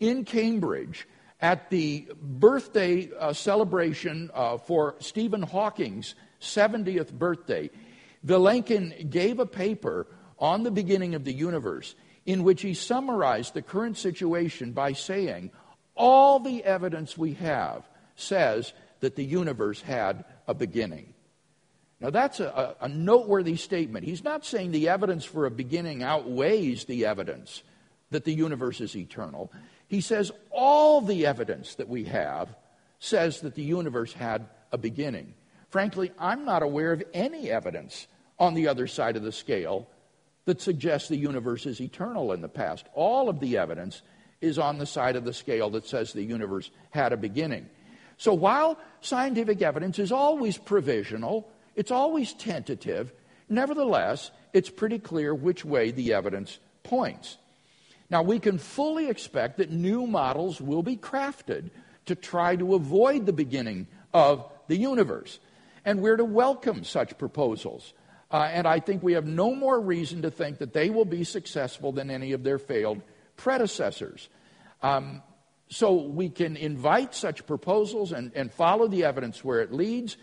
in 0.00 0.24
Cambridge, 0.24 1.06
at 1.40 1.70
the 1.70 2.08
birthday 2.20 3.10
uh, 3.18 3.32
celebration 3.32 4.30
uh, 4.32 4.56
for 4.56 4.96
Stephen 5.00 5.42
Hawking's 5.42 6.14
70th 6.40 7.12
birthday, 7.12 7.70
Vilenkin 8.24 9.10
gave 9.10 9.38
a 9.38 9.46
paper 9.46 10.06
on 10.38 10.62
the 10.62 10.70
beginning 10.70 11.14
of 11.14 11.24
the 11.24 11.32
universe 11.32 11.94
in 12.24 12.42
which 12.42 12.62
he 12.62 12.74
summarized 12.74 13.54
the 13.54 13.62
current 13.62 13.96
situation 13.96 14.72
by 14.72 14.92
saying, 14.92 15.50
All 15.94 16.40
the 16.40 16.64
evidence 16.64 17.16
we 17.16 17.34
have 17.34 17.88
says 18.16 18.72
that 19.00 19.16
the 19.16 19.24
universe 19.24 19.80
had 19.80 20.24
a 20.48 20.54
beginning. 20.54 21.14
Now, 22.06 22.10
that's 22.10 22.38
a, 22.38 22.76
a, 22.80 22.88
noteworthy 22.88 23.56
statement. 23.56 24.04
He's 24.04 24.22
not 24.22 24.44
saying 24.46 24.70
the 24.70 24.90
evidence 24.90 25.24
for 25.24 25.44
a 25.44 25.50
beginning 25.50 26.04
outweighs 26.04 26.84
the 26.84 27.04
evidence 27.04 27.64
that 28.12 28.22
the 28.22 28.32
universe 28.32 28.80
is 28.80 28.94
eternal. 28.94 29.50
He 29.88 30.00
says 30.00 30.30
all 30.52 31.00
the 31.00 31.26
evidence 31.26 31.74
that 31.74 31.88
we 31.88 32.04
have 32.04 32.54
says 33.00 33.40
that 33.40 33.56
the 33.56 33.64
universe 33.64 34.12
had 34.12 34.46
a 34.70 34.78
beginning. 34.78 35.34
Frankly, 35.70 36.12
I'm 36.16 36.44
not 36.44 36.62
aware 36.62 36.92
of 36.92 37.02
any 37.12 37.50
evidence 37.50 38.06
on 38.38 38.54
the 38.54 38.68
other 38.68 38.86
side 38.86 39.16
of 39.16 39.24
the 39.24 39.32
scale 39.32 39.88
that 40.44 40.60
suggests 40.60 41.08
the 41.08 41.16
universe 41.16 41.66
is 41.66 41.80
eternal 41.80 42.30
in 42.30 42.40
the 42.40 42.48
past. 42.48 42.86
All 42.94 43.28
of 43.28 43.40
the 43.40 43.58
evidence 43.58 44.02
is 44.40 44.60
on 44.60 44.78
the 44.78 44.86
side 44.86 45.16
of 45.16 45.24
the 45.24 45.32
scale 45.32 45.70
that 45.70 45.88
says 45.88 46.12
the 46.12 46.22
universe 46.22 46.70
had 46.90 47.12
a 47.12 47.16
beginning. 47.16 47.66
So 48.16 48.32
while 48.32 48.78
scientific 49.00 49.60
evidence 49.60 49.98
is 49.98 50.12
always 50.12 50.56
provisional, 50.56 51.50
it's 51.76 51.90
always 51.90 52.32
tentative, 52.32 53.12
nevertheless, 53.48 54.30
it's 54.52 54.70
pretty 54.70 54.98
clear 54.98 55.34
which 55.34 55.64
way 55.64 55.90
the 55.90 56.14
evidence 56.14 56.58
points. 56.82 57.36
Now, 58.08 58.22
we 58.22 58.38
can 58.38 58.58
fully 58.58 59.08
expect 59.08 59.58
that 59.58 59.70
new 59.70 60.06
models 60.06 60.60
will 60.60 60.82
be 60.82 60.96
crafted 60.96 61.70
to 62.06 62.14
try 62.14 62.56
to 62.56 62.74
avoid 62.74 63.26
the 63.26 63.32
beginning 63.32 63.86
of 64.14 64.50
the 64.68 64.76
universe. 64.76 65.38
And 65.84 66.00
we're 66.00 66.16
to 66.16 66.24
welcome 66.24 66.84
such 66.84 67.18
proposals. 67.18 67.92
Uh, 68.30 68.48
and 68.50 68.66
I 68.66 68.80
think 68.80 69.02
we 69.02 69.12
have 69.12 69.26
no 69.26 69.54
more 69.54 69.80
reason 69.80 70.22
to 70.22 70.30
think 70.30 70.58
that 70.58 70.72
they 70.72 70.90
will 70.90 71.04
be 71.04 71.24
successful 71.24 71.92
than 71.92 72.10
any 72.10 72.32
of 72.32 72.42
their 72.42 72.58
failed 72.58 73.02
predecessors. 73.36 74.28
Um, 74.82 75.22
so 75.68 75.94
we 75.94 76.28
can 76.28 76.56
invite 76.56 77.14
such 77.14 77.46
proposals 77.46 78.12
and, 78.12 78.32
and 78.34 78.52
follow 78.52 78.88
the 78.88 79.04
evidence 79.04 79.44
where 79.44 79.60
it 79.60 79.72
leads. 79.72 80.16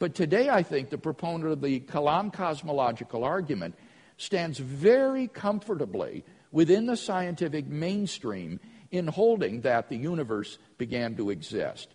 But 0.00 0.14
today, 0.14 0.48
I 0.48 0.62
think 0.62 0.88
the 0.88 0.98
proponent 0.98 1.52
of 1.52 1.60
the 1.60 1.78
Kalam 1.78 2.32
cosmological 2.32 3.22
argument 3.22 3.74
stands 4.16 4.58
very 4.58 5.28
comfortably 5.28 6.24
within 6.50 6.86
the 6.86 6.96
scientific 6.96 7.68
mainstream 7.68 8.58
in 8.90 9.06
holding 9.06 9.60
that 9.60 9.90
the 9.90 9.96
universe 9.96 10.58
began 10.78 11.16
to 11.16 11.28
exist. 11.28 11.88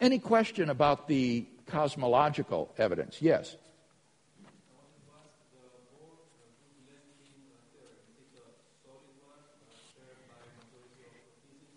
Any 0.00 0.18
question 0.18 0.70
about 0.70 1.08
the 1.08 1.46
cosmological 1.66 2.72
evidence? 2.78 3.20
Yes. 3.20 3.54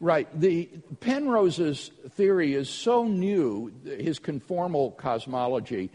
Right. 0.00 0.40
The 0.40 0.66
Penrose's 1.00 1.90
theory 2.10 2.54
is 2.54 2.68
so 2.68 3.04
new, 3.04 3.72
his 3.84 4.18
conformal 4.18 4.96
cosmology, 4.96 5.90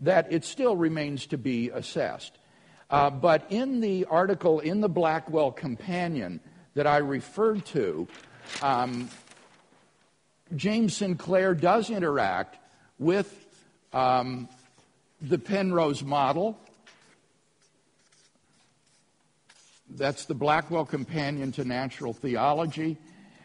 that 0.00 0.32
it 0.32 0.44
still 0.44 0.74
remains 0.74 1.26
to 1.26 1.38
be 1.38 1.68
assessed. 1.68 2.39
Uh, 2.90 3.10
but 3.10 3.46
in 3.50 3.80
the 3.80 4.04
article 4.06 4.60
in 4.60 4.80
the 4.80 4.88
Blackwell 4.88 5.52
Companion 5.52 6.40
that 6.74 6.86
I 6.86 6.98
referred 6.98 7.64
to, 7.66 8.08
um, 8.62 9.08
James 10.56 10.96
Sinclair 10.96 11.54
does 11.54 11.90
interact 11.90 12.58
with 12.98 13.32
um, 13.92 14.48
the 15.22 15.38
Penrose 15.38 16.02
model. 16.02 16.58
that's 19.96 20.26
the 20.26 20.34
Blackwell 20.34 20.84
Companion 20.84 21.52
to 21.52 21.64
Natural 21.64 22.12
Theology. 22.12 22.98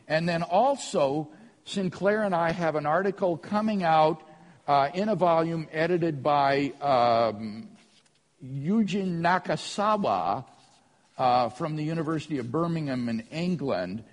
And 0.08 0.28
then 0.28 0.44
also, 0.44 1.30
Sinclair 1.66 2.24
and 2.24 2.36
I 2.36 2.52
have 2.52 2.76
an 2.76 2.86
article 2.86 3.38
coming 3.38 3.84
out 3.84 4.22
uh, 4.68 4.90
in 4.94 5.10
a 5.10 5.16
volume 5.16 5.68
edited 5.72 6.22
by 6.22 6.72
um, 6.82 7.70
Yujin 8.46 9.22
Nagasawa 9.22 10.46
uh, 11.18 11.50
from 11.50 11.76
the 11.76 11.84
University 11.84 12.38
of 12.38 12.52
Birmingham 12.52 13.10
in 13.10 13.22
England 13.32 14.04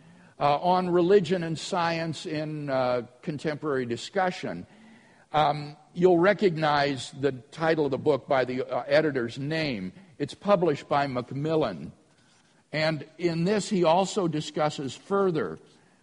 uh, 0.41 0.59
on 0.59 0.89
religion 0.89 1.43
and 1.43 1.59
science 1.59 2.25
in 2.25 2.71
uh, 2.71 3.03
contemporary 3.21 3.85
discussion. 3.85 4.67
Um, 5.33 5.77
you'll 5.95 6.19
recognize 6.19 7.13
the 7.21 7.33
title 7.33 7.85
of 7.85 7.91
the 7.91 7.99
book 7.99 8.27
by 8.29 8.45
the 8.45 8.63
uh, 8.63 8.85
editor's 8.87 9.39
name. 9.39 9.93
It's 10.19 10.35
published 10.35 10.89
by 10.89 11.07
Macmillan. 11.07 11.93
And 12.73 13.05
in 13.19 13.45
this, 13.45 13.69
he 13.69 13.85
also 13.85 14.29
discusses 14.29 14.95
further 14.95 15.59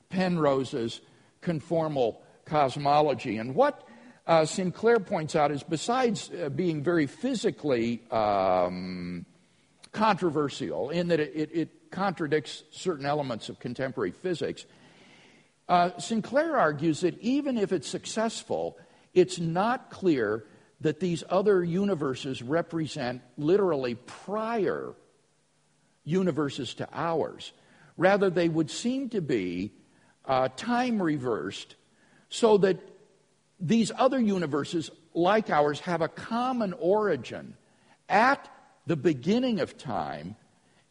Penrose's 0.09 1.01
conformal 1.41 2.17
cosmology. 2.45 3.37
And 3.37 3.55
what 3.55 3.87
uh, 4.29 4.45
Sinclair 4.45 4.99
points 4.99 5.35
out 5.35 5.51
is 5.51 5.63
besides 5.63 6.29
uh, 6.29 6.49
being 6.49 6.83
very 6.83 7.07
physically 7.07 8.03
um, 8.11 9.25
controversial 9.91 10.91
in 10.91 11.07
that 11.07 11.19
it, 11.19 11.31
it, 11.35 11.49
it, 11.51 11.69
contradicts 11.89 12.61
certain 12.69 13.07
elements 13.07 13.49
of 13.49 13.59
contemporary 13.59 14.11
physics, 14.11 14.67
uh, 15.67 15.97
Sinclair 15.97 16.59
argues 16.59 17.01
that 17.01 17.19
even 17.19 17.57
if 17.57 17.71
it's 17.71 17.87
successful, 17.87 18.77
it's 19.15 19.39
not 19.39 19.89
clear 19.89 20.45
that 20.81 20.99
these 20.99 21.23
other 21.31 21.63
universes 21.63 22.43
represent 22.43 23.23
literally 23.37 23.95
prior 23.95 24.93
universes 26.03 26.75
to 26.75 26.87
ours. 26.93 27.51
Rather, 27.97 28.29
they 28.29 28.47
would 28.47 28.69
seem 28.69 29.09
to 29.09 29.21
be 29.21 29.71
uh, 30.25 30.49
time 30.55 31.01
reversed 31.01 31.75
so 32.29 32.59
that 32.59 32.77
these 33.59 33.91
other 33.95 34.19
universes, 34.19 34.89
like 35.13 35.49
ours, 35.49 35.79
have 35.81 36.01
a 36.01 36.07
common 36.07 36.73
origin 36.73 37.55
at 38.07 38.49
the 38.87 38.95
beginning 38.95 39.59
of 39.59 39.77
time, 39.77 40.35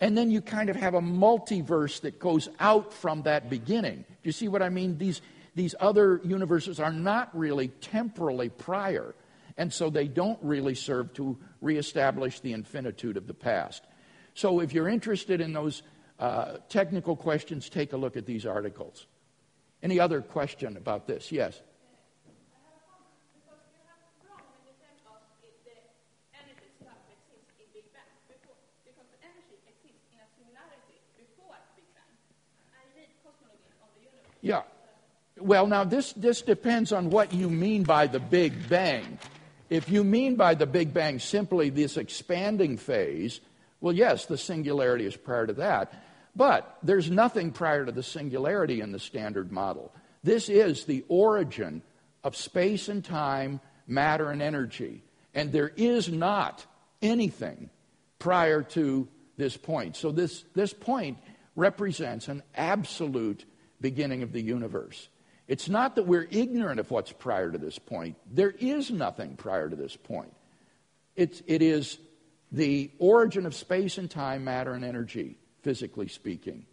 and 0.00 0.16
then 0.16 0.30
you 0.30 0.40
kind 0.40 0.68
of 0.70 0.76
have 0.76 0.94
a 0.94 1.00
multiverse 1.00 2.02
that 2.02 2.18
goes 2.18 2.48
out 2.60 2.92
from 2.92 3.22
that 3.22 3.50
beginning. 3.50 4.04
Do 4.08 4.24
you 4.24 4.32
see 4.32 4.48
what 4.48 4.62
I 4.62 4.68
mean? 4.68 4.98
These, 4.98 5.20
these 5.54 5.74
other 5.80 6.20
universes 6.22 6.78
are 6.78 6.92
not 6.92 7.36
really 7.36 7.68
temporally 7.68 8.48
prior, 8.48 9.14
and 9.56 9.72
so 9.72 9.90
they 9.90 10.06
don't 10.06 10.38
really 10.42 10.74
serve 10.74 11.12
to 11.14 11.36
reestablish 11.60 12.40
the 12.40 12.52
infinitude 12.52 13.16
of 13.16 13.26
the 13.26 13.34
past. 13.34 13.82
So 14.34 14.60
if 14.60 14.72
you're 14.72 14.88
interested 14.88 15.40
in 15.40 15.52
those 15.52 15.82
uh, 16.20 16.58
technical 16.68 17.16
questions, 17.16 17.68
take 17.68 17.92
a 17.92 17.96
look 17.96 18.16
at 18.16 18.26
these 18.26 18.46
articles. 18.46 19.06
Any 19.82 19.98
other 19.98 20.20
question 20.20 20.76
about 20.76 21.06
this? 21.06 21.32
Yes. 21.32 21.60
Yeah. 34.48 34.62
Well, 35.38 35.66
now 35.66 35.84
this, 35.84 36.14
this 36.14 36.40
depends 36.40 36.90
on 36.90 37.10
what 37.10 37.34
you 37.34 37.50
mean 37.50 37.82
by 37.82 38.06
the 38.06 38.18
Big 38.18 38.70
Bang. 38.70 39.18
If 39.68 39.90
you 39.90 40.02
mean 40.02 40.36
by 40.36 40.54
the 40.54 40.64
Big 40.64 40.94
Bang 40.94 41.18
simply 41.18 41.68
this 41.68 41.98
expanding 41.98 42.78
phase, 42.78 43.40
well, 43.82 43.94
yes, 43.94 44.24
the 44.24 44.38
singularity 44.38 45.04
is 45.04 45.18
prior 45.18 45.46
to 45.46 45.52
that. 45.52 45.92
But 46.34 46.78
there's 46.82 47.10
nothing 47.10 47.50
prior 47.50 47.84
to 47.84 47.92
the 47.92 48.02
singularity 48.02 48.80
in 48.80 48.90
the 48.90 48.98
standard 48.98 49.52
model. 49.52 49.92
This 50.24 50.48
is 50.48 50.86
the 50.86 51.04
origin 51.08 51.82
of 52.24 52.34
space 52.34 52.88
and 52.88 53.04
time, 53.04 53.60
matter 53.86 54.30
and 54.30 54.40
energy. 54.40 55.02
And 55.34 55.52
there 55.52 55.72
is 55.76 56.08
not 56.08 56.64
anything 57.02 57.68
prior 58.18 58.62
to 58.62 59.08
this 59.36 59.58
point. 59.58 59.94
So 59.94 60.10
this, 60.10 60.42
this 60.54 60.72
point 60.72 61.18
represents 61.54 62.28
an 62.28 62.42
absolute 62.54 63.44
beginning 63.80 64.22
of 64.22 64.32
the 64.32 64.42
universe. 64.42 65.08
It's 65.46 65.68
not 65.68 65.96
that 65.96 66.04
we're 66.04 66.28
ignorant 66.30 66.78
of 66.78 66.90
what's 66.90 67.12
prior 67.12 67.50
to 67.50 67.58
this 67.58 67.78
point. 67.78 68.16
There 68.30 68.50
is 68.50 68.90
nothing 68.90 69.36
prior 69.36 69.68
to 69.68 69.76
this 69.76 69.96
point. 69.96 70.34
It's, 71.16 71.42
it 71.46 71.62
is 71.62 71.98
the 72.52 72.90
origin 72.98 73.46
of 73.46 73.54
space 73.54 73.98
and 73.98 74.10
time, 74.10 74.44
matter 74.44 74.72
and 74.72 74.84
energy, 74.84 75.36
physically 75.62 76.08
speaking. 76.08 76.66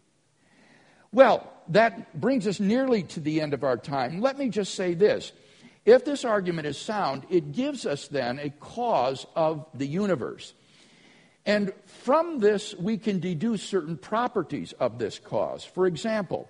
Well, 1.12 1.50
that 1.68 2.20
brings 2.20 2.46
us 2.46 2.60
nearly 2.60 3.02
to 3.04 3.20
the 3.20 3.40
end 3.40 3.54
of 3.54 3.64
our 3.64 3.76
time. 3.76 4.20
Let 4.20 4.38
me 4.38 4.50
just 4.50 4.74
say 4.74 4.94
this. 4.94 5.32
If 5.86 6.04
this 6.04 6.24
argument 6.24 6.66
is 6.66 6.76
sound, 6.76 7.24
it 7.30 7.52
gives 7.52 7.86
us 7.86 8.08
then 8.08 8.38
a 8.38 8.50
cause 8.50 9.24
of 9.34 9.66
the 9.72 9.86
universe. 9.86 10.52
And 11.46 11.72
from 11.86 12.40
this, 12.40 12.74
we 12.74 12.98
can 12.98 13.20
deduce 13.20 13.62
certain 13.62 13.96
properties 13.96 14.72
of 14.72 14.98
this 14.98 15.18
cause. 15.20 15.64
For 15.64 15.86
example, 15.86 16.48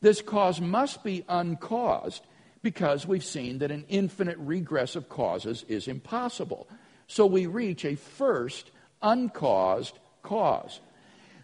this 0.00 0.22
cause 0.22 0.60
must 0.60 1.04
be 1.04 1.24
uncaused 1.28 2.24
because 2.62 3.06
we've 3.06 3.24
seen 3.24 3.58
that 3.58 3.70
an 3.70 3.84
infinite 3.88 4.38
regress 4.38 4.96
of 4.96 5.08
causes 5.08 5.64
is 5.68 5.88
impossible. 5.88 6.68
So 7.06 7.26
we 7.26 7.46
reach 7.46 7.84
a 7.84 7.96
first 7.96 8.70
uncaused 9.02 9.98
cause. 10.22 10.80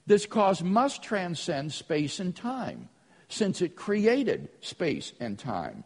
This 0.07 0.27
cause 0.27 0.63
must 0.63 1.03
transcend 1.03 1.73
space 1.73 2.21
and 2.21 2.35
time, 2.35 2.89
since 3.29 3.61
it 3.61 3.77
created 3.77 4.49
space 4.61 5.13
and 5.19 5.39
time. 5.39 5.85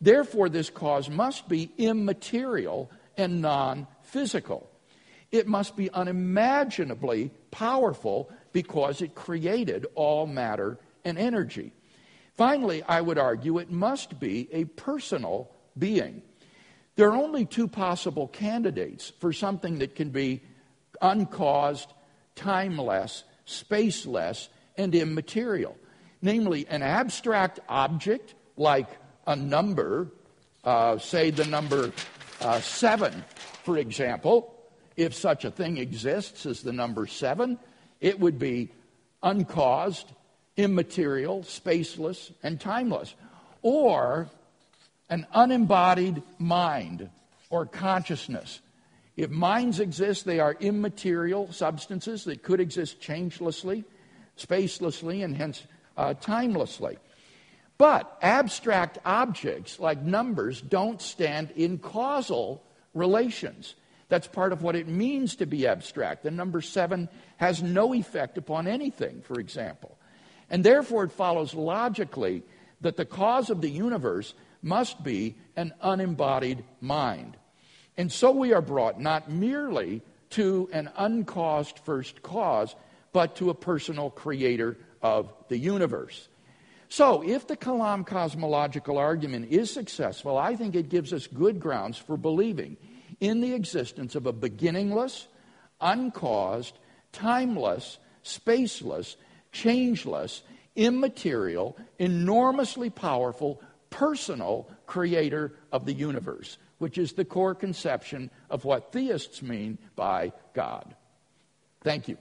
Therefore, 0.00 0.48
this 0.48 0.70
cause 0.70 1.10
must 1.10 1.48
be 1.48 1.70
immaterial 1.78 2.90
and 3.16 3.42
non 3.42 3.86
physical. 4.02 4.70
It 5.32 5.48
must 5.48 5.76
be 5.76 5.90
unimaginably 5.90 7.30
powerful 7.50 8.30
because 8.52 9.02
it 9.02 9.14
created 9.14 9.86
all 9.94 10.26
matter 10.26 10.78
and 11.04 11.18
energy. 11.18 11.72
Finally, 12.36 12.82
I 12.82 13.00
would 13.00 13.18
argue 13.18 13.58
it 13.58 13.70
must 13.70 14.20
be 14.20 14.48
a 14.52 14.64
personal 14.64 15.50
being. 15.78 16.22
There 16.96 17.10
are 17.10 17.16
only 17.16 17.44
two 17.44 17.68
possible 17.68 18.28
candidates 18.28 19.12
for 19.20 19.32
something 19.32 19.78
that 19.78 19.94
can 19.94 20.10
be 20.10 20.42
uncaused, 21.00 21.92
timeless, 22.34 23.24
spaceless, 23.46 24.48
and 24.76 24.94
immaterial. 24.94 25.76
Namely, 26.22 26.66
an 26.68 26.82
abstract 26.82 27.60
object 27.68 28.34
like 28.56 28.88
a 29.26 29.36
number, 29.36 30.08
uh, 30.64 30.98
say 30.98 31.30
the 31.30 31.44
number 31.44 31.92
uh, 32.40 32.60
seven, 32.60 33.24
for 33.64 33.78
example. 33.78 34.52
If 34.96 35.14
such 35.14 35.44
a 35.44 35.50
thing 35.50 35.76
exists 35.76 36.46
as 36.46 36.62
the 36.62 36.72
number 36.72 37.06
seven, 37.06 37.58
it 38.00 38.18
would 38.18 38.38
be 38.38 38.70
uncaused, 39.22 40.10
immaterial, 40.56 41.42
spaceless, 41.42 42.32
and 42.42 42.60
timeless. 42.60 43.14
Or 43.62 44.28
an 45.08 45.26
unembodied 45.32 46.22
mind 46.38 47.10
or 47.50 47.66
consciousness. 47.66 48.60
If 49.16 49.30
minds 49.30 49.80
exist, 49.80 50.24
they 50.24 50.40
are 50.40 50.56
immaterial 50.60 51.52
substances 51.52 52.24
that 52.24 52.42
could 52.42 52.60
exist 52.60 53.00
changelessly, 53.00 53.84
spacelessly, 54.38 55.24
and 55.24 55.36
hence 55.36 55.62
uh, 55.96 56.14
timelessly. 56.14 56.98
But 57.78 58.18
abstract 58.22 58.98
objects 59.04 59.78
like 59.78 60.02
numbers 60.02 60.60
don't 60.60 61.00
stand 61.00 61.50
in 61.56 61.78
causal 61.78 62.62
relations. 62.94 63.74
That's 64.08 64.26
part 64.26 64.52
of 64.52 64.62
what 64.62 64.76
it 64.76 64.88
means 64.88 65.36
to 65.36 65.46
be 65.46 65.66
abstract. 65.66 66.22
The 66.22 66.30
number 66.30 66.60
seven 66.60 67.08
has 67.38 67.62
no 67.62 67.94
effect 67.94 68.38
upon 68.38 68.66
anything, 68.66 69.22
for 69.22 69.40
example. 69.40 69.95
And 70.50 70.64
therefore, 70.64 71.04
it 71.04 71.12
follows 71.12 71.54
logically 71.54 72.42
that 72.80 72.96
the 72.96 73.04
cause 73.04 73.50
of 73.50 73.60
the 73.60 73.70
universe 73.70 74.34
must 74.62 75.02
be 75.02 75.36
an 75.56 75.72
unembodied 75.80 76.64
mind. 76.80 77.36
And 77.96 78.12
so 78.12 78.30
we 78.30 78.52
are 78.52 78.62
brought 78.62 79.00
not 79.00 79.30
merely 79.30 80.02
to 80.30 80.68
an 80.72 80.90
uncaused 80.96 81.78
first 81.80 82.22
cause, 82.22 82.74
but 83.12 83.36
to 83.36 83.50
a 83.50 83.54
personal 83.54 84.10
creator 84.10 84.76
of 85.02 85.32
the 85.48 85.56
universe. 85.56 86.28
So, 86.88 87.22
if 87.22 87.48
the 87.48 87.56
Kalam 87.56 88.06
cosmological 88.06 88.98
argument 88.98 89.50
is 89.50 89.72
successful, 89.72 90.38
I 90.38 90.54
think 90.54 90.76
it 90.76 90.88
gives 90.88 91.12
us 91.12 91.26
good 91.26 91.58
grounds 91.58 91.98
for 91.98 92.16
believing 92.16 92.76
in 93.18 93.40
the 93.40 93.54
existence 93.54 94.14
of 94.14 94.26
a 94.26 94.32
beginningless, 94.32 95.26
uncaused, 95.80 96.78
timeless, 97.12 97.98
spaceless, 98.22 99.16
changeless, 99.62 100.42
immaterial, 100.74 101.76
enormously 101.98 102.90
powerful, 102.90 103.60
personal 103.88 104.68
creator 104.86 105.54
of 105.72 105.86
the 105.86 105.92
universe, 105.92 106.58
which 106.78 106.98
is 106.98 107.12
the 107.12 107.24
core 107.24 107.54
conception 107.54 108.30
of 108.50 108.64
what 108.64 108.92
theists 108.92 109.42
mean 109.42 109.78
by 109.94 110.32
God. 110.52 110.94
Thank 111.82 112.08
you. 112.08 112.18